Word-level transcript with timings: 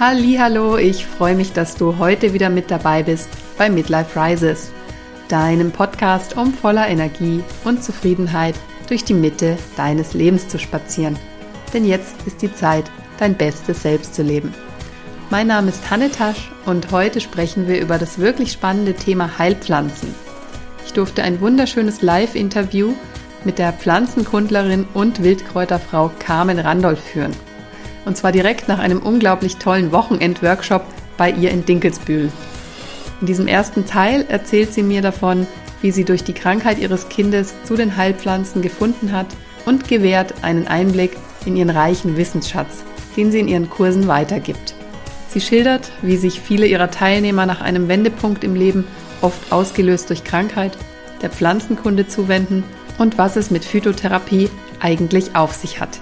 Hallo, 0.00 0.76
ich 0.76 1.06
freue 1.06 1.36
mich, 1.36 1.52
dass 1.52 1.76
du 1.76 1.98
heute 1.98 2.32
wieder 2.32 2.50
mit 2.50 2.68
dabei 2.68 3.04
bist 3.04 3.28
bei 3.56 3.70
Midlife 3.70 4.20
Rises, 4.20 4.72
deinem 5.28 5.70
Podcast, 5.70 6.36
um 6.36 6.52
voller 6.52 6.88
Energie 6.88 7.44
und 7.62 7.84
Zufriedenheit 7.84 8.56
durch 8.88 9.04
die 9.04 9.14
Mitte 9.14 9.56
deines 9.76 10.12
Lebens 10.12 10.48
zu 10.48 10.58
spazieren. 10.58 11.16
Denn 11.72 11.84
jetzt 11.84 12.16
ist 12.26 12.42
die 12.42 12.52
Zeit, 12.52 12.90
dein 13.18 13.36
bestes 13.36 13.82
Selbst 13.82 14.16
zu 14.16 14.24
leben. 14.24 14.52
Mein 15.30 15.46
Name 15.46 15.68
ist 15.68 15.88
Hanne 15.88 16.10
Tasch 16.10 16.50
und 16.66 16.90
heute 16.90 17.20
sprechen 17.20 17.68
wir 17.68 17.80
über 17.80 17.96
das 17.96 18.18
wirklich 18.18 18.50
spannende 18.50 18.94
Thema 18.94 19.38
Heilpflanzen. 19.38 20.12
Ich 20.84 20.92
durfte 20.92 21.22
ein 21.22 21.40
wunderschönes 21.40 22.02
Live-Interview 22.02 22.94
mit 23.44 23.60
der 23.60 23.72
Pflanzenkundlerin 23.72 24.88
und 24.92 25.22
Wildkräuterfrau 25.22 26.10
Carmen 26.18 26.58
Randolph 26.58 27.00
führen. 27.00 27.32
Und 28.04 28.16
zwar 28.16 28.32
direkt 28.32 28.68
nach 28.68 28.78
einem 28.78 29.00
unglaublich 29.00 29.56
tollen 29.56 29.92
Wochenend-Workshop 29.92 30.84
bei 31.16 31.30
ihr 31.30 31.50
in 31.50 31.64
Dinkelsbühl. 31.64 32.30
In 33.20 33.26
diesem 33.26 33.46
ersten 33.46 33.86
Teil 33.86 34.26
erzählt 34.28 34.72
sie 34.74 34.82
mir 34.82 35.00
davon, 35.00 35.46
wie 35.80 35.90
sie 35.90 36.04
durch 36.04 36.24
die 36.24 36.32
Krankheit 36.32 36.78
ihres 36.78 37.08
Kindes 37.08 37.54
zu 37.64 37.76
den 37.76 37.96
Heilpflanzen 37.96 38.62
gefunden 38.62 39.12
hat 39.12 39.26
und 39.66 39.88
gewährt 39.88 40.34
einen 40.42 40.66
Einblick 40.66 41.16
in 41.46 41.56
ihren 41.56 41.70
reichen 41.70 42.16
Wissensschatz, 42.16 42.84
den 43.16 43.30
sie 43.30 43.40
in 43.40 43.48
ihren 43.48 43.70
Kursen 43.70 44.08
weitergibt. 44.08 44.74
Sie 45.28 45.40
schildert, 45.40 45.90
wie 46.02 46.16
sich 46.16 46.40
viele 46.40 46.66
ihrer 46.66 46.90
Teilnehmer 46.90 47.44
nach 47.44 47.60
einem 47.60 47.88
Wendepunkt 47.88 48.44
im 48.44 48.54
Leben, 48.54 48.86
oft 49.20 49.52
ausgelöst 49.52 50.08
durch 50.10 50.24
Krankheit, 50.24 50.76
der 51.22 51.30
Pflanzenkunde 51.30 52.06
zuwenden 52.06 52.62
und 52.98 53.18
was 53.18 53.36
es 53.36 53.50
mit 53.50 53.64
Phytotherapie 53.64 54.48
eigentlich 54.80 55.34
auf 55.34 55.54
sich 55.54 55.80
hat. 55.80 55.98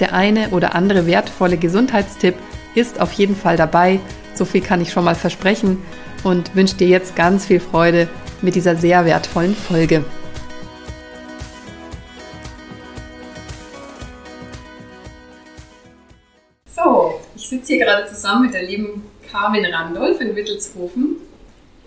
Der 0.00 0.14
eine 0.14 0.50
oder 0.50 0.74
andere 0.74 1.06
wertvolle 1.06 1.56
Gesundheitstipp 1.56 2.34
ist 2.74 3.00
auf 3.00 3.12
jeden 3.12 3.36
Fall 3.36 3.56
dabei. 3.56 4.00
So 4.34 4.44
viel 4.44 4.62
kann 4.62 4.80
ich 4.80 4.90
schon 4.90 5.04
mal 5.04 5.14
versprechen 5.14 5.82
und 6.24 6.54
wünsche 6.56 6.76
dir 6.76 6.88
jetzt 6.88 7.16
ganz 7.16 7.46
viel 7.46 7.60
Freude 7.60 8.08
mit 8.40 8.54
dieser 8.54 8.76
sehr 8.76 9.04
wertvollen 9.04 9.54
Folge. 9.54 10.04
So, 16.74 17.20
ich 17.36 17.48
sitze 17.48 17.74
hier 17.74 17.84
gerade 17.84 18.08
zusammen 18.08 18.46
mit 18.46 18.54
der 18.54 18.62
lieben 18.62 19.04
Carmen 19.30 19.64
Randolph 19.64 20.20
in 20.20 20.34
Wittelshofen 20.34 21.16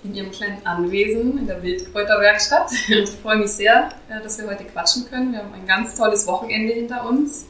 in 0.03 0.13
ihrem 0.13 0.31
kleinen 0.31 0.65
Anwesen 0.65 1.39
in 1.39 1.47
der 1.47 1.61
Wildkräuterwerkstatt. 1.63 2.69
Ich 2.87 3.09
freue 3.09 3.37
mich 3.37 3.51
sehr, 3.51 3.89
äh, 4.09 4.21
dass 4.21 4.37
wir 4.37 4.47
heute 4.47 4.63
quatschen 4.65 5.09
können. 5.09 5.31
Wir 5.31 5.39
haben 5.39 5.53
ein 5.53 5.65
ganz 5.65 5.95
tolles 5.95 6.27
Wochenende 6.27 6.73
hinter 6.73 7.09
uns 7.09 7.45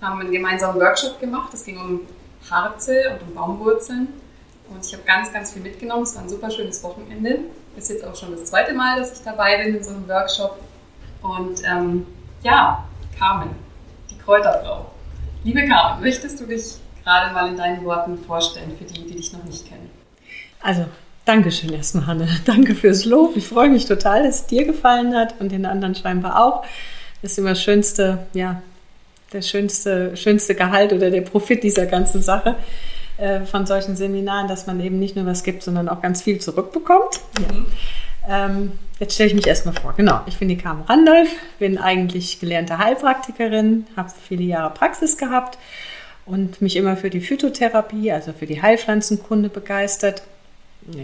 haben 0.00 0.20
einen 0.20 0.32
gemeinsamen 0.32 0.80
Workshop 0.80 1.20
gemacht. 1.20 1.52
Es 1.54 1.64
ging 1.64 1.78
um 1.78 2.00
Harze 2.50 3.10
und 3.12 3.28
um 3.28 3.34
Baumwurzeln. 3.34 4.08
Und 4.70 4.84
ich 4.84 4.92
habe 4.92 5.02
ganz, 5.04 5.32
ganz 5.32 5.52
viel 5.52 5.62
mitgenommen. 5.62 6.02
Es 6.02 6.14
war 6.14 6.22
ein 6.22 6.28
super 6.28 6.50
schönes 6.50 6.82
Wochenende. 6.82 7.40
Ist 7.76 7.90
jetzt 7.90 8.04
auch 8.04 8.14
schon 8.14 8.32
das 8.32 8.46
zweite 8.46 8.74
Mal, 8.74 8.98
dass 8.98 9.18
ich 9.18 9.24
dabei 9.24 9.64
bin 9.64 9.76
in 9.76 9.82
so 9.82 9.90
einem 9.90 10.08
Workshop. 10.08 10.58
Und 11.22 11.62
ähm, 11.64 12.06
ja, 12.42 12.84
Carmen, 13.18 13.50
die 14.10 14.18
Kräuterfrau. 14.18 14.90
Liebe 15.44 15.66
Carmen, 15.66 16.02
möchtest 16.02 16.40
du 16.40 16.46
dich 16.46 16.76
gerade 17.02 17.32
mal 17.32 17.48
in 17.48 17.56
deinen 17.56 17.84
Worten 17.84 18.18
vorstellen 18.18 18.76
für 18.76 18.84
die, 18.84 19.06
die 19.06 19.16
dich 19.16 19.32
noch 19.32 19.44
nicht 19.44 19.68
kennen? 19.68 19.90
Also, 20.60 20.86
Dankeschön 21.24 21.72
erstmal, 21.72 22.06
Hanne. 22.06 22.28
Danke 22.44 22.74
fürs 22.74 23.04
Lob. 23.04 23.36
Ich 23.36 23.46
freue 23.46 23.68
mich 23.68 23.86
total, 23.86 24.24
dass 24.24 24.40
es 24.40 24.46
dir 24.46 24.64
gefallen 24.64 25.14
hat 25.14 25.40
und 25.40 25.52
den 25.52 25.66
anderen 25.66 25.94
scheinbar 25.94 26.42
auch. 26.42 26.64
Das 27.22 27.32
ist 27.32 27.38
immer 27.38 27.50
das 27.50 27.62
Schönste, 27.62 28.26
ja, 28.32 28.62
der 29.32 29.42
schönste, 29.42 30.16
schönste 30.16 30.54
Gehalt 30.54 30.92
oder 30.92 31.10
der 31.10 31.20
Profit 31.20 31.62
dieser 31.62 31.86
ganzen 31.86 32.22
Sache 32.22 32.56
äh, 33.18 33.40
von 33.40 33.66
solchen 33.66 33.96
Seminaren, 33.96 34.48
dass 34.48 34.66
man 34.66 34.80
eben 34.80 34.98
nicht 34.98 35.16
nur 35.16 35.26
was 35.26 35.42
gibt, 35.42 35.62
sondern 35.62 35.88
auch 35.88 36.00
ganz 36.00 36.22
viel 36.22 36.38
zurückbekommt. 36.38 37.20
Mhm. 37.38 37.66
Ähm, 38.28 38.72
jetzt 39.00 39.14
stelle 39.14 39.28
ich 39.28 39.34
mich 39.34 39.46
erstmal 39.46 39.74
vor. 39.74 39.94
Genau, 39.96 40.20
ich 40.26 40.38
bin 40.38 40.48
die 40.48 40.58
Carmen 40.58 40.82
Randolph, 40.82 41.30
bin 41.58 41.78
eigentlich 41.78 42.40
gelernte 42.40 42.78
Heilpraktikerin, 42.78 43.86
habe 43.96 44.10
viele 44.28 44.44
Jahre 44.44 44.72
Praxis 44.72 45.16
gehabt 45.16 45.58
und 46.26 46.60
mich 46.60 46.76
immer 46.76 46.96
für 46.96 47.10
die 47.10 47.20
Phytotherapie, 47.20 48.12
also 48.12 48.32
für 48.32 48.46
die 48.46 48.60
Heilpflanzenkunde 48.60 49.48
begeistert. 49.48 50.22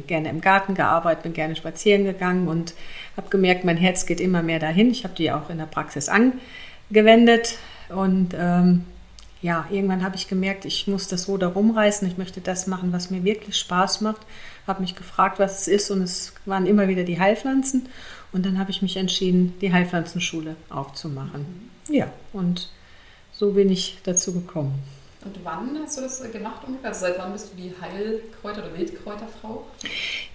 Gerne 0.07 0.31
im 0.31 0.41
Garten 0.41 0.75
gearbeitet, 0.75 1.25
bin 1.25 1.33
gerne 1.35 1.57
spazieren 1.57 2.05
gegangen 2.05 2.49
und 2.49 2.75
habe 3.17 3.29
gemerkt, 3.29 3.65
mein 3.65 3.77
Herz 3.77 4.07
geht 4.07 4.21
immer 4.21 4.43
mehr 4.43 4.59
dahin. 4.59 4.91
Ich 4.91 5.05
habe 5.05 5.15
die 5.15 5.31
auch 5.31 5.51
in 5.51 5.59
der 5.59 5.67
Praxis 5.67 6.09
angewendet, 6.09 7.57
und 7.89 8.35
ähm, 8.37 8.85
ja, 9.45 9.67
irgendwann 9.71 10.03
habe 10.03 10.17
ich 10.17 10.27
gemerkt, 10.27 10.65
ich 10.65 10.87
muss 10.87 11.07
das 11.07 11.29
Ruder 11.29 11.49
rumreißen, 11.49 12.09
ich 12.09 12.17
möchte 12.17 12.41
das 12.41 12.67
machen, 12.67 12.93
was 12.95 13.11
mir 13.11 13.25
wirklich 13.25 13.59
Spaß 13.59 14.01
macht. 14.01 14.23
Habe 14.67 14.81
mich 14.81 14.97
gefragt, 14.97 15.39
was 15.39 15.61
es 15.61 15.69
ist 15.69 15.91
und 15.91 16.01
es 16.01 16.33
waren 16.47 16.67
immer 16.67 16.89
wieder 16.89 17.05
die 17.05 17.21
Heilpflanzen. 17.21 17.91
Und 18.33 18.47
dann 18.47 18.59
habe 18.59 18.71
ich 18.71 18.81
mich 18.81 18.97
entschieden, 18.97 19.53
die 19.61 19.71
Heilpflanzenschule 19.71 20.57
aufzumachen. 20.71 21.71
Ja, 21.91 22.11
und 22.33 22.71
so 23.33 23.53
bin 23.53 23.69
ich 23.69 23.99
dazu 24.05 24.33
gekommen. 24.33 24.83
Und 25.25 25.39
wann 25.43 25.79
hast 25.83 25.97
du 25.97 26.03
das 26.03 26.23
gemacht 26.31 26.63
ungefähr? 26.67 26.91
Also 26.91 27.07
seit 27.07 27.19
wann 27.19 27.33
bist 27.33 27.53
du 27.53 27.57
die 27.57 27.73
Heilkräuter- 27.81 28.63
oder 28.63 28.77
Wildkräuterfrau? 28.77 29.65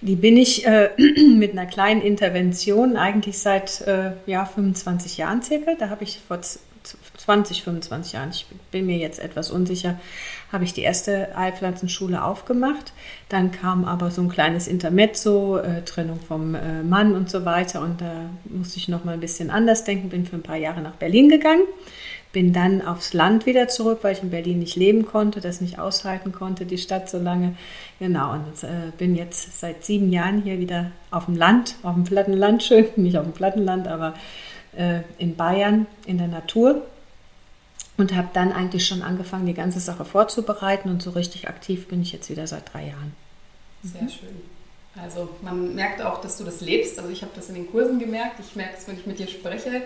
Die 0.00 0.16
bin 0.16 0.36
ich 0.36 0.66
äh, 0.66 0.90
mit 1.36 1.52
einer 1.52 1.66
kleinen 1.66 2.02
Intervention 2.02 2.96
eigentlich 2.96 3.38
seit 3.38 3.82
äh, 3.82 4.12
ja, 4.26 4.44
25 4.44 5.18
Jahren 5.18 5.42
circa. 5.42 5.74
Da 5.78 5.90
habe 5.90 6.04
ich 6.04 6.20
vor 6.26 6.40
20, 7.18 7.62
25 7.62 8.14
Jahren, 8.14 8.30
ich 8.30 8.46
bin 8.70 8.86
mir 8.86 8.96
jetzt 8.96 9.20
etwas 9.20 9.50
unsicher, 9.50 10.00
habe 10.50 10.64
ich 10.64 10.72
die 10.72 10.82
erste 10.82 11.28
Heilpflanzenschule 11.36 12.24
aufgemacht. 12.24 12.92
Dann 13.28 13.52
kam 13.52 13.84
aber 13.84 14.10
so 14.10 14.22
ein 14.22 14.28
kleines 14.28 14.66
Intermezzo, 14.66 15.58
äh, 15.58 15.82
Trennung 15.82 16.18
vom 16.18 16.54
äh, 16.54 16.82
Mann 16.82 17.14
und 17.14 17.30
so 17.30 17.44
weiter. 17.44 17.82
Und 17.82 18.00
da 18.00 18.30
musste 18.44 18.78
ich 18.78 18.88
noch 18.88 19.04
mal 19.04 19.14
ein 19.14 19.20
bisschen 19.20 19.50
anders 19.50 19.84
denken, 19.84 20.08
bin 20.08 20.26
für 20.26 20.36
ein 20.36 20.42
paar 20.42 20.56
Jahre 20.56 20.80
nach 20.80 20.96
Berlin 20.96 21.28
gegangen. 21.28 21.62
Bin 22.32 22.52
dann 22.52 22.80
aufs 22.86 23.12
Land 23.12 23.44
wieder 23.44 23.66
zurück, 23.66 24.00
weil 24.02 24.12
ich 24.12 24.22
in 24.22 24.30
Berlin 24.30 24.60
nicht 24.60 24.76
leben 24.76 25.04
konnte, 25.04 25.40
das 25.40 25.60
nicht 25.60 25.78
aushalten 25.78 26.32
konnte, 26.32 26.64
die 26.64 26.78
Stadt 26.78 27.10
so 27.10 27.18
lange. 27.18 27.56
Genau, 27.98 28.32
und 28.34 28.62
äh, 28.62 28.92
bin 28.96 29.16
jetzt 29.16 29.60
seit 29.60 29.84
sieben 29.84 30.12
Jahren 30.12 30.42
hier 30.42 30.60
wieder 30.60 30.92
auf 31.10 31.24
dem 31.24 31.34
Land, 31.34 31.74
auf 31.82 31.94
dem 31.94 32.04
platten 32.04 32.34
Land, 32.34 32.62
schön, 32.64 32.86
nicht 32.96 33.18
auf 33.18 33.24
dem 33.24 33.32
platten 33.32 33.64
Land, 33.64 33.88
aber 33.88 34.14
äh, 34.76 35.00
in 35.18 35.34
Bayern 35.36 35.86
in 36.06 36.18
der 36.18 36.28
Natur 36.28 36.82
und 37.96 38.14
habe 38.14 38.28
dann 38.32 38.52
eigentlich 38.52 38.86
schon 38.86 39.02
angefangen, 39.02 39.46
die 39.46 39.54
ganze 39.54 39.80
Sache 39.80 40.04
vorzubereiten 40.04 40.88
und 40.88 41.02
so 41.02 41.10
richtig 41.10 41.48
aktiv 41.48 41.88
bin 41.88 42.02
ich 42.02 42.12
jetzt 42.12 42.30
wieder 42.30 42.46
seit 42.46 42.72
drei 42.72 42.86
Jahren. 42.86 43.14
Sehr 43.82 44.08
schön. 44.08 44.40
Also 44.96 45.28
man 45.42 45.74
merkt 45.74 46.02
auch, 46.02 46.20
dass 46.20 46.36
du 46.38 46.44
das 46.44 46.60
lebst. 46.60 46.98
Also 46.98 47.10
ich 47.10 47.22
habe 47.22 47.32
das 47.34 47.48
in 47.48 47.54
den 47.54 47.70
Kursen 47.70 47.98
gemerkt. 47.98 48.40
Ich 48.40 48.56
merke 48.56 48.74
es, 48.76 48.88
wenn 48.88 48.96
ich 48.96 49.06
mit 49.06 49.18
dir 49.18 49.28
spreche. 49.28 49.82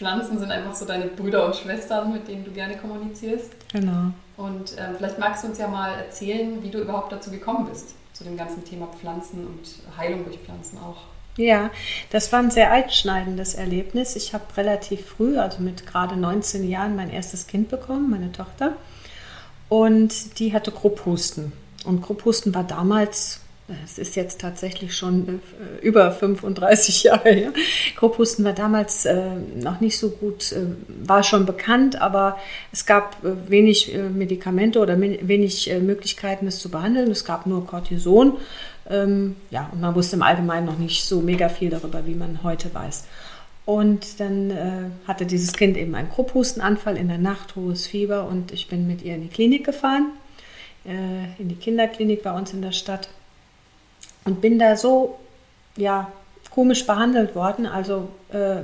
Pflanzen 0.00 0.38
sind 0.38 0.50
einfach 0.50 0.74
so 0.74 0.86
deine 0.86 1.08
Brüder 1.08 1.44
und 1.44 1.54
Schwestern, 1.54 2.14
mit 2.14 2.26
denen 2.26 2.42
du 2.42 2.50
gerne 2.52 2.78
kommunizierst. 2.78 3.50
Genau. 3.70 4.12
Und 4.38 4.78
äh, 4.78 4.94
vielleicht 4.96 5.18
magst 5.18 5.44
du 5.44 5.48
uns 5.48 5.58
ja 5.58 5.68
mal 5.68 5.92
erzählen, 5.92 6.62
wie 6.62 6.70
du 6.70 6.78
überhaupt 6.78 7.12
dazu 7.12 7.30
gekommen 7.30 7.66
bist, 7.70 7.90
zu 8.14 8.24
dem 8.24 8.38
ganzen 8.38 8.64
Thema 8.64 8.86
Pflanzen 8.86 9.46
und 9.46 9.98
Heilung 9.98 10.24
durch 10.24 10.38
Pflanzen 10.38 10.78
auch. 10.78 11.02
Ja, 11.36 11.70
das 12.08 12.32
war 12.32 12.38
ein 12.38 12.50
sehr 12.50 12.72
einschneidendes 12.72 13.52
Erlebnis. 13.52 14.16
Ich 14.16 14.32
habe 14.32 14.44
relativ 14.56 15.04
früh, 15.04 15.36
also 15.36 15.62
mit 15.62 15.86
gerade 15.86 16.16
19 16.16 16.66
Jahren, 16.66 16.96
mein 16.96 17.10
erstes 17.10 17.46
Kind 17.46 17.68
bekommen, 17.68 18.08
meine 18.08 18.32
Tochter. 18.32 18.78
Und 19.68 20.38
die 20.38 20.54
hatte 20.54 20.72
Krupphusten. 20.72 21.52
Und 21.84 22.00
Krupphusten 22.00 22.54
war 22.54 22.64
damals, 22.64 23.40
es 23.84 23.98
ist 23.98 24.16
jetzt 24.16 24.40
tatsächlich 24.40 24.94
schon 24.94 25.40
äh, 25.80 25.84
über 25.84 26.10
35 26.12 27.02
Jahre 27.04 27.30
her, 27.30 27.52
Krupphusten 27.96 28.44
war 28.44 28.52
damals 28.52 29.06
äh, 29.06 29.20
noch 29.56 29.80
nicht 29.80 29.98
so 29.98 30.10
gut, 30.10 30.52
äh, 30.52 30.66
war 31.06 31.22
schon 31.22 31.46
bekannt, 31.46 32.00
aber 32.00 32.38
es 32.72 32.86
gab 32.86 33.16
wenig 33.22 33.96
Medikamente 34.14 34.78
oder 34.80 35.00
wenig 35.00 35.72
Möglichkeiten, 35.80 36.46
es 36.46 36.58
zu 36.58 36.70
behandeln. 36.70 37.10
Es 37.10 37.24
gab 37.24 37.46
nur 37.46 37.66
Cortison 37.66 38.38
ähm, 38.88 39.36
ja, 39.50 39.68
und 39.72 39.80
man 39.80 39.94
wusste 39.94 40.16
im 40.16 40.22
Allgemeinen 40.22 40.66
noch 40.66 40.78
nicht 40.78 41.04
so 41.04 41.20
mega 41.20 41.48
viel 41.48 41.70
darüber, 41.70 42.06
wie 42.06 42.14
man 42.14 42.42
heute 42.42 42.72
weiß. 42.74 43.04
Und 43.64 44.18
dann 44.18 44.50
äh, 44.50 44.90
hatte 45.06 45.26
dieses 45.26 45.52
Kind 45.52 45.76
eben 45.76 45.94
einen 45.94 46.10
Krupphustenanfall 46.10 46.96
in 46.96 47.08
der 47.08 47.18
Nacht, 47.18 47.54
hohes 47.54 47.86
Fieber 47.86 48.26
und 48.26 48.52
ich 48.52 48.68
bin 48.68 48.86
mit 48.86 49.02
ihr 49.02 49.14
in 49.14 49.22
die 49.22 49.28
Klinik 49.28 49.64
gefahren, 49.64 50.08
äh, 50.84 51.40
in 51.40 51.48
die 51.48 51.54
Kinderklinik 51.54 52.22
bei 52.22 52.32
uns 52.32 52.52
in 52.52 52.62
der 52.62 52.72
Stadt 52.72 53.08
und 54.24 54.40
bin 54.40 54.58
da 54.58 54.76
so, 54.76 55.18
ja, 55.76 56.10
komisch 56.50 56.86
behandelt 56.86 57.34
worden. 57.34 57.66
Also 57.66 58.08
äh, 58.30 58.62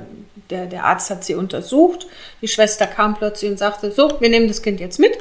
der, 0.49 0.65
der 0.65 0.85
Arzt 0.85 1.09
hat 1.09 1.23
sie 1.23 1.35
untersucht, 1.35 2.07
die 2.41 2.47
Schwester 2.47 2.85
kam 2.85 3.15
plötzlich 3.15 3.49
und 3.49 3.57
sagte, 3.57 3.91
so, 3.91 4.19
wir 4.19 4.29
nehmen 4.29 4.47
das 4.47 4.61
Kind 4.61 4.79
jetzt 4.79 4.99
mit 4.99 5.17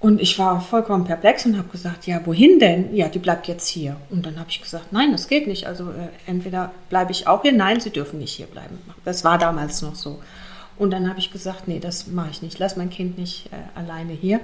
und 0.00 0.20
ich 0.20 0.38
war 0.38 0.60
vollkommen 0.60 1.04
perplex 1.04 1.44
und 1.44 1.58
habe 1.58 1.68
gesagt, 1.68 2.06
ja, 2.06 2.24
wohin 2.24 2.60
denn? 2.60 2.94
Ja, 2.94 3.08
die 3.08 3.18
bleibt 3.18 3.48
jetzt 3.48 3.66
hier. 3.66 3.96
Und 4.10 4.26
dann 4.26 4.38
habe 4.38 4.48
ich 4.48 4.62
gesagt, 4.62 4.92
nein, 4.92 5.10
das 5.10 5.26
geht 5.26 5.48
nicht. 5.48 5.66
Also 5.66 5.90
äh, 5.90 6.08
entweder 6.26 6.70
bleibe 6.88 7.10
ich 7.10 7.26
auch 7.26 7.42
hier, 7.42 7.52
nein, 7.52 7.80
sie 7.80 7.90
dürfen 7.90 8.20
nicht 8.20 8.34
hier 8.34 8.46
bleiben. 8.46 8.78
Das 9.04 9.24
war 9.24 9.38
damals 9.38 9.82
noch 9.82 9.96
so. 9.96 10.20
Und 10.78 10.92
dann 10.92 11.08
habe 11.08 11.18
ich 11.18 11.32
gesagt, 11.32 11.66
nee, 11.66 11.80
das 11.80 12.06
mache 12.06 12.30
ich 12.30 12.42
nicht. 12.42 12.60
Lass 12.60 12.76
mein 12.76 12.90
Kind 12.90 13.18
nicht 13.18 13.46
äh, 13.46 13.78
alleine 13.78 14.12
hier. 14.12 14.38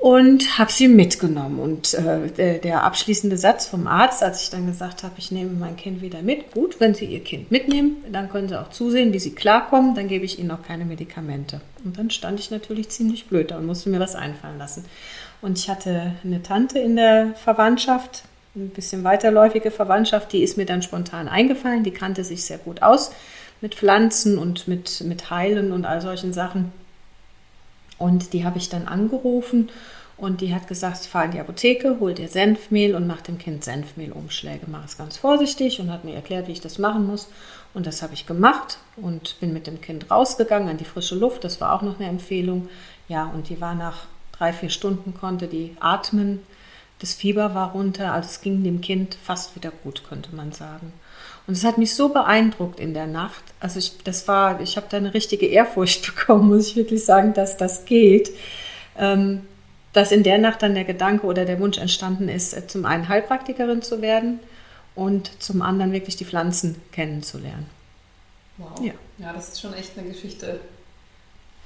Und 0.00 0.58
habe 0.58 0.72
sie 0.72 0.88
mitgenommen. 0.88 1.58
Und 1.58 1.92
äh, 1.92 2.28
der, 2.30 2.58
der, 2.58 2.84
abschließende 2.84 3.36
Satz 3.36 3.66
vom 3.66 3.86
Arzt, 3.86 4.22
als 4.22 4.42
ich 4.42 4.50
dann 4.50 4.66
gesagt 4.66 5.02
habe, 5.02 5.14
ich 5.18 5.30
nehme 5.30 5.50
mein 5.50 5.76
Kind 5.76 6.00
wieder 6.00 6.22
mit, 6.22 6.52
gut, 6.52 6.80
wenn 6.80 6.94
Sie 6.94 7.04
Ihr 7.04 7.22
Kind 7.22 7.50
mitnehmen, 7.50 8.02
dann 8.10 8.30
können 8.30 8.48
Sie 8.48 8.58
auch 8.58 8.70
zusehen, 8.70 9.12
wie 9.12 9.18
Sie 9.18 9.34
klarkommen, 9.34 9.94
dann 9.94 10.08
gebe 10.08 10.24
ich 10.24 10.38
Ihnen 10.38 10.50
auch 10.52 10.62
keine 10.62 10.86
Medikamente. 10.86 11.60
Und 11.84 11.98
dann 11.98 12.10
stand 12.10 12.40
ich 12.40 12.50
natürlich 12.50 12.88
ziemlich 12.88 13.26
blöd 13.26 13.50
da 13.50 13.58
und 13.58 13.66
musste 13.66 13.90
mir 13.90 14.00
was 14.00 14.14
einfallen 14.14 14.58
lassen. 14.58 14.86
Und 15.42 15.58
ich 15.58 15.68
hatte 15.68 16.14
eine 16.24 16.42
Tante 16.42 16.78
in 16.78 16.96
der 16.96 17.34
Verwandtschaft, 17.34 18.24
ein 18.56 18.70
bisschen 18.70 19.04
weiterläufige 19.04 19.70
Verwandtschaft, 19.70 20.32
die 20.32 20.42
ist 20.42 20.56
mir 20.56 20.66
dann 20.66 20.82
spontan 20.82 21.28
eingefallen, 21.28 21.84
die 21.84 21.92
kannte 21.92 22.24
sich 22.24 22.44
sehr 22.44 22.58
gut 22.58 22.82
aus 22.82 23.12
mit 23.60 23.74
Pflanzen 23.74 24.38
und 24.38 24.66
mit, 24.66 25.02
mit 25.02 25.30
Heilen 25.30 25.72
und 25.72 25.84
all 25.84 26.00
solchen 26.00 26.32
Sachen. 26.32 26.72
Und 28.00 28.32
die 28.32 28.44
habe 28.44 28.58
ich 28.58 28.70
dann 28.70 28.88
angerufen 28.88 29.68
und 30.16 30.40
die 30.40 30.54
hat 30.54 30.66
gesagt, 30.66 31.04
fahr 31.06 31.26
in 31.26 31.30
die 31.30 31.40
Apotheke, 31.40 31.98
hol 32.00 32.14
dir 32.14 32.28
Senfmehl 32.28 32.94
und 32.94 33.06
mach 33.06 33.20
dem 33.20 33.38
Kind 33.38 33.62
Senfmehlumschläge. 33.62 34.66
Mach 34.66 34.86
es 34.86 34.98
ganz 34.98 35.18
vorsichtig 35.18 35.80
und 35.80 35.92
hat 35.92 36.04
mir 36.04 36.14
erklärt, 36.14 36.48
wie 36.48 36.52
ich 36.52 36.62
das 36.62 36.78
machen 36.78 37.06
muss. 37.06 37.28
Und 37.74 37.86
das 37.86 38.02
habe 38.02 38.14
ich 38.14 38.26
gemacht 38.26 38.78
und 38.96 39.38
bin 39.38 39.52
mit 39.52 39.66
dem 39.66 39.80
Kind 39.80 40.10
rausgegangen 40.10 40.68
an 40.68 40.78
die 40.78 40.84
frische 40.84 41.14
Luft. 41.14 41.44
Das 41.44 41.60
war 41.60 41.72
auch 41.72 41.82
noch 41.82 42.00
eine 42.00 42.08
Empfehlung. 42.08 42.68
Ja, 43.06 43.26
und 43.26 43.50
die 43.50 43.60
war 43.60 43.74
nach 43.74 44.06
drei, 44.32 44.52
vier 44.54 44.70
Stunden, 44.70 45.14
konnte 45.14 45.46
die 45.46 45.76
atmen. 45.78 46.40
Das 47.00 47.14
Fieber 47.14 47.54
war 47.54 47.72
runter, 47.72 48.12
also 48.12 48.28
es 48.28 48.40
ging 48.40 48.64
dem 48.64 48.80
Kind 48.80 49.14
fast 49.14 49.56
wieder 49.56 49.70
gut, 49.70 50.04
könnte 50.08 50.34
man 50.34 50.52
sagen. 50.52 50.92
Und 51.50 51.56
es 51.56 51.64
hat 51.64 51.78
mich 51.78 51.96
so 51.96 52.10
beeindruckt 52.10 52.78
in 52.78 52.94
der 52.94 53.08
Nacht. 53.08 53.42
Also 53.58 53.80
ich, 53.80 53.98
das 54.04 54.28
war, 54.28 54.60
ich 54.60 54.76
habe 54.76 54.86
da 54.88 54.98
eine 54.98 55.14
richtige 55.14 55.46
Ehrfurcht 55.46 56.06
bekommen, 56.14 56.46
muss 56.46 56.68
ich 56.68 56.76
wirklich 56.76 57.04
sagen, 57.04 57.34
dass 57.34 57.56
das 57.56 57.86
geht. 57.86 58.30
Ähm, 58.96 59.48
dass 59.92 60.12
in 60.12 60.22
der 60.22 60.38
Nacht 60.38 60.62
dann 60.62 60.76
der 60.76 60.84
Gedanke 60.84 61.26
oder 61.26 61.44
der 61.44 61.58
Wunsch 61.58 61.78
entstanden 61.78 62.28
ist, 62.28 62.56
äh, 62.56 62.68
zum 62.68 62.86
einen 62.86 63.08
Heilpraktikerin 63.08 63.82
zu 63.82 64.00
werden 64.00 64.38
und 64.94 65.42
zum 65.42 65.60
anderen 65.60 65.90
wirklich 65.90 66.14
die 66.14 66.24
Pflanzen 66.24 66.80
kennenzulernen. 66.92 67.66
Wow. 68.56 68.80
Ja, 68.80 68.92
ja 69.18 69.32
das 69.32 69.48
ist 69.48 69.60
schon 69.60 69.74
echt 69.74 69.98
eine 69.98 70.06
Geschichte. 70.06 70.60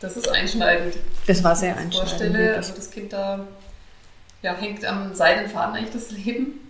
Das 0.01 0.17
ist 0.17 0.31
einschneidend. 0.31 0.97
Das 1.27 1.45
war 1.45 1.55
sehr 1.55 1.77
einschneidend. 1.77 1.93
Ich 1.93 1.99
vorstelle, 1.99 2.57
also 2.57 2.73
das 2.75 2.91
Kind 2.91 3.13
da 3.13 3.47
ja, 4.41 4.55
hängt 4.55 4.83
am 4.87 5.15
Seidenfaden 5.15 5.75
eigentlich 5.77 5.93
das 5.93 6.11
Leben 6.11 6.64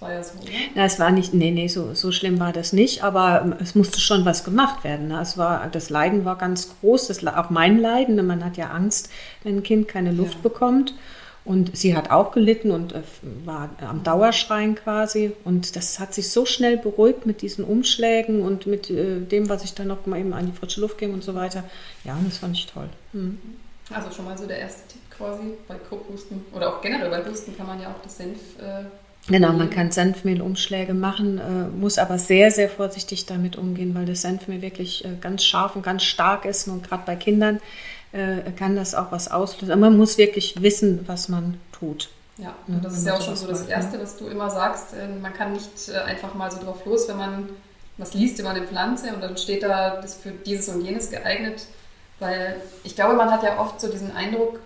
war 0.00 0.12
ja 0.12 0.22
so, 0.22 0.34
ne? 0.38 0.50
Na, 0.74 0.84
es 0.84 0.98
war 0.98 1.10
nicht, 1.10 1.34
nee, 1.34 1.50
nee, 1.50 1.68
so, 1.68 1.94
so 1.94 2.12
schlimm 2.12 2.40
war 2.40 2.52
das 2.52 2.72
nicht, 2.72 3.02
aber 3.02 3.42
ähm, 3.42 3.54
es 3.60 3.74
musste 3.74 4.00
schon 4.00 4.24
was 4.24 4.44
gemacht 4.44 4.84
werden. 4.84 5.08
Ne? 5.08 5.20
Es 5.20 5.36
war, 5.38 5.68
das 5.68 5.90
Leiden 5.90 6.24
war 6.24 6.36
ganz 6.36 6.74
groß, 6.80 7.08
das, 7.08 7.26
auch 7.26 7.50
mein 7.50 7.78
Leiden. 7.78 8.14
Ne? 8.14 8.22
Man 8.22 8.44
hat 8.44 8.56
ja 8.56 8.70
Angst, 8.70 9.10
wenn 9.42 9.56
ein 9.56 9.62
Kind 9.62 9.88
keine 9.88 10.12
Luft 10.12 10.34
ja. 10.34 10.40
bekommt. 10.42 10.94
Und 11.44 11.76
sie 11.76 11.94
hat 11.94 12.10
auch 12.10 12.32
gelitten 12.32 12.70
und 12.70 12.94
äh, 12.94 13.02
war 13.44 13.68
am 13.86 14.02
Dauerschreien 14.02 14.76
quasi. 14.76 15.32
Und 15.44 15.76
das 15.76 16.00
hat 16.00 16.14
sich 16.14 16.30
so 16.30 16.46
schnell 16.46 16.78
beruhigt 16.78 17.26
mit 17.26 17.42
diesen 17.42 17.64
Umschlägen 17.64 18.40
und 18.40 18.66
mit 18.66 18.88
äh, 18.88 19.20
dem, 19.20 19.50
was 19.50 19.62
ich 19.62 19.74
dann 19.74 19.88
noch 19.88 20.06
mal 20.06 20.18
eben 20.18 20.32
an 20.32 20.46
die 20.46 20.52
frische 20.52 20.80
Luft 20.80 20.96
gebe 20.96 21.12
und 21.12 21.22
so 21.22 21.34
weiter. 21.34 21.64
Ja, 22.04 22.16
das 22.24 22.38
fand 22.38 22.56
ich 22.56 22.66
toll. 22.66 22.88
Mhm. 23.12 23.38
Also 23.92 24.10
schon 24.10 24.24
mal 24.24 24.38
so 24.38 24.46
der 24.46 24.58
erste 24.58 24.88
Tipp 24.88 25.02
quasi 25.16 25.52
bei 25.68 25.74
Kopfhusten 25.74 26.44
oder 26.54 26.74
auch 26.74 26.80
generell 26.80 27.10
bei 27.10 27.22
Husten 27.28 27.54
kann 27.56 27.66
man 27.66 27.80
ja 27.80 27.88
auch 27.88 28.02
das 28.02 28.16
Senf 28.16 28.58
äh, 28.58 28.84
Genau, 29.28 29.52
man 29.52 29.70
kann 29.70 29.90
Senfmehlumschläge 29.90 30.92
machen, 30.92 31.38
äh, 31.38 31.68
muss 31.68 31.98
aber 31.98 32.18
sehr, 32.18 32.50
sehr 32.50 32.68
vorsichtig 32.68 33.24
damit 33.24 33.56
umgehen, 33.56 33.94
weil 33.94 34.04
das 34.04 34.22
Senfmehl 34.22 34.60
wirklich 34.60 35.04
äh, 35.04 35.16
ganz 35.18 35.44
scharf 35.44 35.76
und 35.76 35.82
ganz 35.82 36.02
stark 36.02 36.44
ist 36.44 36.68
und 36.68 36.86
gerade 36.86 37.04
bei 37.06 37.16
Kindern 37.16 37.60
äh, 38.12 38.50
kann 38.52 38.76
das 38.76 38.94
auch 38.94 39.12
was 39.12 39.30
auslösen. 39.30 39.72
Aber 39.72 39.80
man 39.80 39.96
muss 39.96 40.18
wirklich 40.18 40.60
wissen, 40.60 41.04
was 41.06 41.30
man 41.30 41.58
tut. 41.72 42.10
Ja, 42.36 42.54
und 42.66 42.84
das 42.84 42.98
ist 42.98 43.06
ja 43.06 43.14
auch 43.14 43.22
schon 43.22 43.36
so 43.36 43.46
das 43.46 43.66
Erste, 43.66 44.00
was 44.00 44.16
du 44.16 44.26
immer 44.26 44.50
sagst. 44.50 44.92
Äh, 44.92 45.08
man 45.20 45.32
kann 45.32 45.52
nicht 45.52 45.88
äh, 45.88 45.98
einfach 45.98 46.34
mal 46.34 46.50
so 46.50 46.62
drauf 46.62 46.84
los, 46.84 47.08
wenn 47.08 47.16
man 47.16 47.48
was 47.96 48.12
liest 48.12 48.38
über 48.40 48.50
eine 48.50 48.66
Pflanze 48.66 49.14
und 49.14 49.22
dann 49.22 49.36
steht 49.36 49.62
da, 49.62 50.00
das 50.00 50.16
für 50.16 50.30
dieses 50.30 50.68
und 50.68 50.82
jenes 50.82 51.10
geeignet. 51.10 51.66
Weil 52.18 52.56
ich 52.82 52.94
glaube, 52.94 53.14
man 53.14 53.30
hat 53.30 53.42
ja 53.42 53.58
oft 53.58 53.80
so 53.80 53.90
diesen 53.90 54.14
Eindruck, 54.14 54.60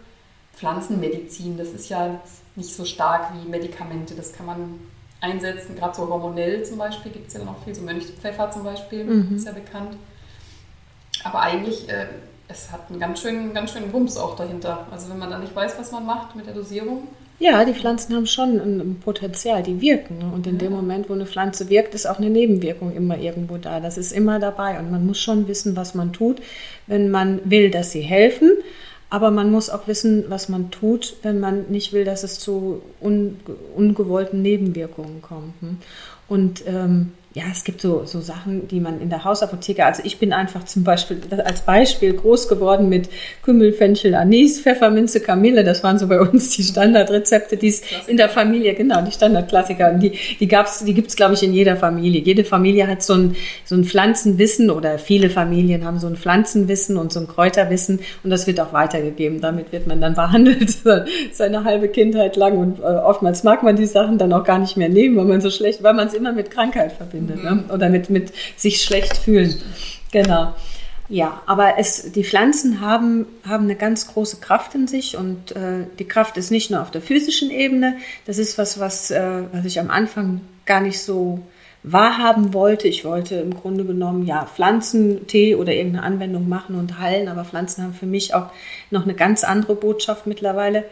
Pflanzenmedizin, 0.59 1.57
das 1.57 1.69
ist 1.69 1.89
ja 1.89 2.21
nicht 2.57 2.75
so 2.75 2.85
stark 2.85 3.33
wie 3.35 3.49
Medikamente. 3.49 4.15
Das 4.15 4.33
kann 4.33 4.47
man 4.47 4.81
einsetzen, 5.21 5.77
gerade 5.77 5.97
so 5.97 6.09
hormonell 6.09 6.65
zum 6.65 6.79
Beispiel 6.79 7.13
gibt 7.13 7.29
es 7.29 7.35
ja 7.35 7.45
noch 7.45 7.63
viel, 7.65 7.75
so 7.75 7.83
Mönchspfeffer 7.83 8.51
zum 8.51 8.65
Beispiel, 8.65 9.05
mhm. 9.05 9.37
ist 9.37 9.47
ja 9.47 9.53
bekannt. 9.53 9.97
Aber 11.25 11.41
eigentlich, 11.41 11.89
äh, 11.89 12.07
es 12.49 12.71
hat 12.71 12.91
einen 12.91 13.01
ganz 13.01 13.21
schönen, 13.21 13.53
ganz 13.53 13.73
schönen 13.73 13.93
Wumms 13.93 14.17
auch 14.17 14.37
dahinter. 14.37 14.87
Also 14.91 15.11
wenn 15.11 15.19
man 15.19 15.31
da 15.31 15.39
nicht 15.39 15.55
weiß, 15.55 15.79
was 15.79 15.93
man 15.93 16.07
macht 16.07 16.35
mit 16.37 16.47
der 16.47 16.55
Dosierung. 16.55 17.09
Ja, 17.41 17.65
die 17.65 17.75
Pflanzen 17.75 18.17
haben 18.17 18.27
schon 18.27 18.57
ein 18.57 19.01
Potenzial, 19.01 19.63
die 19.63 19.81
wirken. 19.81 20.19
Ne? 20.19 20.31
Und 20.33 20.47
in 20.47 20.55
ja. 20.55 20.61
dem 20.61 20.73
Moment, 20.73 21.09
wo 21.09 21.13
eine 21.13 21.27
Pflanze 21.27 21.69
wirkt, 21.69 21.95
ist 21.95 22.07
auch 22.07 22.19
eine 22.19 22.31
Nebenwirkung 22.31 22.93
immer 22.95 23.19
irgendwo 23.19 23.59
da. 23.59 23.79
Das 23.79 23.97
ist 23.97 24.13
immer 24.13 24.41
dabei. 24.41 24.79
Und 24.79 24.91
man 24.91 25.07
muss 25.07 25.21
schon 25.21 25.47
wissen, 25.47 25.77
was 25.77 25.95
man 25.95 26.13
tut, 26.13 26.41
wenn 26.87 27.11
man 27.11 27.41
will, 27.45 27.71
dass 27.71 27.93
sie 27.93 28.01
helfen. 28.01 28.53
Aber 29.11 29.31
man 29.31 29.51
muss 29.51 29.71
auch 29.71 29.87
wissen, 29.87 30.25
was 30.29 30.49
man 30.49 30.71
tut, 30.71 31.17
wenn 31.23 31.41
man 31.41 31.67
nicht 31.69 31.93
will, 31.93 32.05
dass 32.05 32.25
es 32.25 32.39
zu 32.39 32.83
un 33.01 33.41
ungewollten 33.75 34.43
Nebenwirkungen 34.43 35.23
kommt. 35.23 35.55
Hm? 35.61 35.79
Und 36.29 36.63
ähm, 36.67 37.13
ja, 37.35 37.45
es 37.53 37.63
gibt 37.63 37.83
so, 37.83 38.07
so 38.07 38.23
Sachen, 38.23 38.69
die 38.69 38.81
man 38.81 39.03
in 39.03 39.11
der 39.11 39.23
Hausapotheke, 39.23 39.85
also 39.85 40.03
ich 40.03 40.19
bin 40.19 40.33
einfach 40.33 40.65
zum 40.65 40.83
Beispiel 40.83 41.21
als 41.45 41.61
Beispiel 41.61 42.15
groß 42.15 42.49
geworden 42.49 42.89
mit 42.89 43.11
Kümmel, 43.43 43.75
Fenchel, 43.75 44.15
Anis, 44.15 44.63
Pfefferminze, 44.63 45.21
Kamille. 45.21 45.63
Das 45.63 45.85
waren 45.85 45.99
so 45.99 46.09
bei 46.09 46.19
uns 46.19 46.57
die 46.57 46.63
Standardrezepte, 46.63 47.59
die 47.59 47.69
es 47.69 47.83
in 48.07 48.17
der 48.17 48.31
Familie, 48.31 48.75
genau, 48.75 49.03
die 49.03 49.13
Standardklassiker. 49.13 49.93
Und 49.93 50.01
die, 50.01 50.13
die 50.41 50.49
gab's, 50.49 50.83
die 50.83 50.95
gibt's 50.95 51.17
glaube 51.17 51.35
ich, 51.35 51.43
in 51.43 51.53
jeder 51.53 51.77
Familie. 51.77 52.23
Jede 52.23 52.45
Familie 52.45 52.87
hat 52.87 53.03
so 53.03 53.13
ein, 53.13 53.37
so 53.67 53.75
ein 53.75 53.85
Pflanzenwissen 53.85 54.71
oder 54.71 54.99
viele 54.99 55.29
Familien 55.29 55.85
haben 55.85 55.99
so 55.99 56.07
ein 56.07 56.17
Pflanzenwissen 56.17 56.97
und 56.97 57.13
so 57.13 57.21
ein 57.21 57.29
Kräuterwissen 57.29 58.01
und 58.25 58.31
das 58.31 58.47
wird 58.47 58.59
auch 58.59 58.73
weitergegeben. 58.73 59.43
Damit 59.43 59.71
wird 59.71 59.87
man 59.87 60.01
dann 60.01 60.15
behandelt 60.15 60.79
seine 61.33 61.65
halbe 61.65 61.89
Kindheit 61.89 62.37
lang 62.37 62.57
und 62.57 62.81
äh, 62.81 62.85
oftmals 62.85 63.45
mag 63.45 63.63
man 63.63 63.77
die 63.77 63.87
Sachen 63.87 64.17
dann 64.17 64.33
auch 64.33 64.45
gar 64.45 64.59
nicht 64.59 64.79
mehr 64.79 64.89
nehmen, 64.89 65.19
weil 65.19 65.27
man 65.27 65.43
so 65.43 65.51
schlecht, 65.51 65.83
weil 65.83 65.93
man 65.93 66.09
es 66.09 66.15
immer 66.15 66.33
mit 66.33 66.51
Krankheit 66.51 66.93
verbindet 66.93 67.18
verbindet 67.19 67.45
mhm. 67.45 67.67
ne? 67.69 67.75
oder 67.75 67.89
mit, 67.89 68.11
mit 68.11 68.33
sich 68.57 68.83
schlecht 68.83 69.17
fühlen. 69.17 69.55
Genau. 70.13 70.55
Ja, 71.11 71.43
aber 71.47 71.79
es, 71.79 72.13
die 72.13 72.25
Pflanzen 72.25 72.83
haben, 72.83 73.27
haben 73.47 73.65
eine 73.65 73.77
ganz 73.77 74.09
große 74.09 74.41
Kraft 74.41 74.75
in 74.75 74.87
sich 74.87 75.17
und 75.17 75.53
äh, 75.53 75.87
die 75.99 76.05
Kraft 76.05 76.37
ist 76.37 76.51
nicht 76.51 76.71
nur 76.71 76.83
auf 76.83 76.91
der 76.91 77.01
physischen 77.01 77.51
Ebene. 77.51 77.97
Das 78.27 78.37
ist 78.37 78.59
was, 78.59 78.79
was, 78.79 79.11
äh, 79.11 79.43
was 79.53 79.65
ich 79.65 79.81
am 79.81 79.91
Anfang 79.91 80.43
gar 80.67 80.83
nicht 80.83 81.01
so 81.01 81.41
wahrhaben 81.83 82.53
wollte. 82.53 82.89
Ich 82.89 83.07
wollte 83.07 83.37
im 83.37 83.55
Grunde 83.55 83.87
genommen 83.87 84.27
ja 84.27 84.45
Pflanzentee 84.45 85.55
oder 85.55 85.73
irgendeine 85.73 86.05
Anwendung 86.05 86.47
machen 86.47 86.75
und 86.75 86.99
heilen, 86.99 87.29
aber 87.29 87.47
Pflanzen 87.47 87.85
haben 87.85 87.95
für 87.95 88.05
mich 88.05 88.35
auch 88.35 88.51
noch 88.91 89.05
eine 89.05 89.15
ganz 89.15 89.45
andere 89.45 89.77
Botschaft 89.77 90.27
mittlerweile. 90.27 90.85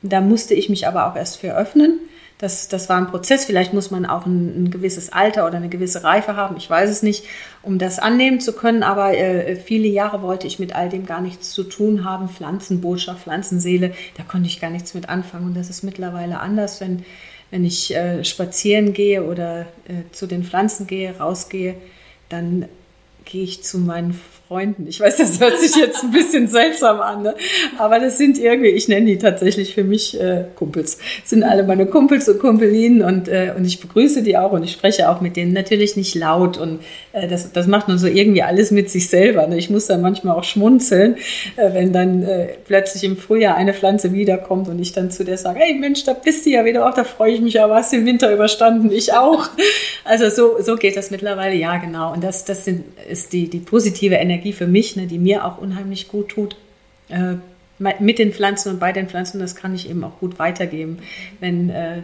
Da 0.00 0.22
musste 0.22 0.54
ich 0.54 0.70
mich 0.70 0.86
aber 0.86 1.06
auch 1.06 1.16
erst 1.16 1.36
für 1.38 1.54
öffnen. 1.54 1.98
Das, 2.40 2.68
das 2.68 2.88
war 2.88 2.96
ein 2.96 3.08
Prozess. 3.08 3.44
Vielleicht 3.44 3.74
muss 3.74 3.90
man 3.90 4.06
auch 4.06 4.24
ein, 4.24 4.64
ein, 4.64 4.70
gewisses 4.70 5.12
Alter 5.12 5.46
oder 5.46 5.58
eine 5.58 5.68
gewisse 5.68 6.04
Reife 6.04 6.36
haben, 6.36 6.56
ich 6.56 6.70
weiß 6.70 6.88
es 6.88 7.02
nicht, 7.02 7.26
um 7.60 7.78
das 7.78 7.98
annehmen 7.98 8.40
zu 8.40 8.54
können. 8.54 8.82
Aber 8.82 9.14
äh, 9.14 9.56
viele 9.56 9.88
Jahre 9.88 10.22
wollte 10.22 10.46
ich 10.46 10.58
mit 10.58 10.74
all 10.74 10.88
dem 10.88 11.04
gar 11.04 11.20
nichts 11.20 11.50
zu 11.50 11.64
tun 11.64 12.02
haben. 12.06 12.30
Pflanzenbotschaft, 12.30 13.24
Pflanzenseele, 13.24 13.92
da 14.16 14.22
konnte 14.22 14.48
ich 14.48 14.58
gar 14.58 14.70
nichts 14.70 14.94
mit 14.94 15.10
anfangen. 15.10 15.48
Und 15.48 15.54
das 15.54 15.68
ist 15.68 15.82
mittlerweile 15.82 16.40
anders, 16.40 16.80
wenn, 16.80 17.04
wenn 17.50 17.66
ich 17.66 17.94
äh, 17.94 18.24
spazieren 18.24 18.94
gehe 18.94 19.22
oder 19.22 19.66
äh, 19.86 20.10
zu 20.12 20.26
den 20.26 20.42
Pflanzen 20.42 20.86
gehe, 20.86 21.18
rausgehe, 21.18 21.74
dann 22.30 22.64
gehe 23.26 23.44
ich 23.44 23.62
zu 23.64 23.76
meinen 23.76 24.18
Freunden. 24.50 24.88
Ich 24.88 24.98
weiß, 24.98 25.16
das 25.18 25.38
hört 25.38 25.60
sich 25.60 25.76
jetzt 25.76 26.02
ein 26.02 26.10
bisschen 26.10 26.48
seltsam 26.48 26.98
an, 26.98 27.22
ne? 27.22 27.36
aber 27.78 28.00
das 28.00 28.18
sind 28.18 28.36
irgendwie, 28.36 28.70
ich 28.70 28.88
nenne 28.88 29.06
die 29.06 29.16
tatsächlich 29.16 29.76
für 29.76 29.84
mich 29.84 30.20
äh, 30.20 30.46
Kumpels. 30.56 30.98
Das 31.20 31.30
sind 31.30 31.44
alle 31.44 31.62
meine 31.62 31.86
Kumpels 31.86 32.28
und 32.28 32.40
Kumpelinen 32.40 33.02
und, 33.02 33.28
äh, 33.28 33.54
und 33.56 33.64
ich 33.64 33.78
begrüße 33.78 34.24
die 34.24 34.36
auch 34.36 34.50
und 34.50 34.64
ich 34.64 34.72
spreche 34.72 35.08
auch 35.08 35.20
mit 35.20 35.36
denen 35.36 35.52
natürlich 35.52 35.94
nicht 35.94 36.16
laut 36.16 36.58
und 36.58 36.80
äh, 37.12 37.28
das, 37.28 37.52
das 37.52 37.68
macht 37.68 37.86
man 37.86 37.96
so 37.98 38.08
irgendwie 38.08 38.42
alles 38.42 38.72
mit 38.72 38.90
sich 38.90 39.08
selber. 39.08 39.46
Ne? 39.46 39.56
Ich 39.56 39.70
muss 39.70 39.86
dann 39.86 40.02
manchmal 40.02 40.36
auch 40.36 40.42
schmunzeln, 40.42 41.14
äh, 41.54 41.72
wenn 41.72 41.92
dann 41.92 42.24
äh, 42.24 42.48
plötzlich 42.66 43.04
im 43.04 43.16
Frühjahr 43.16 43.54
eine 43.54 43.72
Pflanze 43.72 44.12
wiederkommt 44.12 44.68
und 44.68 44.80
ich 44.80 44.92
dann 44.92 45.12
zu 45.12 45.24
der 45.24 45.38
sage, 45.38 45.60
hey 45.60 45.74
Mensch, 45.74 46.02
da 46.02 46.12
bist 46.12 46.44
du 46.44 46.50
ja 46.50 46.64
wieder, 46.64 46.88
auch 46.88 46.94
da 46.94 47.04
freue 47.04 47.34
ich 47.34 47.40
mich, 47.40 47.60
aber 47.60 47.76
hast 47.76 47.92
den 47.92 48.04
Winter 48.04 48.32
überstanden, 48.32 48.90
ich 48.90 49.12
auch. 49.12 49.48
Also 50.04 50.28
so, 50.28 50.60
so 50.60 50.74
geht 50.74 50.96
das 50.96 51.12
mittlerweile, 51.12 51.54
ja 51.54 51.76
genau. 51.76 52.12
Und 52.12 52.24
das, 52.24 52.44
das 52.44 52.64
sind, 52.64 52.82
ist 53.08 53.32
die, 53.32 53.48
die 53.48 53.58
positive 53.58 54.16
Energie 54.16 54.39
Energie 54.40 54.52
für 54.52 54.66
mich, 54.66 54.96
ne, 54.96 55.06
die 55.06 55.18
mir 55.18 55.44
auch 55.44 55.58
unheimlich 55.58 56.08
gut 56.08 56.30
tut. 56.30 56.56
Äh, 57.08 57.36
mit 57.98 58.18
den 58.18 58.32
Pflanzen 58.32 58.72
und 58.72 58.78
bei 58.78 58.92
den 58.92 59.08
Pflanzen, 59.08 59.40
das 59.40 59.56
kann 59.56 59.74
ich 59.74 59.88
eben 59.88 60.04
auch 60.04 60.18
gut 60.20 60.38
weitergeben. 60.38 60.98
Wenn, 61.40 61.70
äh, 61.70 62.02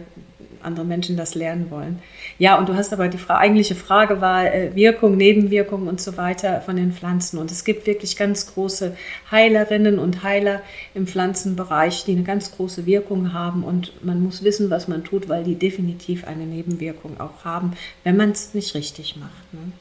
andere 0.63 0.85
Menschen 0.85 1.17
das 1.17 1.35
lernen 1.35 1.69
wollen. 1.69 1.99
Ja, 2.39 2.57
und 2.57 2.67
du 2.67 2.75
hast 2.75 2.93
aber 2.93 3.07
die 3.07 3.17
Fra 3.17 3.37
eigentliche 3.37 3.75
Frage 3.75 4.21
war 4.21 4.53
äh, 4.53 4.75
Wirkung, 4.75 5.15
Nebenwirkung 5.15 5.87
und 5.87 6.01
so 6.01 6.17
weiter 6.17 6.61
von 6.61 6.75
den 6.75 6.91
Pflanzen. 6.91 7.37
Und 7.37 7.51
es 7.51 7.63
gibt 7.63 7.87
wirklich 7.87 8.17
ganz 8.17 8.53
große 8.53 8.95
Heilerinnen 9.31 9.99
und 9.99 10.23
Heiler 10.23 10.61
im 10.93 11.07
Pflanzenbereich, 11.07 12.05
die 12.05 12.13
eine 12.13 12.23
ganz 12.23 12.51
große 12.51 12.85
Wirkung 12.85 13.33
haben. 13.33 13.63
Und 13.63 14.03
man 14.03 14.21
muss 14.21 14.43
wissen, 14.43 14.69
was 14.69 14.87
man 14.87 15.03
tut, 15.03 15.29
weil 15.29 15.43
die 15.43 15.55
definitiv 15.55 16.25
eine 16.27 16.45
Nebenwirkung 16.45 17.19
auch 17.19 17.45
haben, 17.45 17.73
wenn 18.03 18.17
man 18.17 18.31
es 18.31 18.53
nicht 18.53 18.73
richtig 18.73 19.15
macht. 19.15 19.53
Ne? 19.53 19.71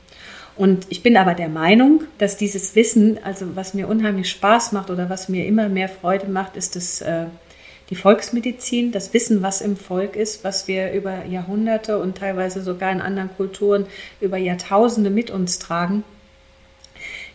Und 0.57 0.87
ich 0.89 1.03
bin 1.03 1.17
aber 1.19 1.35
der 1.35 1.51
Meinung, 1.51 2.05
dass 2.19 2.39
dieses 2.39 2.75
Wissen, 2.75 3.19
also 3.23 3.55
was 3.55 3.75
mir 3.75 3.89
unheimlich 3.89 4.31
Spaß 4.31 4.73
macht 4.73 4.91
oder 4.91 5.11
was 5.11 5.29
mir 5.29 5.45
immer 5.47 5.69
mehr 5.69 5.89
Freude 5.89 6.29
macht, 6.29 6.57
ist 6.57 6.77
das, 6.77 7.03
äh, 7.03 7.27
die 7.91 7.95
Volksmedizin, 7.95 8.91
das 8.91 9.13
Wissen, 9.13 9.43
was 9.43 9.61
im 9.61 9.77
Volk 9.77 10.17
ist, 10.17 10.45
was 10.45 10.67
wir 10.67 10.93
über 10.93 11.27
Jahrhunderte 11.27 11.99
und 11.99 12.17
teilweise 12.17 12.63
sogar 12.63 12.91
in 12.91 13.03
anderen 13.03 13.31
Kulturen 13.37 13.87
über 14.21 14.39
Jahrtausende 14.39 15.11
mit 15.11 15.31
uns 15.31 15.59
tragen. 15.59 16.05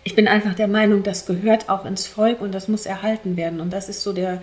Ich 0.04 0.16
bin 0.16 0.28
einfach 0.28 0.56
der 0.56 0.68
Meinung, 0.68 1.04
das 1.04 1.28
gehört 1.28 1.70
auch 1.70 1.86
ins 1.86 2.08
Volk 2.08 2.42
und 2.42 2.56
das 2.56 2.68
muss 2.68 2.88
erhalten 2.88 3.38
werden. 3.38 3.62
Und 3.62 3.72
das 3.72 3.88
ist 3.88 4.02
so 4.02 4.14
der, 4.14 4.42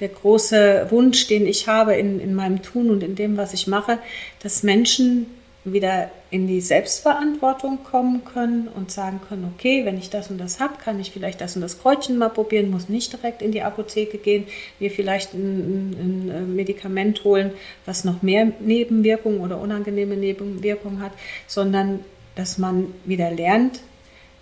der 0.00 0.08
große 0.08 0.88
Wunsch, 0.90 1.26
den 1.28 1.46
ich 1.46 1.66
habe 1.66 1.94
in, 1.94 2.20
in 2.20 2.34
meinem 2.34 2.60
Tun 2.60 2.90
und 2.90 3.02
in 3.02 3.14
dem, 3.14 3.38
was 3.38 3.54
ich 3.54 3.66
mache, 3.66 3.98
dass 4.42 4.62
Menschen 4.62 5.26
wieder 5.64 6.10
in 6.30 6.46
die 6.46 6.60
Selbstverantwortung 6.60 7.82
kommen 7.84 8.24
können 8.24 8.68
und 8.68 8.90
sagen 8.90 9.20
können, 9.28 9.52
okay, 9.54 9.84
wenn 9.84 9.98
ich 9.98 10.08
das 10.10 10.30
und 10.30 10.38
das 10.38 10.60
habe, 10.60 10.74
kann 10.82 11.00
ich 11.00 11.10
vielleicht 11.10 11.40
das 11.40 11.56
und 11.56 11.62
das 11.62 11.80
Kreuzchen 11.80 12.16
mal 12.16 12.28
probieren, 12.28 12.70
muss 12.70 12.88
nicht 12.88 13.12
direkt 13.12 13.42
in 13.42 13.52
die 13.52 13.62
Apotheke 13.62 14.18
gehen, 14.18 14.46
mir 14.78 14.90
vielleicht 14.90 15.34
ein, 15.34 15.90
ein, 15.90 16.30
ein 16.30 16.56
Medikament 16.56 17.24
holen, 17.24 17.52
was 17.86 18.04
noch 18.04 18.22
mehr 18.22 18.52
Nebenwirkungen 18.60 19.40
oder 19.40 19.60
unangenehme 19.60 20.16
Nebenwirkungen 20.16 21.02
hat, 21.02 21.12
sondern 21.46 22.00
dass 22.34 22.58
man 22.58 22.94
wieder 23.04 23.30
lernt, 23.30 23.80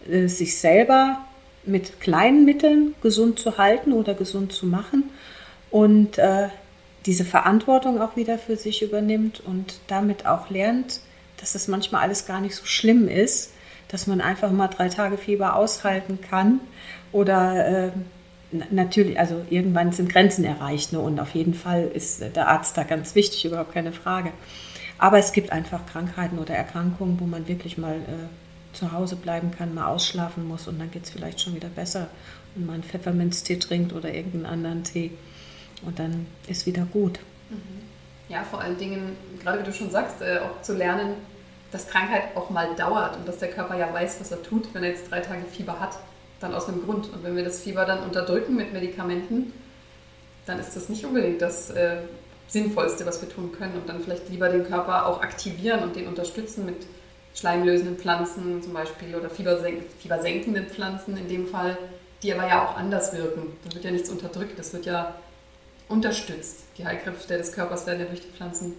äh, 0.09 0.29
sich 0.29 0.59
selber 0.59 1.19
mit 1.65 2.01
kleinen 2.01 2.45
Mitteln 2.45 2.95
gesund 3.03 3.39
zu 3.39 3.59
halten 3.59 3.93
oder 3.93 4.15
gesund 4.15 4.53
zu 4.53 4.67
machen 4.67 5.11
und 5.71 6.19
äh, 6.19 6.49
diese 7.07 7.25
Verantwortung 7.25 8.01
auch 8.01 8.17
wieder 8.17 8.39
für 8.39 8.57
sich 8.57 8.83
übernimmt 8.83 9.41
und 9.41 9.81
damit 9.87 10.27
auch 10.27 10.51
lernt, 10.51 11.01
dass 11.39 11.53
das 11.53 11.69
manchmal 11.69 12.03
alles 12.03 12.27
gar 12.27 12.41
nicht 12.41 12.57
so 12.57 12.65
schlimm 12.65 13.09
ist, 13.09 13.53
dass 13.89 14.07
man 14.07 14.21
einfach 14.21 14.51
mal 14.51 14.69
drei 14.69 14.89
Tage 14.89 15.17
Fieber 15.17 15.55
aushalten 15.55 16.19
kann 16.21 16.61
oder 17.13 17.87
äh, 17.87 17.91
natürlich, 18.71 19.19
also 19.19 19.45
irgendwann 19.51 19.93
sind 19.93 20.09
Grenzen 20.11 20.45
erreicht 20.45 20.93
ne? 20.93 21.01
und 21.01 21.21
auf 21.21 21.35
jeden 21.35 21.55
Fall 21.55 21.85
ist 21.85 22.21
der 22.21 22.49
Arzt 22.49 22.77
da 22.77 22.83
ganz 22.83 23.15
wichtig, 23.15 23.45
überhaupt 23.45 23.73
keine 23.73 23.93
Frage. 23.93 24.33
Aber 24.99 25.19
es 25.19 25.33
gibt 25.33 25.53
einfach 25.53 25.85
Krankheiten 25.87 26.39
oder 26.39 26.55
Erkrankungen, 26.55 27.21
wo 27.21 27.27
man 27.27 27.47
wirklich 27.49 27.77
mal 27.77 27.97
äh, 27.97 28.75
zu 28.77 28.93
Hause 28.93 29.17
bleiben 29.17 29.51
kann, 29.51 29.75
mal 29.75 29.87
ausschlafen 29.87 30.47
muss 30.49 30.67
und 30.67 30.79
dann 30.79 30.91
geht 30.91 31.05
es 31.05 31.11
vielleicht 31.11 31.41
schon 31.41 31.55
wieder 31.55 31.69
besser 31.69 32.09
und 32.55 32.67
man 32.67 32.77
einen 32.77 32.85
Pfefferminztee 32.85 33.57
trinkt 33.57 33.93
oder 33.93 34.13
irgendeinen 34.13 34.47
anderen 34.47 34.85
Tee 34.85 35.13
und 35.85 35.99
dann 35.99 36.27
ist 36.47 36.67
wieder 36.67 36.87
gut. 36.93 37.19
Mhm. 37.51 37.83
Ja, 38.29 38.43
vor 38.43 38.61
allen 38.61 38.77
Dingen, 38.77 39.17
gerade 39.43 39.61
wie 39.61 39.65
du 39.65 39.73
schon 39.73 39.91
sagst, 39.91 40.21
äh, 40.21 40.39
auch 40.39 40.63
zu 40.63 40.75
lernen, 40.75 41.15
dass 41.71 41.89
Krankheit 41.89 42.37
auch 42.37 42.51
mal 42.51 42.75
dauert 42.77 43.17
und 43.17 43.29
dass 43.29 43.39
der 43.39 43.51
Körper 43.51 43.77
ja 43.77 43.93
weiß, 43.93 44.21
was 44.21 44.31
er 44.31 44.43
tut, 44.43 44.73
wenn 44.73 44.83
er 44.83 44.91
jetzt 44.91 45.11
drei 45.11 45.21
Tage 45.21 45.45
Fieber 45.45 45.79
hat, 45.81 45.99
dann 46.41 46.55
aus 46.55 46.69
einem 46.69 46.83
Grund. 46.85 47.13
Und 47.13 47.23
wenn 47.23 47.37
wir 47.37 47.45
das 47.45 47.61
Fieber 47.61 47.85
dann 47.85 48.03
unterdrücken 48.03 48.57
mit 48.57 48.73
Medikamenten, 48.73 49.53
dann 50.47 50.59
ist 50.59 50.77
das 50.77 50.89
nicht 50.89 51.05
unbedingt 51.05 51.43
das 51.43 51.71
äh, 51.71 51.99
Sinnvollste, 52.49 53.05
was 53.07 53.21
wir 53.21 53.29
tun 53.29 53.53
können. 53.53 53.75
Und 53.75 53.89
dann 53.89 54.01
vielleicht 54.01 54.29
lieber 54.29 54.49
den 54.49 54.65
Körper 54.65 55.07
auch 55.07 55.23
aktivieren 55.23 55.83
und 55.83 55.97
den 55.97 56.07
unterstützen 56.07 56.67
mit 56.67 56.87
schleimlösenden 57.35 57.99
Pflanzen 57.99 58.63
zum 58.63 58.73
Beispiel 58.73 59.15
oder 59.15 59.29
fiebersenk 59.29 59.83
fiebersenkenden 60.01 60.67
Pflanzen 60.69 61.17
in 61.17 61.29
dem 61.29 61.47
Fall, 61.47 61.77
die 62.23 62.33
aber 62.33 62.49
ja 62.49 62.65
auch 62.65 62.77
anders 62.77 63.13
wirken. 63.13 63.53
Da 63.65 63.75
wird 63.75 63.85
ja 63.85 63.91
nichts 63.91 64.09
unterdrückt, 64.09 64.59
das 64.59 64.73
wird 64.73 64.87
ja 64.87 65.15
unterstützt. 65.89 66.65
Die 66.79 66.85
Heilkräfte 66.85 67.39
des 67.39 67.53
Körpers 67.53 67.87
werden 67.87 68.01
ja 68.01 68.07
durch 68.07 68.21
die 68.21 68.29
Pflanzen 68.29 68.75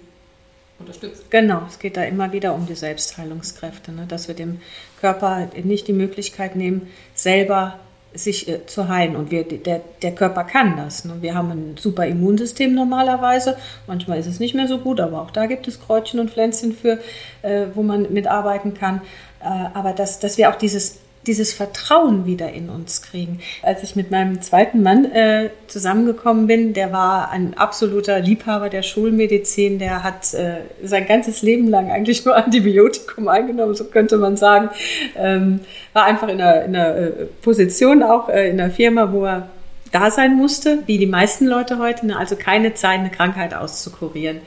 unterstützt. 0.79 1.29
Genau, 1.31 1.63
es 1.67 1.79
geht 1.79 1.97
da 1.97 2.03
immer 2.03 2.31
wieder 2.31 2.53
um 2.53 2.65
die 2.65 2.75
Selbstheilungskräfte, 2.75 3.91
ne? 3.91 4.05
dass 4.07 4.27
wir 4.27 4.35
dem 4.35 4.61
Körper 4.99 5.47
nicht 5.63 5.87
die 5.87 5.93
Möglichkeit 5.93 6.55
nehmen, 6.55 6.87
selber 7.15 7.79
sich 8.13 8.47
äh, 8.47 8.65
zu 8.65 8.87
heilen. 8.87 9.15
Und 9.15 9.31
wir, 9.31 9.43
der, 9.43 9.81
der 10.01 10.15
Körper 10.15 10.43
kann 10.43 10.77
das. 10.77 11.05
Ne? 11.05 11.17
Wir 11.21 11.35
haben 11.35 11.51
ein 11.51 11.77
super 11.77 12.05
Immunsystem 12.05 12.73
normalerweise. 12.73 13.57
Manchmal 13.85 14.19
ist 14.19 14.27
es 14.27 14.39
nicht 14.39 14.55
mehr 14.55 14.67
so 14.67 14.79
gut, 14.79 14.99
aber 14.99 15.21
auch 15.21 15.31
da 15.31 15.45
gibt 15.45 15.67
es 15.67 15.81
Kräutchen 15.81 16.19
und 16.19 16.31
Pflänzchen 16.31 16.73
für, 16.73 16.99
äh, 17.41 17.67
wo 17.73 17.83
man 17.83 18.11
mitarbeiten 18.13 18.73
kann. 18.73 19.01
Äh, 19.41 19.45
aber 19.45 19.93
dass, 19.93 20.19
dass 20.19 20.37
wir 20.37 20.49
auch 20.49 20.55
dieses 20.55 20.99
dieses 21.27 21.53
Vertrauen 21.53 22.25
wieder 22.25 22.51
in 22.51 22.69
uns 22.69 23.01
kriegen. 23.01 23.39
Als 23.61 23.83
ich 23.83 23.95
mit 23.95 24.11
meinem 24.11 24.41
zweiten 24.41 24.81
Mann 24.81 25.05
äh, 25.05 25.49
zusammengekommen 25.67 26.47
bin, 26.47 26.73
der 26.73 26.91
war 26.91 27.31
ein 27.31 27.53
absoluter 27.55 28.19
Liebhaber 28.19 28.69
der 28.69 28.81
Schulmedizin, 28.81 29.79
der 29.79 30.03
hat 30.03 30.33
äh, 30.33 30.61
sein 30.83 31.05
ganzes 31.07 31.41
Leben 31.41 31.67
lang 31.67 31.91
eigentlich 31.91 32.25
nur 32.25 32.35
Antibiotikum 32.45 33.27
eingenommen, 33.27 33.75
so 33.75 33.85
könnte 33.85 34.17
man 34.17 34.37
sagen. 34.37 34.69
Ähm, 35.15 35.59
war 35.93 36.05
einfach 36.05 36.29
in 36.29 36.41
einer, 36.41 36.63
in 36.63 36.75
einer 36.75 36.95
äh, 36.95 37.11
Position 37.41 38.03
auch 38.03 38.29
äh, 38.29 38.49
in 38.49 38.57
der 38.57 38.71
Firma, 38.71 39.11
wo 39.11 39.25
er 39.25 39.49
da 39.91 40.11
sein 40.11 40.35
musste, 40.35 40.79
wie 40.85 40.97
die 40.97 41.05
meisten 41.05 41.45
Leute 41.45 41.79
heute, 41.79 42.07
ne? 42.07 42.17
also 42.17 42.35
keine 42.35 42.73
Zeit, 42.73 42.99
eine 42.99 43.09
Krankheit 43.09 43.53
auszukurieren. 43.53 44.39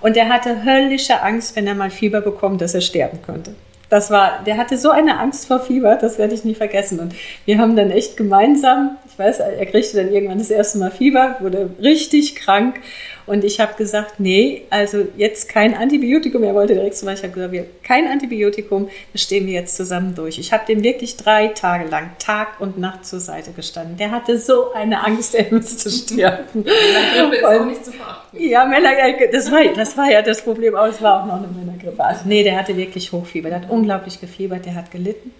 Und 0.00 0.16
er 0.16 0.28
hatte 0.28 0.64
höllische 0.64 1.22
Angst, 1.22 1.54
wenn 1.56 1.66
er 1.66 1.74
mal 1.74 1.90
Fieber 1.90 2.20
bekommt, 2.20 2.60
dass 2.60 2.74
er 2.74 2.80
sterben 2.80 3.20
könnte. 3.24 3.54
Das 3.92 4.10
war, 4.10 4.42
der 4.46 4.56
hatte 4.56 4.78
so 4.78 4.88
eine 4.88 5.18
Angst 5.18 5.46
vor 5.46 5.60
Fieber, 5.60 5.96
das 5.96 6.16
werde 6.16 6.32
ich 6.32 6.46
nie 6.46 6.54
vergessen. 6.54 6.98
Und 6.98 7.14
wir 7.44 7.58
haben 7.58 7.76
dann 7.76 7.90
echt 7.90 8.16
gemeinsam, 8.16 8.96
ich 9.06 9.18
weiß, 9.18 9.40
er 9.40 9.66
kriegte 9.66 9.98
dann 9.98 10.10
irgendwann 10.10 10.38
das 10.38 10.48
erste 10.48 10.78
Mal 10.78 10.90
Fieber, 10.90 11.36
wurde 11.40 11.68
richtig 11.78 12.34
krank 12.34 12.80
und 13.26 13.44
ich 13.44 13.60
habe 13.60 13.74
gesagt, 13.74 14.18
nee, 14.18 14.62
also 14.70 15.06
jetzt 15.16 15.48
kein 15.48 15.74
Antibiotikum. 15.74 16.42
Er 16.42 16.54
wollte 16.54 16.74
direkt 16.74 16.96
zum 16.96 17.06
Beispiel, 17.06 17.30
ich 17.30 17.36
habe 17.36 17.52
gesagt, 17.52 17.84
kein 17.84 18.08
Antibiotikum, 18.08 18.88
das 19.12 19.22
stehen 19.22 19.46
wir 19.46 19.54
jetzt 19.54 19.76
zusammen 19.76 20.14
durch. 20.14 20.38
Ich 20.38 20.52
habe 20.52 20.64
dem 20.66 20.82
wirklich 20.82 21.16
drei 21.16 21.48
Tage 21.48 21.88
lang, 21.88 22.10
Tag 22.18 22.60
und 22.60 22.78
Nacht 22.78 23.06
zur 23.06 23.20
Seite 23.20 23.52
gestanden. 23.52 23.96
Der 23.96 24.10
hatte 24.10 24.38
so 24.38 24.72
eine 24.72 25.04
Angst, 25.04 25.34
er 25.34 25.52
müsste 25.52 25.90
sterben. 25.90 26.64
Männergrippe 26.64 27.36
ist 27.36 27.44
auch 27.44 27.66
nicht 27.66 27.84
zu 27.84 27.92
verachten. 27.92 28.40
Ja, 28.40 28.64
Männergrippe, 28.64 29.30
das 29.32 29.50
war, 29.50 29.64
das 29.74 29.96
war 29.96 30.10
ja 30.10 30.22
das 30.22 30.42
Problem, 30.42 30.74
aber 30.74 30.88
es 30.88 31.00
war 31.00 31.22
auch 31.22 31.26
noch 31.26 31.36
eine 31.36 31.48
Männergrippe. 31.48 32.02
Also 32.04 32.22
nee, 32.24 32.42
der 32.42 32.56
hatte 32.58 32.76
wirklich 32.76 33.12
Hochfieber, 33.12 33.50
der 33.50 33.62
hat 33.62 33.70
unglaublich 33.70 34.20
gefiebert, 34.20 34.66
der 34.66 34.74
hat 34.74 34.90
gelitten. 34.90 35.32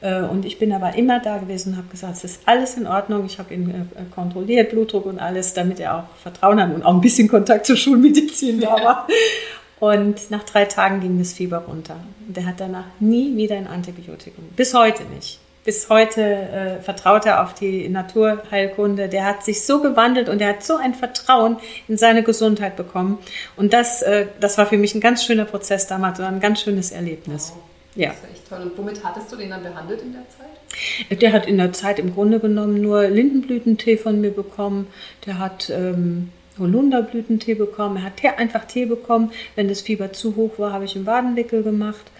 Äh, 0.00 0.22
und 0.22 0.44
ich 0.44 0.58
bin 0.58 0.72
aber 0.72 0.94
immer 0.96 1.20
da 1.20 1.38
gewesen 1.38 1.72
und 1.72 1.78
habe 1.78 1.88
gesagt, 1.88 2.16
es 2.16 2.24
ist 2.24 2.40
alles 2.46 2.76
in 2.76 2.86
Ordnung. 2.86 3.24
Ich 3.26 3.38
habe 3.38 3.54
ihn 3.54 3.70
äh, 3.70 4.14
kontrolliert, 4.14 4.70
Blutdruck 4.70 5.06
und 5.06 5.18
alles, 5.18 5.54
damit 5.54 5.80
er 5.80 5.98
auch 5.98 6.04
Vertrauen 6.22 6.60
hat 6.60 6.74
und 6.74 6.82
auch 6.82 6.94
ein 6.94 7.00
bisschen 7.00 7.28
Kontakt 7.28 7.66
zur 7.66 7.76
Schulmedizin 7.76 8.60
da 8.60 8.72
war. 8.82 9.08
Und 9.80 10.30
nach 10.30 10.44
drei 10.44 10.64
Tagen 10.64 11.00
ging 11.00 11.18
das 11.18 11.32
Fieber 11.32 11.58
runter. 11.58 11.96
Und 12.26 12.36
er 12.38 12.46
hat 12.46 12.60
danach 12.60 12.86
nie 13.00 13.36
wieder 13.36 13.56
ein 13.56 13.66
Antibiotikum. 13.66 14.44
Bis 14.56 14.72
heute 14.72 15.02
nicht. 15.14 15.40
Bis 15.64 15.88
heute 15.88 16.20
äh, 16.22 16.80
vertraut 16.82 17.24
er 17.24 17.42
auf 17.42 17.54
die 17.54 17.88
Naturheilkunde. 17.88 19.08
Der 19.08 19.24
hat 19.24 19.44
sich 19.44 19.64
so 19.64 19.80
gewandelt 19.80 20.28
und 20.28 20.40
er 20.42 20.50
hat 20.50 20.62
so 20.62 20.76
ein 20.76 20.94
Vertrauen 20.94 21.56
in 21.88 21.96
seine 21.96 22.22
Gesundheit 22.22 22.76
bekommen. 22.76 23.18
Und 23.56 23.72
das, 23.72 24.02
äh, 24.02 24.26
das 24.40 24.58
war 24.58 24.66
für 24.66 24.76
mich 24.76 24.94
ein 24.94 25.00
ganz 25.00 25.24
schöner 25.24 25.46
Prozess 25.46 25.86
damals 25.86 26.18
und 26.18 26.26
ein 26.26 26.40
ganz 26.40 26.60
schönes 26.60 26.92
Erlebnis. 26.92 27.52
Wow. 27.54 27.62
Ja. 27.96 28.08
Das 28.08 28.18
ist 28.18 28.30
echt 28.30 28.48
toll. 28.48 28.62
Und 28.62 28.78
womit 28.78 29.04
hattest 29.04 29.30
du 29.30 29.36
den 29.36 29.50
dann 29.50 29.62
behandelt 29.62 30.02
in 30.02 30.12
der 30.12 30.22
Zeit? 30.28 31.20
Der 31.20 31.32
hat 31.32 31.46
in 31.46 31.58
der 31.58 31.72
Zeit 31.72 31.98
im 31.98 32.14
Grunde 32.14 32.40
genommen 32.40 32.80
nur 32.80 33.04
Lindenblütentee 33.04 33.96
von 33.96 34.20
mir 34.20 34.30
bekommen. 34.30 34.88
Der 35.26 35.38
hat 35.38 35.70
ähm, 35.70 36.30
Holunderblütentee 36.58 37.54
bekommen. 37.54 37.98
Er 37.98 38.04
hat 38.04 38.38
einfach 38.38 38.64
Tee 38.64 38.86
bekommen. 38.86 39.32
Wenn 39.54 39.68
das 39.68 39.80
Fieber 39.80 40.12
zu 40.12 40.36
hoch 40.36 40.58
war, 40.58 40.72
habe 40.72 40.84
ich 40.84 40.96
einen 40.96 41.06
Wadenwickel 41.06 41.62
gemacht. 41.62 42.10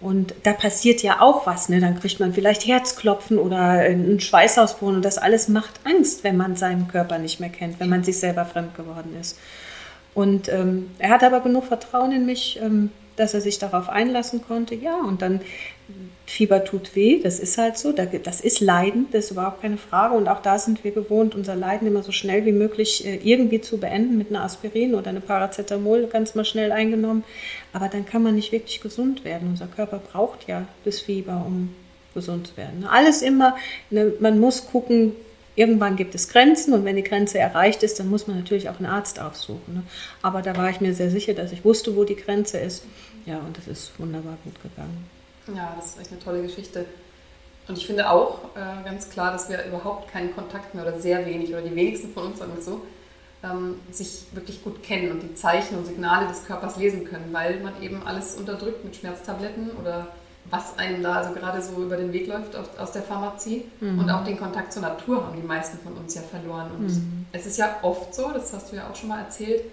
Und 0.00 0.34
da 0.42 0.52
passiert 0.52 1.02
ja 1.02 1.20
auch 1.20 1.46
was. 1.46 1.68
Ne? 1.68 1.80
Dann 1.80 1.98
kriegt 1.98 2.20
man 2.20 2.32
vielleicht 2.32 2.66
Herzklopfen 2.66 3.38
oder 3.38 3.56
einen 3.56 4.20
Schweißausbruch. 4.20 4.88
Und 4.88 5.04
das 5.04 5.18
alles 5.18 5.48
macht 5.48 5.80
Angst, 5.84 6.22
wenn 6.22 6.36
man 6.36 6.54
seinen 6.54 6.86
Körper 6.86 7.18
nicht 7.18 7.40
mehr 7.40 7.48
kennt, 7.48 7.80
wenn 7.80 7.88
man 7.88 8.04
sich 8.04 8.18
selber 8.18 8.44
fremd 8.44 8.76
geworden 8.76 9.16
ist. 9.20 9.38
Und 10.14 10.48
ähm, 10.48 10.90
er 10.98 11.10
hat 11.10 11.24
aber 11.24 11.40
genug 11.40 11.64
Vertrauen 11.64 12.12
in 12.12 12.26
mich. 12.26 12.60
Ähm, 12.62 12.90
dass 13.16 13.34
er 13.34 13.40
sich 13.40 13.58
darauf 13.58 13.88
einlassen 13.88 14.42
konnte. 14.46 14.74
Ja, 14.74 15.00
und 15.00 15.22
dann 15.22 15.40
Fieber 16.26 16.64
tut 16.64 16.96
weh, 16.96 17.20
das 17.22 17.38
ist 17.38 17.56
halt 17.56 17.78
so, 17.78 17.92
das 17.92 18.40
ist 18.40 18.60
Leiden, 18.60 19.06
das 19.12 19.26
ist 19.26 19.30
überhaupt 19.30 19.62
keine 19.62 19.78
Frage. 19.78 20.14
Und 20.14 20.28
auch 20.28 20.42
da 20.42 20.58
sind 20.58 20.82
wir 20.82 20.90
gewohnt, 20.90 21.34
unser 21.34 21.54
Leiden 21.54 21.86
immer 21.86 22.02
so 22.02 22.10
schnell 22.10 22.44
wie 22.44 22.52
möglich 22.52 23.06
äh, 23.06 23.20
irgendwie 23.22 23.60
zu 23.60 23.78
beenden 23.78 24.18
mit 24.18 24.30
einer 24.30 24.42
Aspirin 24.42 24.94
oder 24.94 25.10
einer 25.10 25.20
Paracetamol 25.20 26.08
ganz 26.08 26.34
mal 26.34 26.44
schnell 26.44 26.72
eingenommen. 26.72 27.22
Aber 27.72 27.88
dann 27.88 28.04
kann 28.04 28.22
man 28.22 28.34
nicht 28.34 28.50
wirklich 28.50 28.80
gesund 28.80 29.24
werden. 29.24 29.48
Unser 29.48 29.68
Körper 29.68 29.98
braucht 29.98 30.48
ja 30.48 30.66
das 30.84 31.00
Fieber, 31.00 31.44
um 31.46 31.74
gesund 32.14 32.48
zu 32.48 32.56
werden. 32.56 32.84
Alles 32.90 33.22
immer, 33.22 33.56
ne, 33.90 34.12
man 34.18 34.40
muss 34.40 34.66
gucken, 34.66 35.12
irgendwann 35.56 35.96
gibt 35.96 36.14
es 36.14 36.28
Grenzen 36.28 36.72
und 36.74 36.84
wenn 36.84 36.96
die 36.96 37.02
Grenze 37.02 37.38
erreicht 37.38 37.82
ist, 37.82 37.98
dann 37.98 38.08
muss 38.08 38.26
man 38.26 38.36
natürlich 38.36 38.68
auch 38.68 38.76
einen 38.76 38.86
Arzt 38.86 39.18
aufsuchen. 39.20 39.74
Ne? 39.74 39.82
Aber 40.22 40.42
da 40.42 40.56
war 40.56 40.70
ich 40.70 40.80
mir 40.80 40.94
sehr 40.94 41.10
sicher, 41.10 41.34
dass 41.34 41.50
ich 41.50 41.64
wusste, 41.64 41.96
wo 41.96 42.04
die 42.04 42.16
Grenze 42.16 42.58
ist. 42.58 42.84
Ja, 43.24 43.38
und 43.38 43.56
das 43.56 43.66
ist 43.66 43.98
wunderbar 43.98 44.36
gut 44.44 44.54
gegangen. 44.62 45.04
Ja, 45.54 45.74
das 45.76 45.86
ist 45.86 46.00
echt 46.00 46.12
eine 46.12 46.20
tolle 46.20 46.42
Geschichte. 46.42 46.84
Und 47.66 47.76
ich 47.76 47.86
finde 47.86 48.08
auch 48.08 48.44
äh, 48.54 48.84
ganz 48.84 49.10
klar, 49.10 49.32
dass 49.32 49.48
wir 49.48 49.64
überhaupt 49.64 50.12
keinen 50.12 50.32
Kontakt 50.34 50.74
mehr 50.74 50.86
oder 50.86 51.00
sehr 51.00 51.26
wenig 51.26 51.50
oder 51.50 51.62
die 51.62 51.74
wenigsten 51.74 52.12
von 52.12 52.26
uns, 52.26 52.38
sagen 52.38 52.52
wir 52.54 52.62
so, 52.62 52.82
ähm, 53.42 53.80
sich 53.90 54.24
wirklich 54.32 54.62
gut 54.62 54.82
kennen 54.82 55.10
und 55.10 55.22
die 55.22 55.34
Zeichen 55.34 55.76
und 55.76 55.86
Signale 55.86 56.28
des 56.28 56.44
Körpers 56.44 56.76
lesen 56.76 57.04
können, 57.04 57.32
weil 57.32 57.60
man 57.60 57.82
eben 57.82 58.02
alles 58.06 58.36
unterdrückt 58.36 58.84
mit 58.84 58.94
Schmerztabletten 58.94 59.70
oder 59.80 60.08
was 60.50 60.78
einem 60.78 61.02
da 61.02 61.14
also 61.14 61.34
gerade 61.34 61.60
so 61.60 61.82
über 61.82 61.96
den 61.96 62.12
Weg 62.12 62.28
läuft 62.28 62.56
aus 62.56 62.92
der 62.92 63.02
Pharmazie. 63.02 63.64
Mhm. 63.80 63.98
Und 63.98 64.10
auch 64.10 64.24
den 64.24 64.38
Kontakt 64.38 64.72
zur 64.72 64.82
Natur 64.82 65.26
haben 65.26 65.36
die 65.40 65.46
meisten 65.46 65.78
von 65.78 65.94
uns 65.94 66.14
ja 66.14 66.22
verloren. 66.22 66.70
Und 66.78 66.86
mhm. 66.86 67.26
es 67.32 67.46
ist 67.46 67.58
ja 67.58 67.76
oft 67.82 68.14
so, 68.14 68.30
das 68.30 68.52
hast 68.52 68.72
du 68.72 68.76
ja 68.76 68.88
auch 68.88 68.94
schon 68.94 69.08
mal 69.08 69.20
erzählt, 69.20 69.64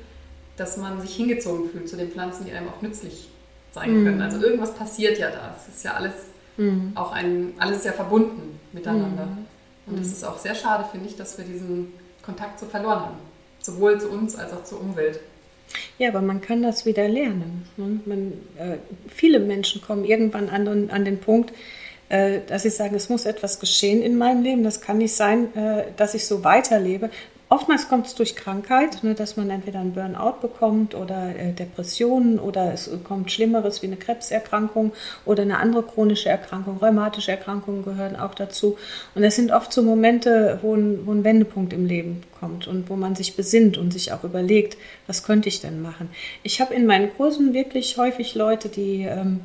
dass 0.58 0.78
man 0.78 1.02
sich 1.02 1.16
hingezogen 1.16 1.70
fühlt 1.70 1.90
zu 1.90 1.98
den 1.98 2.10
Pflanzen, 2.10 2.46
die 2.46 2.52
einem 2.52 2.70
auch 2.70 2.82
nützlich 2.82 3.30
sein 3.72 4.00
mhm. 4.00 4.06
können. 4.06 4.22
Also 4.22 4.42
irgendwas 4.42 4.74
passiert 4.74 5.18
ja 5.20 5.30
da. 5.30 5.56
Es 5.58 5.76
ist 5.76 5.84
ja 5.84 5.94
alles 5.94 6.14
mhm. 6.58 6.92
auch 6.96 7.12
ein, 7.12 7.54
alles 7.58 7.80
ist 7.80 7.86
ja 7.86 7.94
verbunden 7.94 8.60
miteinander. 8.72 9.26
Mhm. 9.26 9.46
Und 9.86 10.00
es 10.00 10.08
mhm. 10.08 10.14
ist 10.14 10.24
auch 10.24 10.38
sehr 10.38 10.56
schade, 10.56 10.86
finde 10.92 11.08
ich, 11.08 11.16
dass 11.16 11.38
wir 11.38 11.46
diesen 11.46 11.94
Kontakt 12.24 12.60
so 12.60 12.66
verloren 12.66 13.02
haben. 13.02 13.18
Sowohl 13.60 14.00
zu 14.00 14.10
uns 14.10 14.36
als 14.36 14.54
auch 14.54 14.64
zur 14.64 14.82
Umwelt. 14.82 15.20
Ja, 15.98 16.10
aber 16.10 16.22
man 16.22 16.42
kann 16.42 16.62
das 16.62 16.86
wieder 16.86 17.08
lernen. 17.08 17.68
Ne? 17.78 18.00
Man, 18.06 18.34
äh, 18.58 18.78
viele 19.08 19.40
Menschen 19.40 19.82
kommen 19.82 20.06
irgendwann 20.06 20.50
an, 20.50 20.90
an 20.90 21.06
den 21.06 21.20
Punkt, 21.20 21.54
äh, 22.10 22.40
dass 22.48 22.64
sie 22.64 22.70
sagen, 22.70 22.96
es 22.96 23.10
muss 23.10 23.26
etwas 23.26 23.60
geschehen 23.60 24.02
in 24.02 24.18
meinem 24.18 24.44
Leben. 24.44 24.64
Das 24.64 24.82
kann 24.82 24.98
nicht 24.98 25.16
sein, 25.16 25.56
äh, 25.56 25.86
dass 25.98 26.14
ich 26.14 26.26
so 26.26 26.44
weiterlebe. 26.44 27.10
Oftmals 27.54 27.88
kommt 27.88 28.08
es 28.08 28.16
durch 28.16 28.36
Krankheit, 28.36 29.04
ne, 29.04 29.14
dass 29.14 29.38
man 29.38 29.52
entweder 29.52 29.78
einen 29.78 29.94
Burnout 29.94 30.38
bekommt 30.42 30.96
oder 30.96 31.36
äh, 31.38 31.54
Depressionen 31.54 32.40
oder 32.40 32.74
es 32.74 32.90
kommt 33.04 33.32
Schlimmeres 33.32 33.84
wie 33.84 33.86
eine 33.86 33.96
Krebserkrankung 33.96 34.92
oder 35.24 35.44
eine 35.44 35.60
andere 35.60 35.84
chronische 35.84 36.30
Erkrankung. 36.30 36.78
Rheumatische 36.78 37.30
Erkrankungen 37.30 37.86
gehören 37.86 38.16
auch 38.16 38.34
dazu. 38.34 38.80
Und 39.14 39.22
das 39.22 39.36
sind 39.36 39.52
oft 39.52 39.72
so 39.72 39.84
Momente, 39.84 40.58
wo 40.64 40.74
ein, 40.74 41.06
wo 41.06 41.12
ein 41.12 41.24
Wendepunkt 41.24 41.74
im 41.74 41.86
Leben 41.86 42.24
kommt 42.40 42.68
und 42.68 42.90
wo 42.90 42.96
man 42.96 43.14
sich 43.16 43.36
besinnt 43.36 43.78
und 43.78 43.94
sich 43.94 44.14
auch 44.14 44.24
überlegt, 44.24 44.76
was 45.06 45.22
könnte 45.22 45.48
ich 45.48 45.62
denn 45.62 45.80
machen. 45.80 46.10
Ich 46.42 46.60
habe 46.60 46.74
in 46.74 46.88
meinen 46.88 47.16
Kursen 47.16 47.54
wirklich 47.54 47.98
häufig 47.98 48.34
Leute, 48.34 48.68
die... 48.68 49.04
Ähm, 49.04 49.42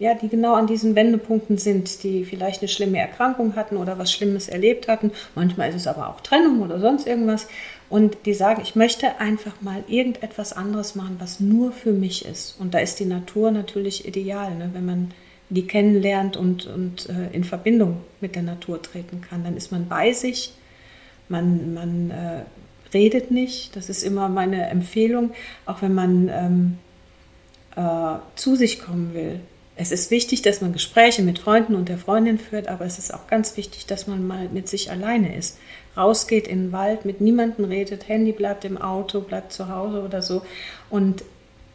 ja, 0.00 0.14
die 0.14 0.28
genau 0.28 0.54
an 0.54 0.66
diesen 0.66 0.96
Wendepunkten 0.96 1.58
sind, 1.58 2.02
die 2.02 2.24
vielleicht 2.24 2.62
eine 2.62 2.68
schlimme 2.68 2.98
Erkrankung 2.98 3.54
hatten 3.54 3.76
oder 3.76 3.98
was 3.98 4.10
Schlimmes 4.10 4.48
erlebt 4.48 4.88
hatten. 4.88 5.12
Manchmal 5.34 5.68
ist 5.68 5.76
es 5.76 5.86
aber 5.86 6.08
auch 6.08 6.22
Trennung 6.22 6.62
oder 6.62 6.80
sonst 6.80 7.06
irgendwas. 7.06 7.46
Und 7.90 8.16
die 8.24 8.32
sagen, 8.32 8.62
ich 8.62 8.74
möchte 8.74 9.20
einfach 9.20 9.60
mal 9.60 9.84
irgendetwas 9.88 10.54
anderes 10.54 10.94
machen, 10.94 11.16
was 11.18 11.38
nur 11.38 11.70
für 11.70 11.92
mich 11.92 12.24
ist. 12.24 12.58
Und 12.58 12.72
da 12.72 12.78
ist 12.78 12.98
die 12.98 13.04
Natur 13.04 13.50
natürlich 13.50 14.08
ideal, 14.08 14.56
ne? 14.56 14.70
wenn 14.72 14.86
man 14.86 15.10
die 15.50 15.66
kennenlernt 15.66 16.34
und, 16.34 16.66
und 16.66 17.10
äh, 17.10 17.34
in 17.34 17.44
Verbindung 17.44 17.98
mit 18.22 18.36
der 18.36 18.42
Natur 18.42 18.80
treten 18.80 19.20
kann. 19.20 19.44
Dann 19.44 19.54
ist 19.54 19.70
man 19.70 19.86
bei 19.86 20.14
sich, 20.14 20.54
man, 21.28 21.74
man 21.74 22.10
äh, 22.10 22.40
redet 22.94 23.30
nicht. 23.30 23.76
Das 23.76 23.90
ist 23.90 24.02
immer 24.02 24.30
meine 24.30 24.70
Empfehlung, 24.70 25.32
auch 25.66 25.82
wenn 25.82 25.92
man 25.92 26.30
ähm, 26.32 26.78
äh, 27.76 28.18
zu 28.36 28.56
sich 28.56 28.80
kommen 28.80 29.12
will 29.12 29.40
es 29.80 29.92
ist 29.92 30.10
wichtig, 30.10 30.42
dass 30.42 30.60
man 30.60 30.74
Gespräche 30.74 31.22
mit 31.22 31.38
Freunden 31.38 31.74
und 31.74 31.88
der 31.88 31.96
Freundin 31.96 32.38
führt, 32.38 32.68
aber 32.68 32.84
es 32.84 32.98
ist 32.98 33.14
auch 33.14 33.26
ganz 33.28 33.56
wichtig, 33.56 33.86
dass 33.86 34.06
man 34.06 34.26
mal 34.26 34.50
mit 34.52 34.68
sich 34.68 34.90
alleine 34.90 35.34
ist. 35.34 35.58
Rausgeht 35.96 36.46
in 36.46 36.64
den 36.64 36.72
Wald, 36.72 37.06
mit 37.06 37.22
niemandem 37.22 37.64
redet, 37.64 38.06
Handy 38.06 38.32
bleibt 38.32 38.66
im 38.66 38.76
Auto, 38.76 39.22
bleibt 39.22 39.54
zu 39.54 39.70
Hause 39.70 40.02
oder 40.02 40.20
so. 40.20 40.42
Und 40.90 41.24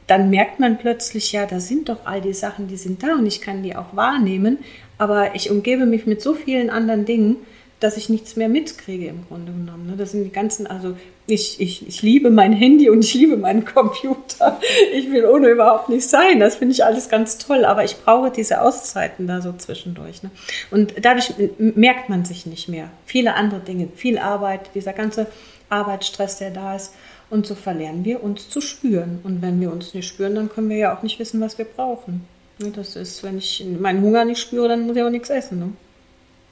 dann 0.06 0.30
merkt 0.30 0.60
man 0.60 0.78
plötzlich, 0.78 1.32
ja, 1.32 1.48
da 1.48 1.60
sind 1.60 1.90
doch 1.90 2.06
all 2.06 2.22
die 2.22 2.34
Sachen, 2.34 2.68
die 2.68 2.78
sind 2.78 3.02
da 3.02 3.16
und 3.16 3.26
ich 3.26 3.42
kann 3.42 3.64
die 3.64 3.76
auch 3.76 3.96
wahrnehmen, 3.96 4.60
aber 5.00 5.34
ich 5.34 5.50
umgebe 5.50 5.88
mich 5.88 6.06
mit 6.06 6.22
so 6.22 6.36
vielen 6.36 6.70
anderen 6.70 7.06
Dingen, 7.06 7.38
dass 7.80 7.98
ich 7.98 8.10
nichts 8.10 8.36
mehr 8.36 8.48
mitkriege 8.48 9.08
im 9.08 9.28
Grunde 9.28 9.52
genommen. 9.52 9.88
Ne? 9.88 9.96
Das 9.98 10.12
sind 10.12 10.24
die 10.24 10.32
ganzen, 10.32 10.66
also 10.66 10.96
ich, 11.28 11.60
ich, 11.60 11.88
ich 11.88 12.02
liebe 12.02 12.30
mein 12.30 12.54
Handy 12.54 12.90
und 12.90 13.04
ich 13.04 13.14
liebe 13.14 13.36
meinen 13.36 13.66
Computer. 13.66 14.60
Ich 14.94 15.12
will 15.12 15.26
ohne 15.26 15.50
überhaupt 15.50 15.90
nicht 15.90 16.08
sein. 16.08 16.40
Das 16.40 16.56
finde 16.56 16.74
ich 16.74 16.86
alles 16.86 17.10
ganz 17.10 17.38
toll. 17.38 17.66
Aber 17.66 17.84
ich 17.84 17.98
brauche 17.98 18.32
diese 18.32 18.62
Auszeiten 18.62 19.28
da 19.28 19.42
so 19.42 19.54
zwischendurch. 19.54 20.24
Ne? 20.24 20.32
Und 20.72 20.94
dadurch 21.02 21.34
merkt 21.58 22.10
man 22.10 22.26
sich 22.26 22.46
nicht 22.46 22.70
mehr. 22.70 22.90
Viele 23.06 23.34
andere 23.34 23.60
Dinge, 23.60 23.90
viel 23.96 24.20
Arbeit, 24.20 24.70
dieser 24.74 24.94
ganze 24.94 25.28
Arbeitsstress, 25.70 26.38
der 26.38 26.52
da 26.52 26.76
ist. 26.76 26.94
Und 27.30 27.46
so 27.46 27.56
verlernen 27.56 28.06
wir 28.06 28.24
uns 28.24 28.50
zu 28.50 28.62
spüren. 28.62 29.20
Und 29.24 29.42
wenn 29.42 29.60
wir 29.60 29.72
uns 29.72 29.94
nicht 29.94 30.08
spüren, 30.08 30.36
dann 30.36 30.50
können 30.50 30.70
wir 30.70 30.78
ja 30.78 30.96
auch 30.96 31.04
nicht 31.04 31.20
wissen, 31.20 31.42
was 31.42 31.58
wir 31.58 31.66
brauchen. 31.66 32.26
Ne? 32.60 32.72
Das 32.72 32.96
ist, 32.96 33.24
wenn 33.24 33.38
ich 33.38 33.66
meinen 33.80 34.02
Hunger 34.02 34.26
nicht 34.26 34.40
spüre, 34.40 34.70
dann 34.70 34.86
muss 34.86 34.96
ich 34.96 35.04
auch 35.04 35.10
nichts 35.10 35.30
essen. 35.30 35.60
Ne? 35.60 35.74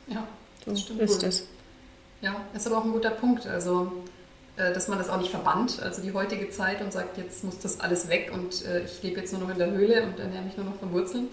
Ja. 0.07 0.27
Das 0.65 0.81
stimmt 0.81 1.01
ist 1.01 1.23
es. 1.23 1.47
Ja, 2.21 2.35
ist 2.53 2.67
aber 2.67 2.77
auch 2.77 2.85
ein 2.85 2.91
guter 2.91 3.09
Punkt. 3.09 3.45
Also, 3.47 3.91
äh, 4.55 4.73
dass 4.73 4.87
man 4.87 4.97
das 4.97 5.09
auch 5.09 5.17
nicht 5.17 5.31
verbannt, 5.31 5.81
also 5.81 6.01
die 6.01 6.13
heutige 6.13 6.49
Zeit 6.49 6.81
und 6.81 6.93
sagt, 6.93 7.17
jetzt 7.17 7.43
muss 7.43 7.59
das 7.59 7.79
alles 7.79 8.07
weg 8.07 8.31
und 8.33 8.65
äh, 8.65 8.83
ich 8.83 9.01
lebe 9.03 9.19
jetzt 9.19 9.33
nur 9.33 9.41
noch 9.41 9.49
in 9.49 9.57
der 9.57 9.71
Höhle 9.71 10.03
und 10.03 10.19
ernähre 10.19 10.43
mich 10.43 10.55
nur 10.55 10.65
noch 10.65 10.77
von 10.77 10.91
Wurzeln, 10.93 11.27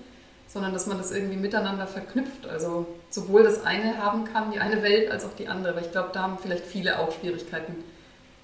sondern 0.49 0.73
dass 0.73 0.87
man 0.87 0.99
das 0.99 1.13
irgendwie 1.13 1.37
miteinander 1.37 1.87
verknüpft. 1.87 2.47
Also 2.49 2.87
sowohl 3.11 3.45
das 3.45 3.65
eine 3.65 3.99
haben 3.99 4.25
kann, 4.25 4.51
die 4.51 4.59
eine 4.59 4.83
Welt, 4.83 5.11
als 5.11 5.25
auch 5.25 5.35
die 5.39 5.49
andere. 5.49 5.77
Weil 5.77 5.85
ich 5.85 5.93
glaube, 5.93 6.11
da 6.13 6.23
haben 6.23 6.39
vielleicht 6.41 6.65
viele 6.65 6.99
auch 6.99 7.13
Schwierigkeiten 7.13 7.77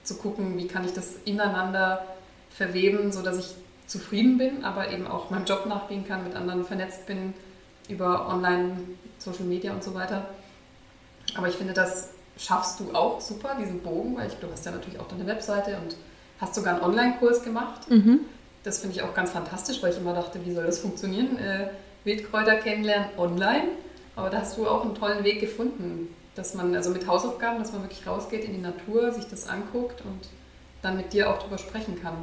zu 0.04 0.16
gucken, 0.16 0.56
wie 0.56 0.68
kann 0.68 0.84
ich 0.84 0.92
das 0.92 1.16
ineinander 1.24 2.06
verweben, 2.50 3.10
sodass 3.10 3.38
ich 3.38 3.54
zufrieden 3.86 4.38
bin, 4.38 4.64
aber 4.64 4.90
eben 4.90 5.06
auch 5.06 5.30
meinem 5.30 5.44
Job 5.44 5.66
nachgehen 5.66 6.06
kann, 6.06 6.24
mit 6.24 6.34
anderen 6.34 6.64
vernetzt 6.64 7.06
bin 7.06 7.34
über 7.88 8.28
Online, 8.28 8.76
Social 9.18 9.44
Media 9.44 9.72
und 9.72 9.82
so 9.82 9.94
weiter. 9.94 10.28
Aber 11.36 11.48
ich 11.48 11.54
finde, 11.54 11.72
das 11.72 12.10
schaffst 12.38 12.80
du 12.80 12.94
auch 12.94 13.20
super, 13.20 13.56
diesen 13.58 13.80
Bogen, 13.80 14.16
weil 14.16 14.28
ich, 14.28 14.34
du 14.34 14.50
hast 14.50 14.64
ja 14.64 14.72
natürlich 14.72 15.00
auch 15.00 15.08
deine 15.08 15.26
Webseite 15.26 15.76
und 15.82 15.96
hast 16.40 16.54
sogar 16.54 16.74
einen 16.74 16.82
Online-Kurs 16.82 17.42
gemacht. 17.42 17.90
Mhm. 17.90 18.20
Das 18.62 18.78
finde 18.78 18.96
ich 18.96 19.02
auch 19.02 19.14
ganz 19.14 19.30
fantastisch, 19.30 19.82
weil 19.82 19.92
ich 19.92 19.98
immer 19.98 20.12
dachte, 20.12 20.44
wie 20.44 20.52
soll 20.52 20.66
das 20.66 20.78
funktionieren? 20.78 21.38
Äh, 21.38 21.68
Wildkräuter 22.04 22.56
kennenlernen 22.56 23.10
online. 23.16 23.68
Aber 24.16 24.30
da 24.30 24.40
hast 24.40 24.56
du 24.56 24.66
auch 24.66 24.84
einen 24.84 24.94
tollen 24.94 25.24
Weg 25.24 25.40
gefunden, 25.40 26.14
dass 26.34 26.54
man, 26.54 26.74
also 26.74 26.90
mit 26.90 27.06
Hausaufgaben, 27.06 27.58
dass 27.58 27.72
man 27.72 27.82
wirklich 27.82 28.06
rausgeht 28.06 28.44
in 28.44 28.52
die 28.52 28.60
Natur, 28.60 29.12
sich 29.12 29.26
das 29.26 29.48
anguckt 29.48 30.02
und 30.02 30.28
dann 30.82 30.96
mit 30.96 31.12
dir 31.12 31.30
auch 31.30 31.38
darüber 31.38 31.58
sprechen 31.58 32.00
kann. 32.02 32.14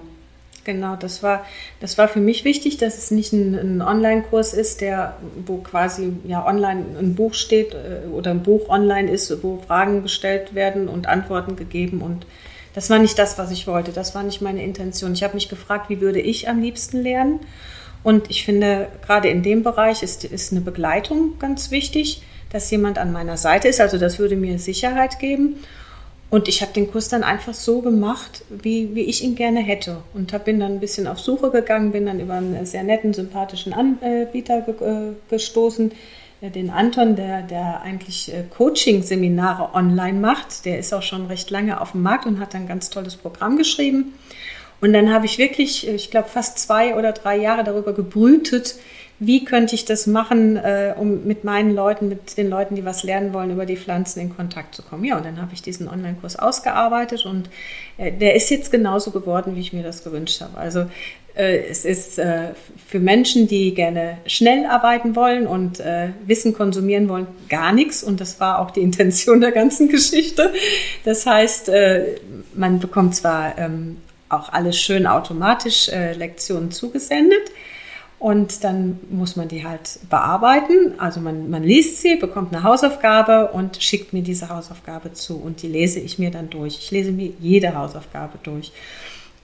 Genau, 0.65 0.95
das 0.95 1.21
war, 1.21 1.45
das 1.81 1.97
war 1.97 2.07
für 2.07 2.21
mich 2.21 2.45
wichtig, 2.45 2.77
dass 2.77 2.97
es 2.97 3.11
nicht 3.11 3.33
ein, 3.33 3.55
ein 3.55 3.81
Online-Kurs 3.81 4.53
ist, 4.53 4.79
der, 4.79 5.17
wo 5.45 5.57
quasi 5.57 6.13
ja 6.25 6.45
online 6.45 6.85
ein 6.97 7.15
Buch 7.15 7.33
steht 7.33 7.73
äh, 7.73 8.07
oder 8.07 8.31
ein 8.31 8.43
Buch 8.43 8.69
online 8.69 9.11
ist, 9.11 9.43
wo 9.43 9.57
Fragen 9.67 10.03
gestellt 10.03 10.55
werden 10.55 10.87
und 10.87 11.07
Antworten 11.07 11.57
gegeben. 11.57 12.01
Und 12.01 12.25
das 12.73 12.89
war 12.89 12.99
nicht 12.99 13.19
das, 13.19 13.37
was 13.37 13.51
ich 13.51 13.67
wollte. 13.67 13.91
Das 13.91 14.15
war 14.15 14.23
nicht 14.23 14.41
meine 14.41 14.63
Intention. 14.63 15.13
Ich 15.13 15.23
habe 15.23 15.33
mich 15.33 15.49
gefragt, 15.49 15.89
wie 15.89 15.99
würde 15.99 16.21
ich 16.21 16.47
am 16.47 16.61
liebsten 16.61 17.01
lernen? 17.01 17.41
Und 18.01 18.29
ich 18.29 18.45
finde, 18.45 18.87
gerade 19.05 19.29
in 19.29 19.43
dem 19.43 19.63
Bereich 19.63 20.01
ist, 20.01 20.23
ist 20.23 20.51
eine 20.51 20.61
Begleitung 20.61 21.39
ganz 21.39 21.71
wichtig, 21.71 22.21
dass 22.51 22.69
jemand 22.71 22.99
an 22.99 23.11
meiner 23.11 23.37
Seite 23.37 23.67
ist. 23.67 23.81
Also 23.81 23.97
das 23.97 24.19
würde 24.19 24.35
mir 24.35 24.59
Sicherheit 24.59 25.19
geben. 25.19 25.57
Und 26.33 26.47
ich 26.47 26.63
habe 26.63 26.73
den 26.73 26.89
Kurs 26.89 27.09
dann 27.09 27.21
einfach 27.23 27.53
so 27.53 27.81
gemacht, 27.81 28.43
wie, 28.49 28.95
wie 28.95 29.03
ich 29.03 29.23
ihn 29.23 29.35
gerne 29.35 29.59
hätte. 29.59 30.01
Und 30.15 30.33
hab, 30.33 30.45
bin 30.45 30.59
dann 30.59 30.71
ein 30.71 30.79
bisschen 30.79 31.05
auf 31.05 31.19
Suche 31.19 31.51
gegangen, 31.51 31.91
bin 31.91 32.07
dann 32.07 32.19
über 32.19 32.33
einen 32.33 32.65
sehr 32.65 32.81
netten, 32.81 33.13
sympathischen 33.13 33.71
Anbieter 33.71 34.61
ge 34.61 34.73
äh, 34.81 35.11
gestoßen, 35.29 35.91
äh, 36.41 36.49
den 36.49 36.71
Anton, 36.71 37.15
der, 37.15 37.43
der 37.43 37.81
eigentlich 37.81 38.33
äh, 38.33 38.45
Coaching-Seminare 38.49 39.75
online 39.75 40.19
macht. 40.19 40.65
Der 40.65 40.79
ist 40.79 40.91
auch 40.91 41.03
schon 41.03 41.27
recht 41.27 41.51
lange 41.51 41.79
auf 41.79 41.91
dem 41.91 42.01
Markt 42.01 42.25
und 42.25 42.39
hat 42.39 42.55
ein 42.55 42.67
ganz 42.67 42.89
tolles 42.89 43.15
Programm 43.15 43.55
geschrieben. 43.55 44.15
Und 44.81 44.91
dann 44.93 45.13
habe 45.13 45.27
ich 45.27 45.37
wirklich, 45.37 45.87
ich 45.87 46.09
glaube, 46.09 46.29
fast 46.29 46.57
zwei 46.57 46.95
oder 46.95 47.11
drei 47.11 47.37
Jahre 47.37 47.63
darüber 47.63 47.93
gebrütet, 47.93 48.77
wie 49.25 49.45
könnte 49.45 49.75
ich 49.75 49.85
das 49.85 50.07
machen, 50.07 50.57
äh, 50.57 50.93
um 50.97 51.25
mit 51.25 51.43
meinen 51.43 51.73
Leuten, 51.75 52.09
mit 52.09 52.37
den 52.37 52.49
Leuten, 52.49 52.75
die 52.75 52.85
was 52.85 53.03
lernen 53.03 53.33
wollen, 53.33 53.51
über 53.51 53.65
die 53.65 53.77
Pflanzen 53.77 54.19
in 54.19 54.35
Kontakt 54.35 54.75
zu 54.75 54.81
kommen. 54.81 55.03
Ja, 55.03 55.17
und 55.17 55.25
dann 55.25 55.41
habe 55.41 55.53
ich 55.53 55.61
diesen 55.61 55.87
Online-Kurs 55.87 56.37
ausgearbeitet 56.37 57.25
und 57.25 57.49
äh, 57.97 58.11
der 58.11 58.35
ist 58.35 58.49
jetzt 58.49 58.71
genauso 58.71 59.11
geworden, 59.11 59.55
wie 59.55 59.61
ich 59.61 59.73
mir 59.73 59.83
das 59.83 60.03
gewünscht 60.03 60.41
habe. 60.41 60.57
Also 60.57 60.85
äh, 61.35 61.65
es 61.69 61.83
ist 61.83 62.19
äh, 62.19 62.49
für 62.87 62.99
Menschen, 62.99 63.47
die 63.47 63.73
gerne 63.73 64.17
schnell 64.27 64.65
arbeiten 64.65 65.15
wollen 65.15 65.47
und 65.47 65.79
äh, 65.79 66.09
Wissen 66.25 66.53
konsumieren 66.53 67.09
wollen, 67.09 67.27
gar 67.49 67.73
nichts. 67.73 68.03
Und 68.03 68.21
das 68.21 68.39
war 68.39 68.59
auch 68.59 68.71
die 68.71 68.81
Intention 68.81 69.41
der 69.41 69.51
ganzen 69.51 69.89
Geschichte. 69.89 70.53
Das 71.05 71.25
heißt, 71.25 71.69
äh, 71.69 72.17
man 72.53 72.79
bekommt 72.79 73.15
zwar 73.15 73.57
ähm, 73.57 73.97
auch 74.29 74.51
alles 74.51 74.79
schön 74.79 75.05
automatisch 75.05 75.91
Lektionen 76.17 76.71
zugesendet, 76.71 77.51
Und 78.23 78.63
dann 78.63 79.01
muss 79.09 79.35
man 79.35 79.49
die 79.49 79.65
halt 79.67 79.99
bearbeiten. 80.09 80.93
Also 80.97 81.19
man, 81.19 81.49
man 81.49 81.61
liest 81.61 81.97
sie, 81.97 82.15
bekommt 82.15 82.55
eine 82.55 82.63
Hausaufgabe 82.63 83.51
und 83.51 83.83
schickt 83.83 84.13
mir 84.13 84.21
diese 84.21 84.47
Hausaufgabe 84.47 85.11
zu. 85.11 85.35
Und 85.35 85.61
die 85.61 85.67
lese 85.67 85.99
ich 85.99 86.19
mir 86.19 86.31
dann 86.31 86.49
durch. 86.49 86.77
Ich 86.77 86.89
lese 86.89 87.11
mir 87.11 87.33
jede 87.41 87.75
Hausaufgabe 87.75 88.37
durch. 88.41 88.71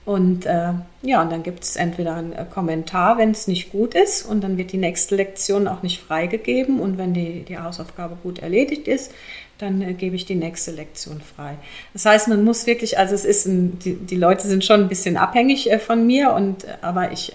Und 0.06 0.46
äh, 0.46 0.72
ja, 1.02 1.20
und 1.20 1.30
dann 1.30 1.42
gibt 1.42 1.62
es 1.62 1.76
entweder 1.76 2.14
einen 2.14 2.32
äh, 2.32 2.46
Kommentar, 2.48 3.18
wenn 3.18 3.32
es 3.32 3.46
nicht 3.48 3.70
gut 3.70 3.94
ist, 3.94 4.24
und 4.24 4.40
dann 4.42 4.56
wird 4.56 4.72
die 4.72 4.78
nächste 4.78 5.14
Lektion 5.14 5.68
auch 5.68 5.82
nicht 5.82 6.00
freigegeben. 6.00 6.80
Und 6.80 6.96
wenn 6.96 7.12
die, 7.12 7.42
die 7.42 7.58
Hausaufgabe 7.58 8.16
gut 8.22 8.38
erledigt 8.38 8.88
ist, 8.88 9.12
dann 9.58 9.82
äh, 9.82 9.92
gebe 9.92 10.16
ich 10.16 10.24
die 10.24 10.36
nächste 10.36 10.70
Lektion 10.70 11.20
frei. 11.20 11.56
Das 11.92 12.06
heißt, 12.06 12.28
man 12.28 12.44
muss 12.44 12.66
wirklich, 12.66 12.98
also 12.98 13.14
es 13.14 13.26
ist 13.26 13.44
ein, 13.44 13.78
die, 13.78 13.96
die 13.96 14.16
Leute 14.16 14.48
sind 14.48 14.64
schon 14.64 14.80
ein 14.80 14.88
bisschen 14.88 15.18
abhängig 15.18 15.70
äh, 15.70 15.78
von 15.78 16.06
mir, 16.06 16.32
und 16.32 16.64
äh, 16.64 16.68
aber 16.80 17.12
ich 17.12 17.34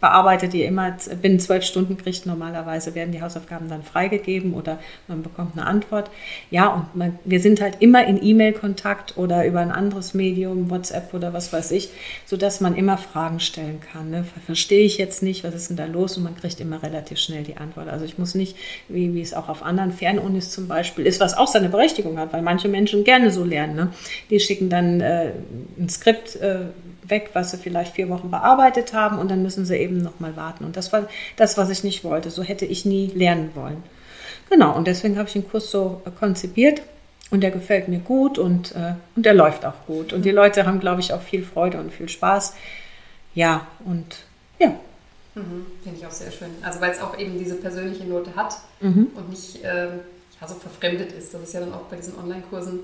bearbeitet 0.00 0.52
die 0.52 0.62
immer, 0.62 0.96
binnen 1.22 1.40
zwölf 1.40 1.64
Stunden 1.64 1.96
kriegt 1.96 2.26
normalerweise, 2.26 2.94
werden 2.94 3.12
die 3.12 3.22
Hausaufgaben 3.22 3.68
dann 3.68 3.82
freigegeben 3.82 4.52
oder 4.54 4.78
man 5.08 5.22
bekommt 5.22 5.56
eine 5.56 5.66
Antwort. 5.66 6.10
Ja, 6.50 6.68
und 6.68 6.94
man, 6.94 7.18
wir 7.24 7.40
sind 7.40 7.60
halt 7.60 7.76
immer 7.80 8.06
in 8.06 8.22
E-Mail-Kontakt 8.22 9.16
oder 9.16 9.46
über 9.46 9.60
ein 9.60 9.70
anderes 9.70 10.12
Medium, 10.12 10.70
WhatsApp 10.70 11.14
oder 11.14 11.32
was 11.32 11.52
weiß 11.52 11.70
ich, 11.70 11.90
sodass 12.26 12.60
man 12.60 12.76
immer 12.76 12.98
Fragen 12.98 13.40
stellen 13.40 13.80
kann. 13.92 14.10
Ne? 14.10 14.24
Verstehe 14.44 14.84
ich 14.84 14.98
jetzt 14.98 15.22
nicht, 15.22 15.44
was 15.44 15.54
ist 15.54 15.70
denn 15.70 15.76
da 15.76 15.86
los? 15.86 16.16
Und 16.16 16.24
man 16.24 16.36
kriegt 16.36 16.60
immer 16.60 16.82
relativ 16.82 17.18
schnell 17.18 17.42
die 17.42 17.56
Antwort. 17.56 17.88
Also 17.88 18.04
ich 18.04 18.18
muss 18.18 18.34
nicht, 18.34 18.56
wie, 18.88 19.14
wie 19.14 19.22
es 19.22 19.32
auch 19.32 19.48
auf 19.48 19.62
anderen 19.62 19.92
Fernunis 19.92 20.50
zum 20.50 20.68
Beispiel 20.68 21.06
ist, 21.06 21.20
was 21.20 21.36
auch 21.36 21.48
seine 21.48 21.70
Berechtigung 21.70 22.18
hat, 22.18 22.32
weil 22.32 22.42
manche 22.42 22.68
Menschen 22.68 23.04
gerne 23.04 23.30
so 23.30 23.44
lernen. 23.44 23.76
Ne? 23.76 23.92
Die 24.28 24.40
schicken 24.40 24.68
dann 24.68 25.00
äh, 25.00 25.32
ein 25.78 25.88
Skript, 25.88 26.36
äh, 26.36 26.66
weg, 27.08 27.30
was 27.32 27.50
sie 27.50 27.58
vielleicht 27.58 27.94
vier 27.94 28.08
Wochen 28.08 28.30
bearbeitet 28.30 28.92
haben 28.92 29.18
und 29.18 29.30
dann 29.30 29.42
müssen 29.42 29.64
sie 29.64 29.76
eben 29.76 29.98
nochmal 29.98 30.36
warten. 30.36 30.64
Und 30.64 30.76
das 30.76 30.92
war 30.92 31.08
das, 31.36 31.56
was 31.56 31.70
ich 31.70 31.84
nicht 31.84 32.04
wollte. 32.04 32.30
So 32.30 32.42
hätte 32.42 32.64
ich 32.64 32.84
nie 32.84 33.06
lernen 33.14 33.50
wollen. 33.54 33.82
Genau, 34.50 34.76
und 34.76 34.86
deswegen 34.86 35.18
habe 35.18 35.26
ich 35.28 35.32
den 35.32 35.48
Kurs 35.48 35.70
so 35.70 36.02
konzipiert 36.18 36.82
und 37.30 37.40
der 37.40 37.50
gefällt 37.50 37.88
mir 37.88 37.98
gut 37.98 38.38
und, 38.38 38.74
äh, 38.76 38.94
und 39.16 39.26
der 39.26 39.34
läuft 39.34 39.64
auch 39.64 39.86
gut. 39.86 40.12
Und 40.12 40.24
die 40.24 40.30
Leute 40.30 40.66
haben, 40.66 40.80
glaube 40.80 41.00
ich, 41.00 41.12
auch 41.12 41.22
viel 41.22 41.44
Freude 41.44 41.78
und 41.78 41.92
viel 41.92 42.08
Spaß. 42.08 42.54
Ja, 43.34 43.66
und 43.84 44.18
ja. 44.58 44.68
Mhm, 45.34 45.66
Finde 45.82 45.98
ich 45.98 46.06
auch 46.06 46.10
sehr 46.10 46.30
schön. 46.30 46.50
Also 46.62 46.80
weil 46.80 46.92
es 46.92 47.00
auch 47.00 47.18
eben 47.18 47.38
diese 47.38 47.56
persönliche 47.56 48.04
Note 48.04 48.34
hat 48.36 48.56
mhm. 48.80 49.08
und 49.14 49.30
nicht 49.30 49.62
äh, 49.64 49.88
ja, 50.40 50.48
so 50.48 50.54
verfremdet 50.54 51.12
ist. 51.12 51.34
Das 51.34 51.42
ist 51.42 51.54
ja 51.54 51.60
dann 51.60 51.74
auch 51.74 51.82
bei 51.82 51.96
diesen 51.96 52.16
Online-Kursen 52.16 52.80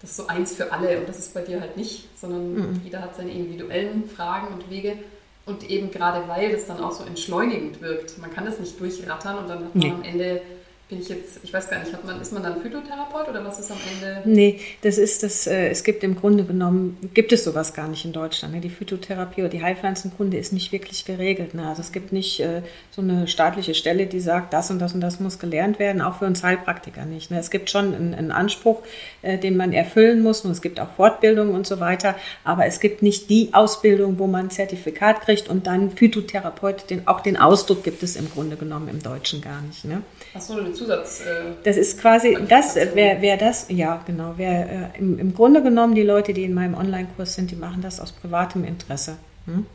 das 0.00 0.10
ist 0.10 0.16
so 0.16 0.26
eins 0.26 0.54
für 0.54 0.72
alle 0.72 1.00
und 1.00 1.08
das 1.08 1.18
ist 1.18 1.34
bei 1.34 1.42
dir 1.42 1.60
halt 1.60 1.76
nicht, 1.76 2.08
sondern 2.18 2.54
mhm. 2.54 2.80
jeder 2.84 3.00
hat 3.00 3.16
seine 3.16 3.30
individuellen 3.30 4.08
Fragen 4.08 4.54
und 4.54 4.70
Wege. 4.70 4.98
Und 5.46 5.70
eben 5.70 5.92
gerade 5.92 6.26
weil 6.28 6.50
das 6.50 6.66
dann 6.66 6.82
auch 6.82 6.90
so 6.90 7.04
entschleunigend 7.04 7.80
wirkt. 7.80 8.18
Man 8.18 8.32
kann 8.32 8.44
das 8.44 8.58
nicht 8.58 8.80
durchrattern 8.80 9.38
und 9.38 9.48
dann 9.48 9.64
hat 9.64 9.74
man 9.76 9.84
nee. 9.86 9.92
am 9.92 10.02
Ende 10.02 10.42
bin 10.88 11.00
ich 11.00 11.08
jetzt, 11.08 11.40
ich 11.42 11.52
weiß 11.52 11.68
gar 11.68 11.80
nicht, 11.80 12.04
man, 12.04 12.20
ist 12.20 12.32
man 12.32 12.44
dann 12.44 12.62
Phytotherapeut 12.62 13.28
oder 13.28 13.44
was 13.44 13.58
ist 13.58 13.72
am 13.72 13.78
Ende? 13.92 14.22
Nee, 14.24 14.60
das 14.82 14.98
ist 14.98 15.24
das, 15.24 15.48
äh, 15.48 15.68
es 15.68 15.82
gibt 15.82 16.04
im 16.04 16.14
Grunde 16.14 16.44
genommen, 16.44 16.96
gibt 17.12 17.32
es 17.32 17.42
sowas 17.42 17.74
gar 17.74 17.88
nicht 17.88 18.04
in 18.04 18.12
Deutschland. 18.12 18.54
Ne? 18.54 18.60
Die 18.60 18.70
Phytotherapie 18.70 19.40
oder 19.40 19.48
die 19.48 19.62
Heilpflanzenkunde 19.62 20.36
ist 20.36 20.52
nicht 20.52 20.70
wirklich 20.70 21.04
geregelt. 21.04 21.54
Ne? 21.54 21.66
Also 21.68 21.80
es 21.80 21.90
gibt 21.90 22.12
nicht 22.12 22.38
äh, 22.38 22.62
so 22.92 23.02
eine 23.02 23.26
staatliche 23.26 23.74
Stelle, 23.74 24.06
die 24.06 24.20
sagt, 24.20 24.52
das 24.52 24.70
und 24.70 24.78
das 24.78 24.94
und 24.94 25.00
das 25.00 25.18
muss 25.18 25.40
gelernt 25.40 25.80
werden, 25.80 26.00
auch 26.00 26.20
für 26.20 26.26
uns 26.26 26.44
Heilpraktiker 26.44 27.04
nicht. 27.04 27.32
Ne? 27.32 27.40
Es 27.40 27.50
gibt 27.50 27.68
schon 27.68 27.92
einen, 27.92 28.14
einen 28.14 28.30
Anspruch, 28.30 28.82
äh, 29.22 29.38
den 29.38 29.56
man 29.56 29.72
erfüllen 29.72 30.22
muss 30.22 30.42
und 30.42 30.52
es 30.52 30.62
gibt 30.62 30.78
auch 30.78 30.90
Fortbildungen 30.96 31.52
und 31.52 31.66
so 31.66 31.80
weiter, 31.80 32.14
aber 32.44 32.66
es 32.66 32.78
gibt 32.78 33.02
nicht 33.02 33.28
die 33.28 33.52
Ausbildung, 33.54 34.20
wo 34.20 34.28
man 34.28 34.46
ein 34.46 34.50
Zertifikat 34.50 35.22
kriegt 35.22 35.48
und 35.48 35.66
dann 35.66 35.90
Phytotherapeut, 35.90 36.90
den, 36.90 37.08
auch 37.08 37.22
den 37.22 37.36
Ausdruck 37.36 37.82
gibt 37.82 38.04
es 38.04 38.14
im 38.14 38.30
Grunde 38.30 38.54
genommen 38.54 38.86
im 38.86 39.02
Deutschen 39.02 39.40
gar 39.40 39.60
nicht. 39.62 39.84
Ne? 39.84 40.02
Achso, 40.32 40.56
eine 40.56 40.75
Zusatz. 40.76 41.20
Äh, 41.20 41.54
das 41.64 41.76
ist 41.76 42.00
quasi, 42.00 42.36
das 42.48 42.76
wäre 42.76 43.22
wär 43.22 43.36
das, 43.36 43.66
ja, 43.68 44.02
genau. 44.06 44.36
Wär, 44.36 44.92
äh, 44.94 44.98
im, 44.98 45.18
im, 45.18 45.34
Grunde 45.34 45.62
genommen, 45.62 45.94
die 45.94 46.02
Leute, 46.02 46.32
die 46.32 46.44
in 46.44 46.54
meinem 46.54 46.74
Online-Kurs 46.74 47.34
sind, 47.34 47.50
die 47.50 47.56
machen 47.56 47.82
das 47.82 48.00
aus 48.00 48.12
privatem 48.12 48.64
Interesse. 48.64 49.16
Hm? 49.46 49.66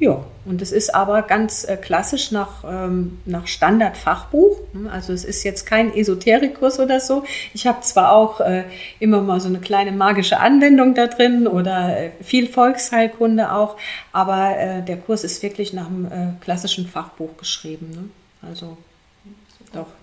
Ja, 0.00 0.24
und 0.46 0.62
es 0.62 0.72
ist 0.72 0.94
aber 0.94 1.20
ganz 1.20 1.64
äh, 1.64 1.76
klassisch 1.76 2.32
nach, 2.32 2.64
ähm, 2.66 3.18
nach 3.26 3.46
Standardfachbuch. 3.46 4.56
Hm? 4.72 4.88
Also 4.88 5.12
es 5.12 5.24
ist 5.24 5.44
jetzt 5.44 5.66
kein 5.66 5.94
Esoterikkurs 5.94 6.80
oder 6.80 7.00
so. 7.00 7.24
Ich 7.52 7.66
habe 7.66 7.82
zwar 7.82 8.12
auch 8.12 8.40
äh, 8.40 8.64
immer 8.98 9.20
mal 9.20 9.40
so 9.40 9.48
eine 9.48 9.60
kleine 9.60 9.92
magische 9.92 10.40
Anwendung 10.40 10.94
da 10.94 11.06
drin 11.06 11.46
oder 11.46 11.98
äh, 11.98 12.10
viel 12.22 12.48
Volksheilkunde 12.48 13.52
auch, 13.52 13.76
aber 14.10 14.56
äh, 14.58 14.82
der 14.82 14.96
Kurs 14.96 15.22
ist 15.22 15.42
wirklich 15.42 15.74
nach 15.74 15.88
einem 15.88 16.06
äh, 16.06 16.42
klassischen 16.42 16.86
Fachbuch 16.86 17.36
geschrieben. 17.36 17.90
Ne? 17.90 18.48
Also 18.48 18.78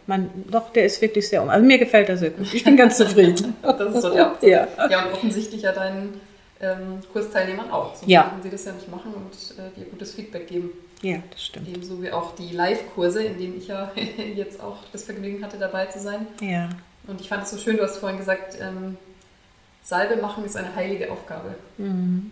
man, 0.07 0.29
doch, 0.49 0.71
der 0.71 0.85
ist 0.85 1.01
wirklich 1.01 1.27
sehr 1.27 1.43
um. 1.43 1.49
Also 1.49 1.65
mir 1.65 1.77
gefällt 1.77 2.09
er 2.09 2.17
sehr 2.17 2.31
gut. 2.31 2.53
Ich 2.53 2.63
bin 2.63 2.77
ganz 2.77 2.97
zufrieden. 2.97 3.55
das 3.61 3.95
ist 3.95 4.01
so 4.01 4.09
der 4.13 4.25
Hauptsache. 4.25 4.47
Ja. 4.49 4.67
ja, 4.89 5.05
und 5.05 5.13
offensichtlich 5.13 5.61
ja 5.63 5.73
deinen 5.73 6.19
ähm, 6.61 6.99
Kursteilnehmern 7.11 7.69
auch. 7.69 7.95
Sonst 7.95 8.09
ja. 8.09 8.31
würden 8.31 8.43
sie 8.43 8.49
das 8.49 8.65
ja 8.65 8.71
nicht 8.71 8.89
machen 8.89 9.13
und 9.13 9.33
äh, 9.57 9.77
dir 9.77 9.85
gutes 9.85 10.13
Feedback 10.13 10.47
geben. 10.47 10.71
Ja, 11.01 11.17
das 11.29 11.43
stimmt. 11.43 11.67
Ebenso 11.67 12.01
wie 12.01 12.11
auch 12.11 12.35
die 12.35 12.53
Live-Kurse, 12.53 13.23
in 13.23 13.37
denen 13.37 13.57
ich 13.57 13.67
ja 13.67 13.91
jetzt 14.35 14.61
auch 14.61 14.77
das 14.91 15.03
Vergnügen 15.03 15.43
hatte, 15.43 15.57
dabei 15.57 15.85
zu 15.87 15.99
sein. 15.99 16.25
Ja. 16.41 16.69
Und 17.05 17.21
ich 17.21 17.29
fand 17.29 17.43
es 17.43 17.51
so 17.51 17.57
schön, 17.57 17.77
du 17.77 17.83
hast 17.83 17.97
vorhin 17.97 18.17
gesagt, 18.17 18.57
ähm, 18.59 18.97
Salbe 19.83 20.17
machen 20.17 20.43
ist 20.43 20.57
eine 20.57 20.75
heilige 20.75 21.11
Aufgabe. 21.11 21.55
Mhm. 21.77 22.31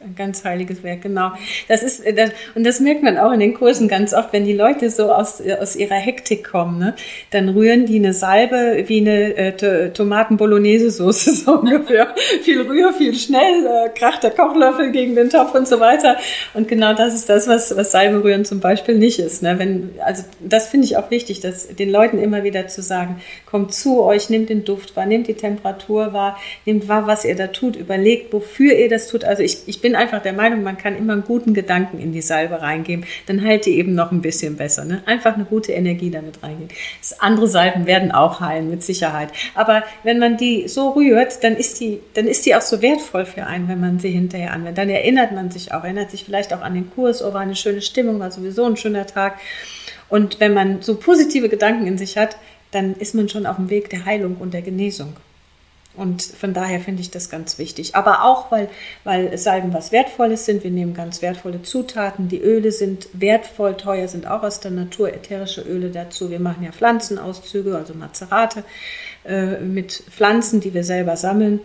Ein 0.00 0.14
ganz 0.14 0.44
heiliges 0.44 0.84
Werk, 0.84 1.02
genau. 1.02 1.32
Das 1.66 1.82
ist, 1.82 2.06
äh, 2.06 2.14
das, 2.14 2.30
und 2.54 2.64
das 2.64 2.78
merkt 2.78 3.02
man 3.02 3.18
auch 3.18 3.32
in 3.32 3.40
den 3.40 3.52
Kursen 3.52 3.88
ganz 3.88 4.14
oft, 4.14 4.32
wenn 4.32 4.44
die 4.44 4.52
Leute 4.52 4.90
so 4.90 5.10
aus, 5.10 5.42
aus 5.60 5.74
ihrer 5.74 5.96
Hektik 5.96 6.44
kommen, 6.44 6.78
ne, 6.78 6.94
dann 7.32 7.48
rühren 7.48 7.84
die 7.84 7.96
eine 7.96 8.12
Salbe 8.12 8.84
wie 8.86 9.00
eine 9.00 9.34
äh, 9.34 9.90
Tomaten-Bolognese-Soße 9.90 11.34
so 11.44 11.58
ungefähr. 11.58 12.14
viel 12.42 12.60
Rühr, 12.60 12.92
viel 12.92 13.12
schnell, 13.12 13.66
äh, 13.66 13.88
kracht 13.88 14.22
der 14.22 14.30
Kochlöffel 14.30 14.92
gegen 14.92 15.16
den 15.16 15.30
Topf 15.30 15.52
und 15.56 15.66
so 15.66 15.80
weiter. 15.80 16.16
Und 16.54 16.68
genau 16.68 16.94
das 16.94 17.12
ist 17.12 17.28
das, 17.28 17.48
was, 17.48 17.76
was 17.76 17.90
Salbe 17.90 18.42
zum 18.44 18.60
Beispiel 18.60 18.94
nicht 18.94 19.18
ist. 19.18 19.42
Ne? 19.42 19.58
Wenn, 19.58 19.90
also 20.04 20.22
das 20.38 20.68
finde 20.68 20.86
ich 20.86 20.96
auch 20.96 21.10
wichtig, 21.10 21.40
dass 21.40 21.66
den 21.66 21.90
Leuten 21.90 22.18
immer 22.18 22.44
wieder 22.44 22.68
zu 22.68 22.82
sagen, 22.82 23.20
kommt 23.46 23.74
zu 23.74 24.00
euch, 24.02 24.30
nehmt 24.30 24.48
den 24.48 24.64
Duft 24.64 24.94
wahr, 24.94 25.06
nehmt 25.06 25.26
die 25.26 25.34
Temperatur 25.34 26.12
wahr, 26.12 26.38
nehmt 26.66 26.86
wahr, 26.86 27.08
was 27.08 27.24
ihr 27.24 27.34
da 27.34 27.48
tut, 27.48 27.74
überlegt, 27.74 28.32
wofür 28.32 28.74
ihr 28.74 28.88
das 28.88 29.08
tut. 29.08 29.24
Also 29.24 29.42
ich, 29.42 29.62
ich 29.66 29.80
bin 29.80 29.87
bin 29.88 29.96
einfach 29.96 30.20
der 30.20 30.34
Meinung, 30.34 30.62
man 30.62 30.76
kann 30.76 30.98
immer 30.98 31.14
einen 31.14 31.24
guten 31.24 31.54
Gedanken 31.54 31.98
in 31.98 32.12
die 32.12 32.20
Salbe 32.20 32.60
reingeben. 32.60 33.06
Dann 33.24 33.42
heilt 33.42 33.64
die 33.64 33.78
eben 33.78 33.94
noch 33.94 34.12
ein 34.12 34.20
bisschen 34.20 34.58
besser. 34.58 34.84
Ne? 34.84 35.02
Einfach 35.06 35.34
eine 35.34 35.46
gute 35.46 35.72
Energie 35.72 36.10
damit 36.10 36.42
reingehen. 36.42 36.68
Das 37.00 37.18
andere 37.20 37.48
Salben 37.48 37.86
werden 37.86 38.12
auch 38.12 38.38
heilen, 38.40 38.68
mit 38.68 38.82
Sicherheit. 38.82 39.30
Aber 39.54 39.84
wenn 40.02 40.18
man 40.18 40.36
die 40.36 40.68
so 40.68 40.90
rührt, 40.90 41.42
dann 41.42 41.56
ist 41.56 41.80
die, 41.80 42.00
dann 42.12 42.26
ist 42.26 42.44
die 42.44 42.54
auch 42.54 42.60
so 42.60 42.82
wertvoll 42.82 43.24
für 43.24 43.46
einen, 43.46 43.66
wenn 43.66 43.80
man 43.80 43.98
sie 43.98 44.10
hinterher 44.10 44.52
anwendet. 44.52 44.76
Dann 44.76 44.90
erinnert 44.90 45.32
man 45.32 45.50
sich 45.50 45.72
auch, 45.72 45.84
erinnert 45.84 46.10
sich 46.10 46.26
vielleicht 46.26 46.52
auch 46.52 46.60
an 46.60 46.74
den 46.74 46.90
Kurs, 46.90 47.24
oh, 47.24 47.32
war 47.32 47.40
eine 47.40 47.56
schöne 47.56 47.80
Stimmung, 47.80 48.20
war 48.20 48.30
sowieso 48.30 48.66
ein 48.66 48.76
schöner 48.76 49.06
Tag. 49.06 49.38
Und 50.10 50.38
wenn 50.38 50.52
man 50.52 50.82
so 50.82 50.96
positive 50.96 51.48
Gedanken 51.48 51.86
in 51.86 51.96
sich 51.96 52.18
hat, 52.18 52.36
dann 52.72 52.94
ist 52.94 53.14
man 53.14 53.30
schon 53.30 53.46
auf 53.46 53.56
dem 53.56 53.70
Weg 53.70 53.88
der 53.88 54.04
Heilung 54.04 54.36
und 54.36 54.52
der 54.52 54.60
Genesung. 54.60 55.14
Und 55.98 56.22
von 56.22 56.54
daher 56.54 56.80
finde 56.80 57.02
ich 57.02 57.10
das 57.10 57.28
ganz 57.28 57.58
wichtig. 57.58 57.96
Aber 57.96 58.24
auch, 58.24 58.50
weil, 58.50 58.68
weil 59.04 59.36
Salben 59.36 59.72
was 59.72 59.92
Wertvolles 59.92 60.44
sind. 60.44 60.64
Wir 60.64 60.70
nehmen 60.70 60.94
ganz 60.94 61.22
wertvolle 61.22 61.62
Zutaten. 61.62 62.28
Die 62.28 62.40
Öle 62.40 62.72
sind 62.72 63.08
wertvoll, 63.12 63.76
teuer, 63.76 64.08
sind 64.08 64.26
auch 64.26 64.42
aus 64.42 64.60
der 64.60 64.70
Natur 64.70 65.12
ätherische 65.12 65.62
Öle 65.62 65.90
dazu. 65.90 66.30
Wir 66.30 66.40
machen 66.40 66.62
ja 66.64 66.72
Pflanzenauszüge, 66.72 67.76
also 67.76 67.94
Mazerate 67.94 68.64
äh, 69.24 69.58
mit 69.60 69.92
Pflanzen, 70.10 70.60
die 70.60 70.72
wir 70.72 70.84
selber 70.84 71.16
sammeln. 71.16 71.60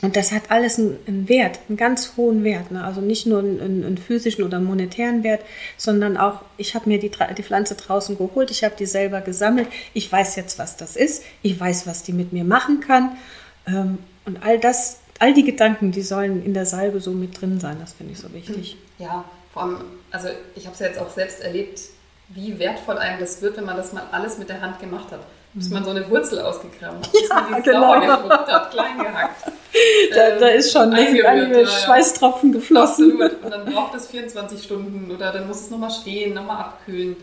Und 0.00 0.14
das 0.14 0.30
hat 0.30 0.50
alles 0.50 0.78
einen, 0.78 1.28
Wert, 1.28 1.58
einen 1.68 1.76
ganz 1.76 2.12
hohen 2.16 2.44
Wert. 2.44 2.70
Ne? 2.70 2.84
Also 2.84 3.00
nicht 3.00 3.26
nur 3.26 3.40
einen, 3.40 3.84
einen, 3.84 3.98
physischen 3.98 4.44
oder 4.44 4.60
monetären 4.60 5.24
Wert, 5.24 5.42
sondern 5.76 6.16
auch, 6.16 6.42
ich 6.56 6.76
habe 6.76 6.88
mir 6.88 7.00
die, 7.00 7.10
die 7.36 7.42
Pflanze 7.42 7.74
draußen 7.74 8.16
geholt, 8.16 8.52
ich 8.52 8.62
habe 8.62 8.76
die 8.78 8.86
selber 8.86 9.20
gesammelt, 9.20 9.68
ich 9.94 10.10
weiß 10.10 10.36
jetzt, 10.36 10.58
was 10.58 10.76
das 10.76 10.94
ist, 10.94 11.24
ich 11.42 11.58
weiß, 11.58 11.86
was 11.88 12.04
die 12.04 12.12
mit 12.12 12.32
mir 12.32 12.44
machen 12.44 12.80
kann. 12.80 13.16
Ähm, 13.66 13.98
und 14.24 14.44
all 14.44 14.60
das, 14.60 15.00
all 15.18 15.34
die 15.34 15.44
Gedanken, 15.44 15.90
die 15.90 16.02
sollen 16.02 16.44
in 16.44 16.54
der 16.54 16.66
Salbe 16.66 17.00
so 17.00 17.10
mit 17.10 17.40
drin 17.40 17.58
sein, 17.58 17.78
das 17.80 17.94
finde 17.94 18.12
ich 18.12 18.20
so 18.20 18.32
wichtig. 18.32 18.76
Ja, 18.98 19.24
vor 19.52 19.62
allem, 19.62 19.78
also 20.12 20.28
ich 20.54 20.66
habe 20.66 20.74
es 20.74 20.80
ja 20.80 20.86
jetzt 20.86 21.00
auch 21.00 21.10
selbst 21.10 21.40
erlebt, 21.40 21.80
wie 22.28 22.56
wertvoll 22.60 22.98
einem 22.98 23.18
das 23.18 23.42
wird, 23.42 23.56
wenn 23.56 23.64
man 23.64 23.76
das 23.76 23.92
mal 23.92 24.04
alles 24.12 24.38
mit 24.38 24.48
der 24.48 24.60
Hand 24.60 24.78
gemacht 24.78 25.10
hat 25.10 25.20
bis 25.54 25.70
man 25.70 25.84
so 25.84 25.90
eine 25.90 26.08
Wurzel 26.10 26.40
ausgekramt 26.40 27.06
hat, 27.06 27.12
bis 27.12 27.28
ja, 27.28 27.46
man 27.50 27.62
die 27.62 27.70
genau. 27.70 28.00
gefruchtet 28.00 28.46
hat, 28.48 28.70
klein 28.70 28.98
gehackt. 28.98 29.52
Da, 30.14 30.38
da 30.38 30.48
ist 30.48 30.72
schon 30.72 30.92
einige 30.92 31.22
ja, 31.22 31.66
Schweißtropfen 31.66 32.52
geflossen. 32.52 33.12
Absolut. 33.12 33.44
Und 33.44 33.50
dann 33.50 33.64
braucht 33.66 33.94
es 33.94 34.06
24 34.08 34.62
Stunden 34.62 35.10
oder 35.10 35.32
dann 35.32 35.46
muss 35.46 35.60
es 35.60 35.70
nochmal 35.70 35.90
stehen, 35.90 36.34
nochmal 36.34 36.58
abkühlen. 36.60 37.16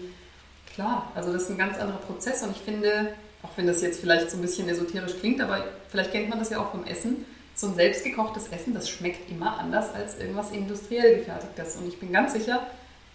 Klar, 0.74 1.12
also 1.16 1.32
das 1.34 1.44
ist 1.44 1.52
ein 1.52 1.58
ganz 1.58 1.78
anderer 1.78 2.00
Prozess 2.00 2.44
und 2.44 2.52
ich 2.52 2.62
finde, 2.62 3.14
auch 3.44 3.50
wenn 3.56 3.68
das 3.68 3.82
jetzt 3.82 4.00
vielleicht 4.00 4.32
so 4.32 4.38
ein 4.38 4.42
bisschen 4.42 4.68
esoterisch 4.70 5.18
klingt, 5.20 5.42
aber 5.42 5.64
vielleicht 5.90 6.12
kennt 6.12 6.30
man 6.30 6.40
das 6.40 6.50
ja 6.50 6.60
auch 6.60 6.72
vom 6.72 6.86
Essen, 6.86 7.26
so 7.56 7.68
ein 7.68 7.76
selbstgekochtes 7.76 8.50
Essen, 8.50 8.74
das 8.74 8.90
schmeckt 8.90 9.30
immer 9.30 9.58
anders 9.58 9.94
als 9.94 10.20
irgendwas 10.20 10.52
industriell 10.52 11.20
gefertigtes. 11.20 11.78
Und 11.78 11.88
ich 11.88 12.00
bin 12.00 12.12
ganz 12.12 12.34
sicher, 12.34 12.62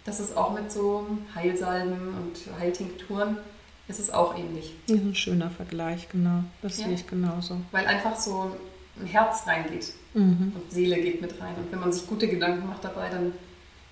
Das 0.03 0.19
ist 0.19 0.35
auch 0.35 0.51
mit 0.51 0.71
so 0.71 1.05
Heilsalben 1.35 2.15
und 2.15 2.59
Heiltinkturen 2.59 3.37
ist 3.87 3.99
es 3.99 4.09
auch 4.11 4.37
ähnlich. 4.37 4.73
Das 4.87 4.97
ist 4.97 5.03
ein 5.03 5.15
schöner 5.15 5.49
Vergleich, 5.49 6.09
genau. 6.09 6.43
Das 6.61 6.77
ja. 6.77 6.85
sehe 6.85 6.95
ich 6.95 7.07
genauso. 7.07 7.57
Weil 7.71 7.85
einfach 7.85 8.15
so 8.15 8.51
ein 8.99 9.05
Herz 9.05 9.47
reingeht 9.47 9.93
mhm. 10.13 10.53
und 10.55 10.71
Seele 10.71 10.97
geht 10.97 11.21
mit 11.21 11.39
rein. 11.41 11.55
Und 11.57 11.71
wenn 11.71 11.79
man 11.79 11.91
sich 11.91 12.07
gute 12.07 12.27
Gedanken 12.27 12.67
macht 12.67 12.83
dabei, 12.83 13.09
dann, 13.09 13.33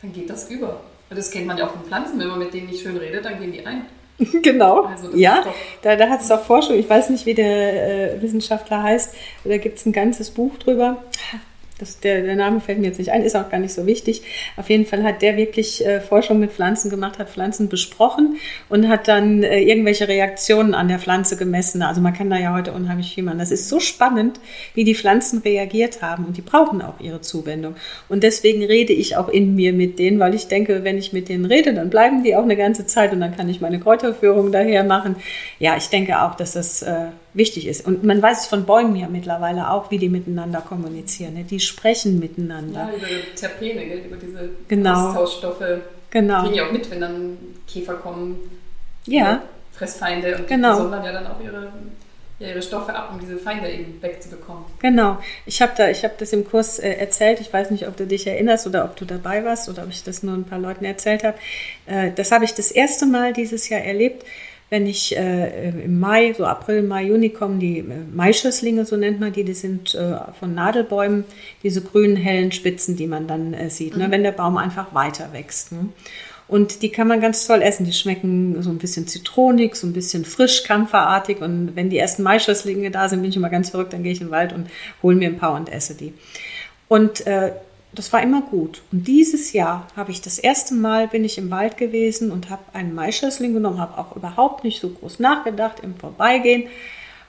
dann 0.02 0.13
geht 0.13 0.30
das 0.30 0.49
über. 0.49 0.82
Und 1.10 1.17
das 1.17 1.32
kennt 1.32 1.47
man 1.47 1.58
ja 1.58 1.67
auch 1.67 1.71
von 1.71 1.84
Pflanzen, 1.84 2.19
wenn 2.19 2.28
man 2.28 2.39
mit 2.39 2.54
denen 2.54 2.67
nicht 2.67 2.82
schön 2.82 2.97
redet, 2.97 3.25
dann 3.25 3.39
gehen 3.39 3.52
die 3.52 3.65
ein. 3.65 3.86
Genau. 4.43 4.84
Also 4.84 5.15
ja, 5.15 5.45
da, 5.82 5.95
da 5.95 6.10
hat 6.10 6.19
es 6.19 6.28
doch 6.28 6.43
Forschung, 6.43 6.75
ich 6.78 6.89
weiß 6.89 7.10
nicht, 7.10 7.25
wie 7.25 7.34
der 7.34 8.15
äh, 8.15 8.21
Wissenschaftler 8.21 8.84
heißt, 8.84 9.15
da 9.45 9.58
gibt 9.58 9.80
es 9.80 9.86
ein 9.86 9.93
ganzes 9.93 10.32
Buch 10.32 10.58
drüber. 10.58 11.04
Das, 11.80 12.00
der, 12.02 12.22
der, 12.22 12.36
Name 12.36 12.60
fällt 12.60 12.80
mir 12.80 12.88
jetzt 12.88 13.00
nicht 13.00 13.12
ein, 13.12 13.24
ist 13.24 13.36
auch 13.36 13.50
gar 13.50 13.60
nicht 13.60 13.74
so 13.74 13.86
wichtig. 13.86 14.22
Auf 14.58 14.70
jeden 14.70 14.86
Fall 14.86 15.04
hat 15.04 15.22
der 15.22 15.38
wirklich 15.38 15.86
äh, 15.86 16.02
Forschung 16.02 16.39
mit 16.39 16.52
Pflanzen 16.52 16.89
gemacht, 16.89 17.20
hat 17.20 17.30
Pflanzen 17.30 17.70
besprochen 17.70 18.36
und 18.68 18.89
hat 18.89 19.08
dann 19.08 19.44
äh, 19.44 19.62
irgendwelche 19.62 20.08
Reaktionen 20.10 20.74
an 20.74 20.89
der 20.89 21.00
Pflanze 21.00 21.38
gemessen. 21.38 21.82
Also 21.82 22.02
man 22.02 22.13
kann 22.13 22.30
da 22.30 22.38
ja 22.38 22.54
heute 22.54 22.74
unheimlich 22.74 23.15
viel 23.15 23.24
machen. 23.24 23.39
Das 23.39 23.52
ist 23.52 23.70
so 23.70 23.80
spannend, 23.80 24.39
wie 24.74 24.84
die 24.84 24.94
Pflanzen 24.94 25.39
reagiert 25.39 26.02
haben 26.02 26.26
und 26.26 26.36
die 26.36 26.42
brauchen 26.42 26.82
auch 26.82 27.00
ihre 27.00 27.22
Zuwendung. 27.22 27.76
Und 28.10 28.24
deswegen 28.24 28.63
rede 28.65 28.92
ich 28.92 29.15
auch 29.15 29.30
in 29.30 29.56
mir 29.56 29.72
mit 29.72 30.00
denen, 30.00 30.20
weil 30.20 30.36
ich 30.36 30.50
denke, 30.50 30.84
wenn 30.84 30.98
ich 30.98 31.13
mit 31.13 31.30
denen 31.30 31.46
rede, 31.46 31.74
dann 31.74 31.89
bleiben 31.89 32.24
die 32.24 32.36
auch 32.36 32.44
eine 32.44 32.58
ganze 32.58 32.86
Zeit 32.88 33.13
und 33.13 33.22
dann 33.22 33.36
kann 33.36 33.48
ich 33.48 33.62
meine 33.62 33.80
Kräuterführung 33.80 34.52
daher 34.52 34.84
machen. 34.84 35.15
Ja, 35.60 35.78
ich 35.78 35.88
denke 35.88 36.22
auch, 36.22 36.36
dass 36.36 36.54
das 36.54 36.82
äh, 36.82 37.08
wichtig 37.34 37.68
ist. 37.68 37.86
Und 37.86 38.04
man 38.04 38.22
weiß 38.22 38.42
es 38.42 38.48
von 38.48 38.65
Bäumen 38.65 38.96
ja 38.96 39.08
mittlerweile 39.08 39.72
auch, 39.72 39.92
wie 39.92 39.98
die 39.98 40.10
miteinander 40.10 40.62
kommunizieren. 40.62 41.36
Ne? 41.36 41.44
Die 41.44 41.60
sprechen 41.60 42.20
miteinander. 42.20 42.89
Ja, 42.92 42.98
über 42.98 43.36
Terpene, 43.36 43.84
über 44.06 44.18
diese 44.18 44.50
genau. 44.68 45.10
Austauschstoffe. 45.10 45.82
Genau. 46.10 46.44
Kriegen 46.44 46.56
ja 46.56 46.68
auch 46.68 46.72
mit, 46.72 46.89
wenn 46.89 47.02
dann 47.02 47.38
Käfer 47.68 47.96
kommen. 47.96 48.38
Ja. 49.06 49.44
Fressfeinde 49.74 50.38
und 50.38 50.48
genau. 50.48 50.74
die 50.74 50.82
sondern 50.82 51.06
ja 51.06 51.13
dann 51.13 51.28
auch 51.28 51.42
ihre, 51.42 51.72
ihre 52.39 52.62
Stoffe 52.62 52.94
ab, 52.94 53.12
um 53.13 53.20
diese 53.20 53.38
Feinde 53.38 53.70
eben 53.70 54.02
wegzubekommen. 54.02 54.65
Genau. 54.82 55.20
Ich 55.46 55.62
habe 55.62 55.72
da, 55.78 55.92
das 55.92 56.34
im 56.34 56.50
Kurs 56.50 56.80
äh, 56.80 56.94
erzählt. 56.94 57.39
Ich 57.39 57.54
weiß 57.54 57.70
nicht, 57.70 57.88
ob 57.88 57.96
du 57.96 58.08
dich 58.08 58.26
erinnerst 58.28 58.65
oder 58.68 58.84
ob 58.86 58.96
du 58.96 59.06
dabei 59.06 59.46
warst 59.46 59.70
oder 59.70 59.84
ob 59.84 59.89
ich 59.89 60.04
das 60.04 60.24
nur 60.24 60.34
ein 60.34 60.46
paar 60.46 60.60
Leuten 60.60 60.84
erzählt 60.84 61.24
habe. 61.24 61.38
Äh, 61.86 62.12
das 62.12 62.32
habe 62.32 62.44
ich 62.44 62.54
das 62.54 62.72
erste 62.72 63.06
Mal 63.06 63.34
dieses 63.34 63.70
Jahr 63.70 63.82
erlebt 63.82 64.26
wenn 64.70 64.86
ich 64.86 65.18
äh, 65.18 65.70
im 65.70 66.00
Mai, 66.00 66.34
so 66.38 66.46
April, 66.46 66.84
Mai, 66.84 67.06
Juni 67.06 67.30
kommen 67.30 67.60
die 67.60 67.80
äh, 67.80 67.84
Maischösslinge, 68.14 68.86
so 68.86 68.98
nennt 68.98 69.20
man 69.20 69.34
die, 69.34 69.44
die 69.44 69.54
sind 69.54 69.96
äh, 69.96 70.18
von 70.40 70.54
Nadelbäumen, 70.54 71.26
diese 71.64 71.82
grünen, 71.82 72.16
hellen 72.16 72.52
Spitzen, 72.52 72.96
die 72.96 73.08
man 73.08 73.28
dann 73.28 73.54
äh, 73.54 73.70
sieht, 73.70 73.94
ne, 73.94 74.04
mhm. 74.04 74.04
ne, 74.04 74.12
wenn 74.12 74.24
der 74.24 74.32
Baum 74.32 74.58
einfach 74.58 74.94
weiter 74.94 75.30
wächst. 75.34 75.72
Ne? 75.72 75.90
Und 76.48 76.82
die 76.82 76.90
kann 76.90 77.08
man 77.08 77.22
ganz 77.22 77.46
toll 77.46 77.62
essen. 77.62 77.86
Die 77.86 77.94
schmecken 77.94 78.60
so 78.64 78.72
ein 78.72 78.80
bisschen 78.80 79.08
zitronig, 79.08 79.76
so 79.76 79.86
ein 79.86 79.94
bisschen 79.94 80.26
frisch, 80.26 80.64
kampferartig. 80.64 81.42
Und 81.42 81.76
wenn 81.76 81.92
die 81.92 82.00
ersten 82.00 82.24
Maischösslinge 82.24 82.90
da 82.90 83.08
sind, 83.08 83.22
bin 83.22 83.30
ich 83.30 83.38
immer 83.38 83.52
ganz 83.52 83.70
verrückt, 83.70 83.94
dann 83.94 84.02
gehe 84.02 84.12
ich 84.12 84.20
in 84.20 84.28
den 84.28 84.32
Wald 84.32 84.52
und 84.52 84.68
hole 85.04 85.16
mir 85.16 85.30
ein 85.30 85.38
paar 85.38 85.54
und 85.54 85.72
esse 85.72 85.94
die. 85.94 86.12
Und 86.88 87.28
äh, 87.28 87.52
das 87.91 88.13
war 88.13 88.21
immer 88.21 88.41
gut. 88.41 88.82
Und 88.91 89.08
dieses 89.08 89.54
Jahr 89.54 89.88
habe 89.95 90.12
ich 90.12 90.21
das 90.21 90.38
erste 90.38 90.73
Mal 90.73 91.08
bin 91.08 91.25
ich 91.25 91.38
im 91.38 91.49
Wald 91.49 91.78
gewesen 91.78 92.32
und 92.32 92.49
habe 92.49 92.62
einen 92.73 92.93
Maischössling 92.93 93.54
genommen, 93.54 93.80
habe 93.80 93.97
auch 93.97 94.15
überhaupt 94.15 94.63
nicht 94.63 94.80
so 94.80 94.89
groß 94.89 95.19
nachgedacht 95.19 95.80
im 95.82 95.95
Vorbeigehen 95.95 96.67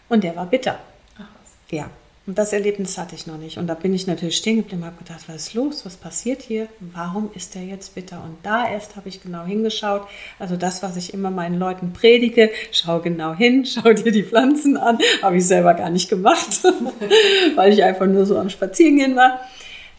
und 0.09 0.25
der 0.25 0.37
war 0.37 0.47
bitter. 0.47 0.79
Ach 1.17 1.29
was. 1.41 1.71
Ja. 1.71 1.91
Und 2.27 2.39
das 2.39 2.53
Erlebnis 2.53 2.99
hatte 2.99 3.15
ich 3.15 3.27
noch 3.27 3.39
nicht. 3.39 3.59
Und 3.59 3.67
da 3.67 3.75
bin 3.75 3.95
ich 3.95 4.07
natürlich 4.07 4.37
stehen 4.37 4.59
geblieben 4.59 4.83
und 4.83 4.89
habe 4.89 5.03
gedacht, 5.03 5.25
was 5.27 5.49
ist 5.49 5.55
los? 5.55 5.87
Was 5.87 5.97
passiert 5.97 6.43
hier? 6.43 6.69
Warum 6.79 7.31
ist 7.35 7.55
der 7.55 7.65
jetzt 7.65 7.95
bitter? 7.95 8.23
Und 8.23 8.37
da 8.45 8.71
erst 8.71 8.95
habe 8.95 9.09
ich 9.09 9.23
genau 9.23 9.45
hingeschaut. 9.45 10.07
Also 10.39 10.57
das, 10.57 10.83
was 10.83 10.97
ich 10.97 11.15
immer 11.15 11.31
meinen 11.31 11.59
Leuten 11.59 11.93
predige, 11.93 12.51
schau 12.71 13.01
genau 13.01 13.35
hin, 13.35 13.65
schau 13.67 13.95
dir 13.95 14.13
die 14.13 14.23
Pflanzen 14.23 14.77
an. 14.77 14.99
Habe 15.23 15.39
ich 15.39 15.47
selber 15.47 15.75
gar 15.75 15.91
nicht 15.91 16.11
gemacht, 16.11 16.63
weil 17.57 17.73
ich 17.73 17.83
einfach 17.83 18.07
nur 18.07 18.27
so 18.27 18.39
am 18.39 18.51
Spazierengehen 18.51 19.17
war. 19.17 19.41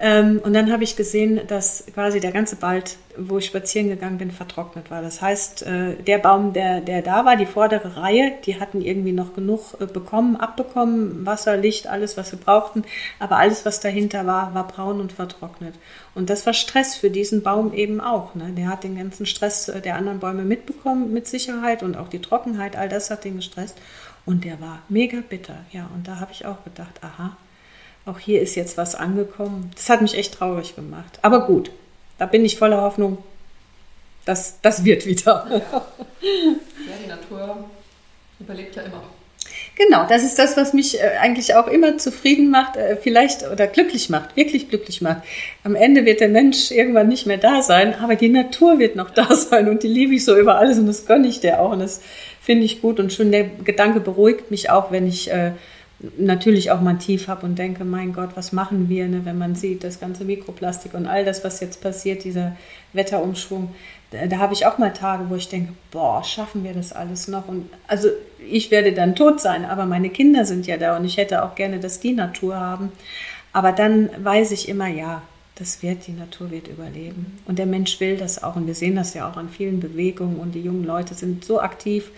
Ähm, 0.03 0.41
und 0.43 0.53
dann 0.53 0.71
habe 0.71 0.83
ich 0.83 0.95
gesehen, 0.95 1.41
dass 1.45 1.85
quasi 1.93 2.19
der 2.19 2.31
ganze 2.31 2.59
Wald, 2.63 2.97
wo 3.17 3.37
ich 3.37 3.45
spazieren 3.45 3.87
gegangen 3.87 4.17
bin, 4.17 4.31
vertrocknet 4.31 4.89
war. 4.89 5.03
Das 5.03 5.21
heißt, 5.21 5.61
äh, 5.61 5.93
der 5.95 6.17
Baum, 6.17 6.53
der, 6.53 6.81
der 6.81 7.03
da 7.03 7.23
war, 7.23 7.35
die 7.35 7.45
vordere 7.45 7.97
Reihe, 7.97 8.33
die 8.43 8.59
hatten 8.59 8.81
irgendwie 8.81 9.11
noch 9.11 9.35
genug 9.35 9.79
äh, 9.79 9.85
bekommen, 9.85 10.37
abbekommen, 10.37 11.23
Wasser, 11.23 11.55
Licht, 11.55 11.85
alles, 11.85 12.17
was 12.17 12.31
sie 12.31 12.37
brauchten. 12.37 12.83
Aber 13.19 13.37
alles, 13.37 13.63
was 13.63 13.79
dahinter 13.79 14.25
war, 14.25 14.55
war 14.55 14.67
braun 14.67 14.99
und 14.99 15.11
vertrocknet. 15.11 15.75
Und 16.15 16.31
das 16.31 16.47
war 16.47 16.53
Stress 16.53 16.95
für 16.95 17.11
diesen 17.11 17.43
Baum 17.43 17.71
eben 17.71 18.01
auch. 18.01 18.33
Ne? 18.33 18.53
Der 18.57 18.69
hat 18.69 18.83
den 18.83 18.97
ganzen 18.97 19.27
Stress 19.27 19.69
äh, 19.69 19.81
der 19.81 19.97
anderen 19.97 20.19
Bäume 20.19 20.43
mitbekommen, 20.43 21.13
mit 21.13 21.27
Sicherheit. 21.27 21.83
Und 21.83 21.95
auch 21.95 22.07
die 22.07 22.21
Trockenheit, 22.21 22.75
all 22.75 22.89
das 22.89 23.11
hat 23.11 23.23
den 23.23 23.35
gestresst. 23.35 23.77
Und 24.25 24.45
der 24.45 24.59
war 24.59 24.79
mega 24.89 25.19
bitter. 25.29 25.57
Ja, 25.71 25.87
und 25.93 26.07
da 26.07 26.19
habe 26.19 26.31
ich 26.31 26.47
auch 26.47 26.63
gedacht, 26.63 27.01
aha, 27.03 27.37
auch 28.05 28.19
hier 28.19 28.41
ist 28.41 28.55
jetzt 28.55 28.77
was 28.77 28.95
angekommen. 28.95 29.71
Das 29.75 29.89
hat 29.89 30.01
mich 30.01 30.15
echt 30.15 30.33
traurig 30.33 30.75
gemacht. 30.75 31.19
Aber 31.21 31.45
gut, 31.45 31.71
da 32.17 32.25
bin 32.25 32.43
ich 32.45 32.57
voller 32.57 32.81
Hoffnung. 32.81 33.17
Das, 34.25 34.59
das 34.61 34.83
wird 34.85 35.05
wieder. 35.05 35.47
Ja. 35.49 35.57
ja, 36.21 36.95
die 37.03 37.09
Natur 37.09 37.65
überlebt 38.39 38.75
ja 38.75 38.83
immer. 38.83 39.03
Genau, 39.75 40.05
das 40.07 40.23
ist 40.23 40.37
das, 40.37 40.57
was 40.57 40.73
mich 40.73 40.99
äh, 40.99 41.17
eigentlich 41.19 41.55
auch 41.55 41.67
immer 41.67 41.97
zufrieden 41.97 42.49
macht, 42.49 42.75
äh, 42.75 42.97
vielleicht 42.97 43.49
oder 43.49 43.67
glücklich 43.67 44.09
macht, 44.09 44.35
wirklich 44.35 44.69
glücklich 44.69 45.01
macht. 45.01 45.23
Am 45.63 45.75
Ende 45.75 46.05
wird 46.05 46.19
der 46.19 46.29
Mensch 46.29 46.71
irgendwann 46.71 47.07
nicht 47.07 47.25
mehr 47.25 47.37
da 47.37 47.61
sein, 47.61 47.95
aber 47.95 48.15
die 48.15 48.29
Natur 48.29 48.79
wird 48.79 48.95
noch 48.95 49.09
da 49.09 49.33
sein 49.35 49.69
und 49.69 49.83
die 49.83 49.87
liebe 49.87 50.13
ich 50.13 50.25
so 50.25 50.37
über 50.37 50.57
alles 50.57 50.77
und 50.77 50.87
das 50.87 51.05
gönne 51.05 51.27
ich 51.27 51.39
dir 51.39 51.59
auch 51.59 51.71
und 51.71 51.79
das 51.79 52.01
finde 52.41 52.65
ich 52.65 52.81
gut 52.81 52.99
und 52.99 53.13
schon 53.13 53.31
der 53.31 53.45
Gedanke 53.45 54.01
beruhigt 54.01 54.51
mich 54.51 54.69
auch, 54.69 54.91
wenn 54.91 55.07
ich 55.07 55.31
äh, 55.31 55.53
natürlich 56.17 56.71
auch 56.71 56.81
mal 56.81 56.97
tief 56.97 57.27
habe 57.27 57.45
und 57.45 57.59
denke, 57.59 57.85
mein 57.85 58.13
Gott, 58.13 58.31
was 58.35 58.51
machen 58.51 58.89
wir, 58.89 59.07
ne, 59.07 59.21
wenn 59.23 59.37
man 59.37 59.55
sieht, 59.55 59.83
das 59.83 59.99
ganze 59.99 60.25
Mikroplastik 60.25 60.93
und 60.93 61.05
all 61.05 61.25
das, 61.25 61.43
was 61.43 61.59
jetzt 61.59 61.81
passiert, 61.81 62.23
dieser 62.23 62.55
Wetterumschwung. 62.93 63.73
Da, 64.09 64.25
da 64.25 64.37
habe 64.37 64.53
ich 64.53 64.65
auch 64.65 64.77
mal 64.77 64.93
Tage, 64.93 65.29
wo 65.29 65.35
ich 65.35 65.49
denke, 65.49 65.73
boah, 65.91 66.23
schaffen 66.23 66.63
wir 66.63 66.73
das 66.73 66.91
alles 66.91 67.27
noch? 67.27 67.47
Und 67.47 67.69
also 67.87 68.09
ich 68.49 68.71
werde 68.71 68.93
dann 68.93 69.15
tot 69.15 69.39
sein, 69.39 69.65
aber 69.65 69.85
meine 69.85 70.09
Kinder 70.09 70.45
sind 70.45 70.65
ja 70.65 70.77
da 70.77 70.97
und 70.97 71.05
ich 71.05 71.17
hätte 71.17 71.43
auch 71.43 71.55
gerne, 71.55 71.79
dass 71.79 71.99
die 71.99 72.13
Natur 72.13 72.59
haben. 72.59 72.91
Aber 73.53 73.71
dann 73.71 74.09
weiß 74.23 74.51
ich 74.51 74.69
immer, 74.69 74.87
ja, 74.87 75.21
das 75.55 75.83
wird, 75.83 76.07
die 76.07 76.13
Natur 76.13 76.49
wird 76.49 76.67
überleben. 76.67 77.37
Und 77.45 77.59
der 77.59 77.67
Mensch 77.67 77.99
will 77.99 78.17
das 78.17 78.41
auch. 78.41 78.55
Und 78.55 78.65
wir 78.65 78.73
sehen 78.73 78.95
das 78.95 79.13
ja 79.13 79.29
auch 79.29 79.37
an 79.37 79.49
vielen 79.49 79.79
Bewegungen. 79.79 80.37
Und 80.37 80.55
die 80.55 80.61
jungen 80.61 80.85
Leute 80.85 81.13
sind 81.13 81.45
so 81.45 81.61
aktiv 81.61 82.09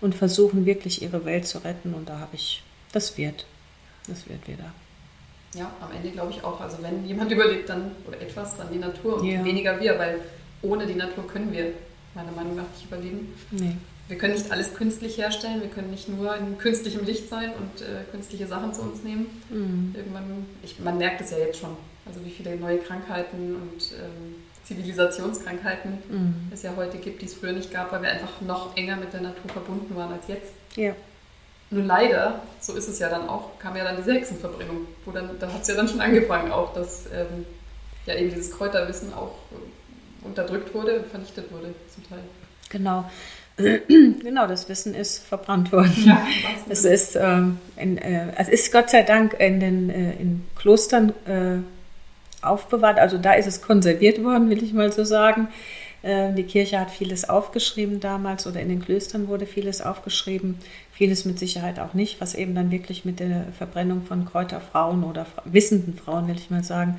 und 0.00 0.14
versuchen 0.14 0.66
wirklich 0.66 1.02
ihre 1.02 1.24
Welt 1.24 1.46
zu 1.46 1.58
retten. 1.58 1.94
Und 1.94 2.08
da 2.08 2.18
habe 2.18 2.34
ich 2.34 2.62
das 2.92 3.16
wird. 3.18 3.46
Das 4.06 4.28
wird 4.28 4.46
wieder. 4.48 4.72
Ja, 5.54 5.72
am 5.80 5.92
Ende 5.92 6.10
glaube 6.10 6.32
ich 6.32 6.42
auch. 6.44 6.60
Also 6.60 6.78
wenn 6.82 7.06
jemand 7.06 7.30
überlebt, 7.32 7.68
dann 7.68 7.92
oder 8.06 8.20
etwas, 8.20 8.56
dann 8.56 8.72
die 8.72 8.78
Natur 8.78 9.20
und 9.20 9.26
ja. 9.26 9.44
weniger 9.44 9.80
wir, 9.80 9.98
weil 9.98 10.20
ohne 10.62 10.86
die 10.86 10.94
Natur 10.94 11.26
können 11.26 11.52
wir 11.52 11.72
meiner 12.14 12.32
Meinung 12.32 12.56
nach 12.56 12.68
nicht 12.74 12.84
überleben. 12.84 13.34
Nee. 13.50 13.76
Wir 14.08 14.16
können 14.16 14.34
nicht 14.34 14.50
alles 14.50 14.74
künstlich 14.74 15.18
herstellen, 15.18 15.60
wir 15.60 15.68
können 15.68 15.90
nicht 15.90 16.08
nur 16.08 16.34
in 16.34 16.56
künstlichem 16.56 17.04
Licht 17.04 17.28
sein 17.28 17.50
und 17.50 17.82
äh, 17.82 18.04
künstliche 18.10 18.46
Sachen 18.46 18.72
zu 18.72 18.82
uns 18.82 19.02
nehmen. 19.02 19.26
Mhm. 19.50 19.94
Irgendwann, 19.94 20.46
ich, 20.62 20.80
man 20.80 20.96
merkt 20.96 21.20
es 21.20 21.30
ja 21.30 21.38
jetzt 21.38 21.58
schon, 21.58 21.76
also 22.06 22.24
wie 22.24 22.30
viele 22.30 22.56
neue 22.56 22.78
Krankheiten 22.78 23.54
und 23.54 23.92
ähm, 23.92 24.36
Zivilisationskrankheiten 24.64 25.98
mhm. 26.08 26.34
es 26.52 26.62
ja 26.62 26.72
heute 26.74 26.96
gibt, 26.96 27.20
die 27.20 27.26
es 27.26 27.34
früher 27.34 27.52
nicht 27.52 27.70
gab, 27.70 27.92
weil 27.92 28.02
wir 28.02 28.10
einfach 28.10 28.40
noch 28.40 28.74
enger 28.76 28.96
mit 28.96 29.12
der 29.12 29.20
Natur 29.20 29.50
verbunden 29.50 29.94
waren 29.94 30.12
als 30.12 30.26
jetzt. 30.26 30.52
Ja. 30.74 30.94
Nur 31.70 31.84
leider, 31.84 32.40
so 32.60 32.74
ist 32.74 32.88
es 32.88 32.98
ja 32.98 33.10
dann 33.10 33.28
auch, 33.28 33.58
kam 33.58 33.76
ja 33.76 33.84
dann 33.84 33.96
diese 33.96 34.14
Hexenverbrennung, 34.14 34.86
wo 35.04 35.10
dann, 35.10 35.30
da 35.38 35.52
hat 35.52 35.62
es 35.62 35.68
ja 35.68 35.74
dann 35.74 35.88
schon 35.88 36.00
angefangen 36.00 36.50
auch, 36.50 36.72
dass 36.72 37.06
ähm, 37.06 37.44
ja 38.06 38.14
eben 38.14 38.30
dieses 38.30 38.52
Kräuterwissen 38.52 39.12
auch 39.12 39.34
äh, 39.52 40.26
unterdrückt 40.26 40.72
wurde 40.74 41.04
vernichtet 41.10 41.52
wurde 41.52 41.74
zum 41.92 42.08
Teil. 42.08 42.20
Genau. 42.70 43.04
genau, 43.88 44.46
das 44.46 44.68
Wissen 44.68 44.94
ist 44.94 45.18
verbrannt 45.18 45.72
worden. 45.72 45.92
Ja, 46.06 46.26
es 46.68 46.84
ist, 46.84 47.16
ähm, 47.16 47.58
in, 47.76 47.98
äh, 47.98 48.32
es 48.36 48.48
ist 48.48 48.72
Gott 48.72 48.88
sei 48.88 49.02
Dank 49.02 49.34
in 49.38 49.60
den 49.60 49.90
äh, 49.90 50.12
in 50.12 50.46
Klostern 50.56 51.12
äh, 51.26 51.58
aufbewahrt, 52.40 52.98
also 52.98 53.18
da 53.18 53.34
ist 53.34 53.46
es 53.46 53.60
konserviert 53.60 54.22
worden, 54.22 54.48
will 54.48 54.62
ich 54.62 54.72
mal 54.72 54.92
so 54.92 55.04
sagen. 55.04 55.48
Äh, 56.02 56.32
die 56.34 56.44
Kirche 56.44 56.78
hat 56.78 56.90
vieles 56.90 57.28
aufgeschrieben 57.28 57.98
damals 57.98 58.46
oder 58.46 58.60
in 58.60 58.68
den 58.68 58.84
Klöstern 58.84 59.26
wurde 59.26 59.46
vieles 59.46 59.80
aufgeschrieben, 59.80 60.58
vieles 60.98 61.24
mit 61.24 61.38
Sicherheit 61.38 61.78
auch 61.78 61.94
nicht, 61.94 62.20
was 62.20 62.34
eben 62.34 62.56
dann 62.56 62.72
wirklich 62.72 63.04
mit 63.04 63.20
der 63.20 63.44
Verbrennung 63.56 64.04
von 64.04 64.26
Kräuterfrauen 64.26 65.04
oder 65.04 65.26
wissenden 65.44 65.96
Frauen, 65.96 66.26
will 66.26 66.34
ich 66.34 66.50
mal 66.50 66.64
sagen, 66.64 66.98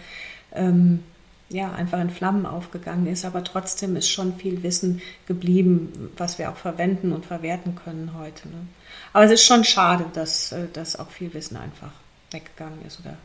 ähm, 0.54 1.04
ja, 1.50 1.74
einfach 1.74 2.00
in 2.00 2.10
Flammen 2.10 2.46
aufgegangen 2.46 3.08
ist. 3.08 3.26
Aber 3.26 3.44
trotzdem 3.44 3.98
ist 3.98 4.08
schon 4.10 4.36
viel 4.36 4.64
Wissen 4.64 5.02
geblieben, 5.28 6.12
was 6.16 6.40
wir 6.40 6.50
auch 6.50 6.56
verwenden 6.56 7.12
und 7.12 7.26
verwerten 7.26 7.76
können 7.76 8.14
heute. 8.18 8.48
Ne? 8.48 8.68
Aber 9.12 9.26
es 9.26 9.32
ist 9.32 9.44
schon 9.44 9.66
schade, 9.66 10.06
dass, 10.14 10.54
äh, 10.54 10.68
dass 10.72 10.98
auch 10.98 11.10
viel 11.10 11.34
Wissen 11.34 11.58
einfach 11.58 11.92
weggegangen 12.32 12.86
ist 12.88 13.02
oder 13.02 13.18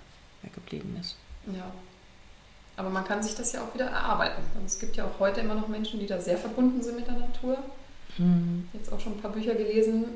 weggeblieben 0.43 0.97
ist. 1.01 1.17
Ja, 1.55 1.71
Aber 2.77 2.91
man 2.91 3.05
kann 3.05 3.23
sich 3.23 3.37
das 3.37 3.53
ja 3.53 3.63
auch 3.63 3.73
wieder 3.75 3.87
erarbeiten. 3.87 4.43
Und 4.59 4.65
es 4.67 4.81
gibt 4.81 4.97
ja 4.97 5.05
auch 5.05 5.21
heute 5.21 5.41
immer 5.41 5.55
noch 5.55 5.69
Menschen, 5.69 6.01
die 6.01 6.07
da 6.07 6.21
sehr 6.21 6.39
verbunden 6.39 6.83
sind 6.83 6.97
mit 6.97 7.07
der 7.07 7.19
Natur. 7.19 7.59
Mhm. 8.19 8.69
Jetzt 8.73 8.93
auch 8.93 8.99
schon 8.99 9.13
ein 9.13 9.21
paar 9.21 9.31
Bücher 9.31 9.55
gelesen, 9.55 10.07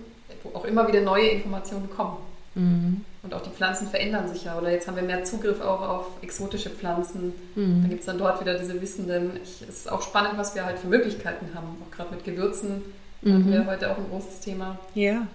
auch 0.54 0.64
immer 0.64 0.86
wieder 0.88 1.00
neue 1.00 1.28
Informationen 1.28 1.90
kommen. 1.90 2.16
Mhm. 2.54 3.04
Und 3.22 3.34
auch 3.34 3.42
die 3.42 3.50
Pflanzen 3.50 3.88
verändern 3.88 4.28
sich 4.28 4.44
ja. 4.44 4.58
Oder 4.58 4.70
jetzt 4.70 4.86
haben 4.88 4.96
wir 4.96 5.02
mehr 5.02 5.24
Zugriff 5.24 5.60
auch 5.60 5.80
auf 5.80 6.06
exotische 6.22 6.70
Pflanzen. 6.70 7.32
Mhm. 7.54 7.82
Da 7.82 7.88
gibt 7.88 8.00
es 8.00 8.06
dann 8.06 8.18
dort 8.18 8.40
wieder 8.40 8.58
diese 8.58 8.80
Wissenden. 8.80 9.32
Es 9.42 9.62
ist 9.62 9.90
auch 9.90 10.02
spannend, 10.02 10.34
was 10.36 10.54
wir 10.54 10.64
halt 10.64 10.78
für 10.78 10.88
Möglichkeiten 10.88 11.46
haben. 11.54 11.66
Auch 11.82 11.94
gerade 11.94 12.14
mit 12.14 12.24
Gewürzen 12.24 12.82
mhm. 13.22 13.32
hatten 13.32 13.52
wir 13.52 13.66
heute 13.66 13.90
auch 13.90 13.98
ein 13.98 14.08
großes 14.10 14.40
Thema. 14.40 14.78
Ja. 14.94 15.26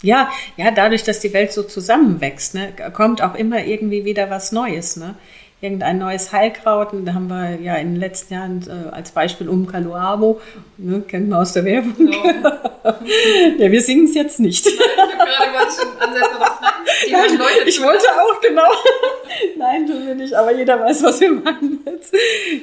Ja, 0.00 0.30
ja, 0.56 0.70
dadurch, 0.70 1.02
dass 1.02 1.18
die 1.18 1.32
Welt 1.32 1.52
so 1.52 1.64
zusammenwächst, 1.64 2.54
ne, 2.54 2.72
kommt 2.92 3.20
auch 3.20 3.34
immer 3.34 3.64
irgendwie 3.64 4.04
wieder 4.04 4.30
was 4.30 4.52
Neues. 4.52 4.96
Ne? 4.96 5.16
Irgendein 5.60 5.98
neues 5.98 6.32
Heilkraut. 6.32 6.92
Und 6.92 7.06
da 7.06 7.14
haben 7.14 7.28
wir 7.28 7.60
ja 7.60 7.74
in 7.76 7.94
den 7.94 8.00
letzten 8.00 8.34
Jahren 8.34 8.64
äh, 8.68 8.94
als 8.94 9.10
Beispiel 9.10 9.48
Umkaluabo, 9.48 10.40
ne, 10.76 11.02
kennt 11.06 11.28
man 11.28 11.40
aus 11.40 11.52
der 11.52 11.64
Werbung. 11.64 11.94
Genau. 11.96 12.22
ja, 13.58 13.70
wir 13.70 13.82
singen 13.82 14.06
es 14.06 14.14
jetzt 14.14 14.40
nicht. 14.40 14.66
Nein, 14.66 14.74
ich 14.76 15.18
habe 15.18 15.30
gerade 15.30 15.52
wollte 15.52 15.72
schon 15.72 16.00
ansetzen, 16.00 16.36
nein, 16.40 17.38
ja, 17.38 17.44
ich, 17.62 17.68
ich 17.68 17.82
wollte 17.82 18.04
auch, 18.06 18.40
genau. 18.40 18.70
nein, 19.58 19.86
tun 19.86 20.06
wir 20.06 20.14
nicht, 20.14 20.34
aber 20.34 20.54
jeder 20.54 20.80
weiß, 20.80 21.02
was 21.02 21.20
wir 21.20 21.32
machen 21.32 21.80
jetzt. 21.86 22.14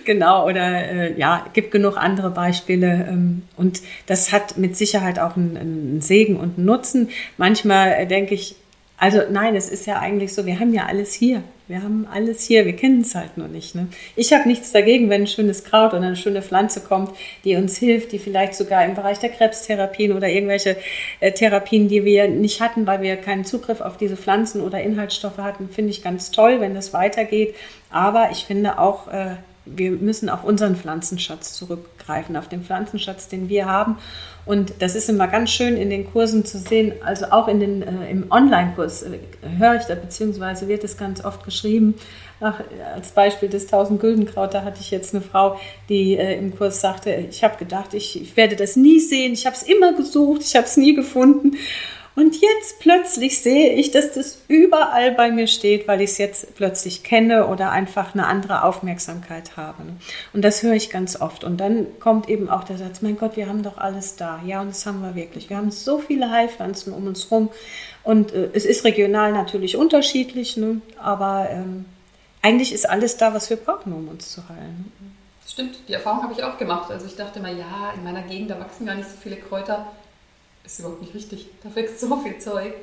Genau, 0.06 0.48
oder 0.48 0.64
äh, 0.64 1.20
ja, 1.20 1.46
gibt 1.54 1.72
genug 1.72 1.98
andere 1.98 2.30
Beispiele. 2.30 3.08
Ähm, 3.10 3.44
und 3.58 3.82
das 4.08 4.32
hat 4.32 4.58
mit 4.58 4.78
Sicherheit 4.78 5.20
auch 5.20 5.36
einen, 5.36 5.58
einen 5.58 6.02
Segen 6.02 6.38
und 6.38 6.58
einen 6.58 6.66
Nutzen. 6.66 7.10
Manchmal 7.38 7.94
äh, 7.94 8.08
denke 8.08 8.36
ich, 8.36 8.56
also 8.98 9.22
nein, 9.30 9.56
es 9.56 9.70
ist 9.70 9.86
ja 9.86 10.00
eigentlich 10.00 10.34
so, 10.34 10.46
wir 10.46 10.60
haben 10.60 10.74
ja 10.74 10.86
alles 10.86 11.14
hier. 11.14 11.44
Wir 11.68 11.82
haben 11.82 12.08
alles 12.12 12.44
hier, 12.44 12.66
wir 12.66 12.76
kennen 12.76 13.02
es 13.02 13.16
halt 13.16 13.38
nur 13.38 13.48
nicht. 13.48 13.74
Ne? 13.74 13.88
Ich 14.16 14.32
habe 14.34 14.48
nichts 14.48 14.72
dagegen, 14.72 15.10
wenn 15.10 15.24
ein 15.24 15.28
schönes 15.28 15.64
Kraut 15.64 15.94
oder 15.94 16.04
eine 16.04 16.16
schöne 16.16 16.44
Pflanze 16.44 16.82
kommt, 16.82 17.10
die 17.44 17.56
uns 17.56 17.78
hilft, 17.78 18.12
die 18.12 18.20
vielleicht 18.20 18.54
sogar 18.54 18.86
im 18.86 18.94
Bereich 18.94 19.18
der 19.18 19.30
Krebstherapien 19.30 20.14
oder 20.14 20.30
irgendwelche 20.30 20.78
äh, 21.22 21.32
Therapien, 21.32 21.88
die 21.88 22.06
wir 22.06 22.28
nicht 22.28 22.62
hatten, 22.62 22.86
weil 22.86 23.02
wir 23.02 23.16
keinen 23.16 23.46
Zugriff 23.46 23.82
auf 23.82 23.98
diese 23.98 24.16
Pflanzen 24.16 24.62
oder 24.62 24.84
Inhaltsstoffe 24.84 25.40
hatten, 25.40 25.70
finde 25.70 25.90
ich 25.90 26.04
ganz 26.04 26.30
toll, 26.30 26.62
wenn 26.62 26.76
das 26.76 26.94
weitergeht. 26.94 27.56
Aber 27.90 28.30
ich 28.32 28.46
finde 28.46 28.78
auch, 28.78 29.08
äh, 29.08 29.38
wir 29.66 29.92
müssen 29.92 30.30
auf 30.30 30.44
unseren 30.44 30.76
Pflanzenschatz 30.76 31.54
zurückgreifen, 31.54 32.38
auf 32.38 32.48
den 32.48 32.64
Pflanzenschatz, 32.64 33.28
den 33.28 33.50
wir 33.50 33.66
haben. 33.66 33.98
Und 34.46 34.74
das 34.80 34.96
ist 34.96 35.10
immer 35.10 35.28
ganz 35.28 35.50
schön 35.50 35.76
in 35.76 35.90
den 35.90 36.12
Kursen 36.12 36.46
zu 36.46 36.60
sehen, 36.60 36.94
also 37.04 37.26
auch 37.32 37.48
in 37.48 37.60
den, 37.60 37.82
äh, 37.82 38.12
im 38.12 38.32
Online-Kurs 38.32 39.04
äh, 39.04 39.18
höre 39.58 39.76
ich 39.76 39.86
da, 39.86 39.96
beziehungsweise 39.96 40.68
wird 40.68 40.84
es 40.84 40.98
ganz 40.98 41.26
oft 41.26 41.44
geschrieben. 41.44 41.96
Ach, 42.40 42.60
als 42.94 43.12
Beispiel 43.12 43.50
des 43.50 43.64
1000 43.64 44.00
Güldenkraut, 44.00 44.54
da 44.54 44.64
hatte 44.64 44.82
ich 44.82 44.92
jetzt 44.92 45.16
eine 45.16 45.24
Frau, 45.24 45.60
die 45.90 46.16
äh, 46.16 46.38
im 46.38 46.56
Kurs 46.56 46.80
sagte, 46.80 47.12
ich 47.30 47.44
habe 47.44 47.58
gedacht, 47.58 47.96
ich, 47.96 48.22
ich 48.22 48.38
werde 48.38 48.56
das 48.56 48.76
nie 48.76 49.00
sehen, 49.00 49.34
ich 49.34 49.48
habe 49.48 49.56
es 49.56 49.64
immer 49.64 49.94
gesucht, 49.94 50.42
ich 50.44 50.56
habe 50.56 50.66
es 50.66 50.78
nie 50.78 50.94
gefunden. 50.94 51.58
Und 52.16 52.40
jetzt 52.40 52.80
plötzlich 52.80 53.42
sehe 53.42 53.74
ich, 53.74 53.92
dass 53.92 54.14
das 54.14 54.42
überall 54.48 55.12
bei 55.12 55.32
mir 55.32 55.48
steht, 55.48 55.86
weil 55.88 56.00
ich 56.00 56.12
es 56.12 56.18
jetzt 56.18 56.56
plötzlich 56.56 57.04
kenne 57.04 57.48
oder 57.48 57.72
einfach 57.72 58.14
eine 58.14 58.28
andere 58.28 58.64
Aufmerksamkeit 58.64 59.58
habe. 59.58 59.84
Und 60.32 60.42
das 60.42 60.64
höre 60.64 60.74
ich 60.74 60.90
ganz 60.90 61.20
oft. 61.20 61.44
Und 61.44 61.58
dann 61.58 61.88
kommt 62.00 62.30
eben 62.30 62.50
auch 62.50 62.64
der 62.64 62.78
Satz, 62.78 63.02
mein 63.02 63.18
Gott, 63.18 63.36
wir 63.36 63.48
haben 63.48 63.64
doch 63.64 63.78
alles 63.78 64.16
da. 64.16 64.40
Ja, 64.46 64.62
und 64.62 64.70
das 64.70 64.86
haben 64.86 65.02
wir 65.02 65.14
wirklich. 65.16 65.50
Wir 65.50 65.58
haben 65.58 65.72
so 65.72 66.00
viele 66.00 66.32
Heilpflanzen 66.32 66.94
um 66.94 67.06
uns 67.06 67.30
herum. 67.30 67.50
Und 68.04 68.32
äh, 68.34 68.50
es 68.54 68.66
ist 68.66 68.86
regional 68.86 69.34
natürlich 69.34 69.76
unterschiedlich, 69.76 70.56
ne? 70.56 70.80
aber 70.98 71.50
ähm, 71.52 71.86
eigentlich 72.42 72.72
ist 72.72 72.88
alles 72.88 73.18
da, 73.18 73.34
was 73.34 73.50
wir 73.50 73.58
brauchen, 73.58 73.92
um 73.92 74.08
uns 74.08 74.32
zu 74.32 74.48
heilen. 74.48 74.92
Stimmt, 75.46 75.80
die 75.88 75.94
Erfahrung 75.94 76.24
habe 76.24 76.34
ich 76.34 76.44
auch 76.44 76.58
gemacht. 76.58 76.90
Also 76.92 77.08
ich 77.08 77.16
dachte 77.16 77.40
mal, 77.42 77.58
ja, 77.58 77.92
in 77.96 78.04
meiner 78.04 78.22
Gegend, 78.22 78.52
da 78.52 78.60
wachsen 78.60 78.86
gar 78.86 78.96
nicht 78.96 79.10
so 79.10 79.18
viele 79.22 79.36
Kräuter 79.36 79.88
ist 80.66 80.80
überhaupt 80.80 81.02
nicht 81.02 81.14
richtig. 81.14 81.48
Da 81.64 81.74
wächst 81.76 82.00
so 82.00 82.16
viel 82.18 82.38
Zeug. 82.38 82.74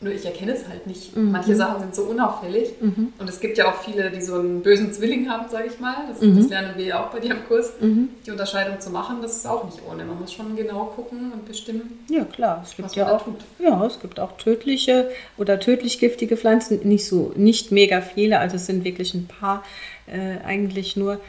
Nur 0.00 0.12
ich 0.12 0.24
erkenne 0.24 0.52
es 0.52 0.68
halt 0.68 0.86
nicht. 0.86 1.16
Mhm. 1.16 1.32
Manche 1.32 1.56
Sachen 1.56 1.80
sind 1.80 1.92
so 1.92 2.02
unauffällig. 2.02 2.70
Mhm. 2.80 3.12
Und 3.18 3.28
es 3.28 3.40
gibt 3.40 3.58
ja 3.58 3.68
auch 3.68 3.82
viele, 3.82 4.12
die 4.12 4.22
so 4.22 4.36
einen 4.36 4.62
bösen 4.62 4.92
Zwilling 4.92 5.28
haben, 5.28 5.48
sage 5.50 5.66
ich 5.66 5.80
mal. 5.80 6.06
Das, 6.08 6.20
mhm. 6.20 6.36
das, 6.36 6.48
lernen 6.48 6.74
wir 6.76 6.84
ja 6.84 7.04
auch 7.04 7.10
bei 7.10 7.18
dir 7.18 7.32
im 7.32 7.44
Kurs. 7.48 7.72
Mhm. 7.80 8.10
Die 8.24 8.30
Unterscheidung 8.30 8.78
zu 8.78 8.90
machen, 8.90 9.16
das 9.22 9.38
ist 9.38 9.46
auch 9.48 9.64
nicht 9.64 9.80
ohne. 9.90 10.04
Man 10.04 10.20
muss 10.20 10.32
schon 10.32 10.54
genau 10.54 10.84
gucken 10.94 11.32
und 11.32 11.46
bestimmen. 11.46 11.98
Ja, 12.08 12.22
klar. 12.24 12.62
Es 12.64 12.76
gibt 12.76 12.94
ja 12.94 13.10
auch, 13.12 13.24
tut. 13.24 13.38
ja, 13.58 13.84
es 13.84 13.98
gibt 13.98 14.20
auch 14.20 14.36
tödliche 14.36 15.10
oder 15.36 15.58
tödlich 15.58 15.98
giftige 15.98 16.36
Pflanzen. 16.36 16.78
Nicht 16.84 17.06
so, 17.06 17.32
nicht 17.34 17.72
mega 17.72 18.00
viele. 18.00 18.38
Also 18.38 18.54
es 18.54 18.66
sind 18.66 18.84
wirklich 18.84 19.14
ein 19.14 19.26
paar 19.26 19.64
äh, 20.06 20.38
eigentlich 20.46 20.96
nur. 20.96 21.20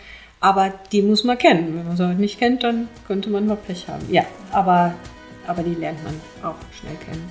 Aber 0.41 0.71
die 0.91 1.01
muss 1.01 1.23
man 1.23 1.39
kennen. 1.39 1.75
Wenn 1.75 1.87
man 1.87 1.97
sie 1.97 2.05
halt 2.05 2.19
nicht 2.19 2.37
kennt, 2.37 2.63
dann 2.63 2.87
könnte 3.07 3.31
man 3.31 3.47
mal 3.47 3.57
Pech 3.57 3.87
haben. 3.87 4.05
Ja, 4.11 4.25
aber 4.51 4.93
aber 5.49 5.63
die 5.63 5.73
lernt 5.73 6.01
man 6.03 6.13
auch 6.43 6.55
schnell 6.71 6.95
kennen. 6.97 7.27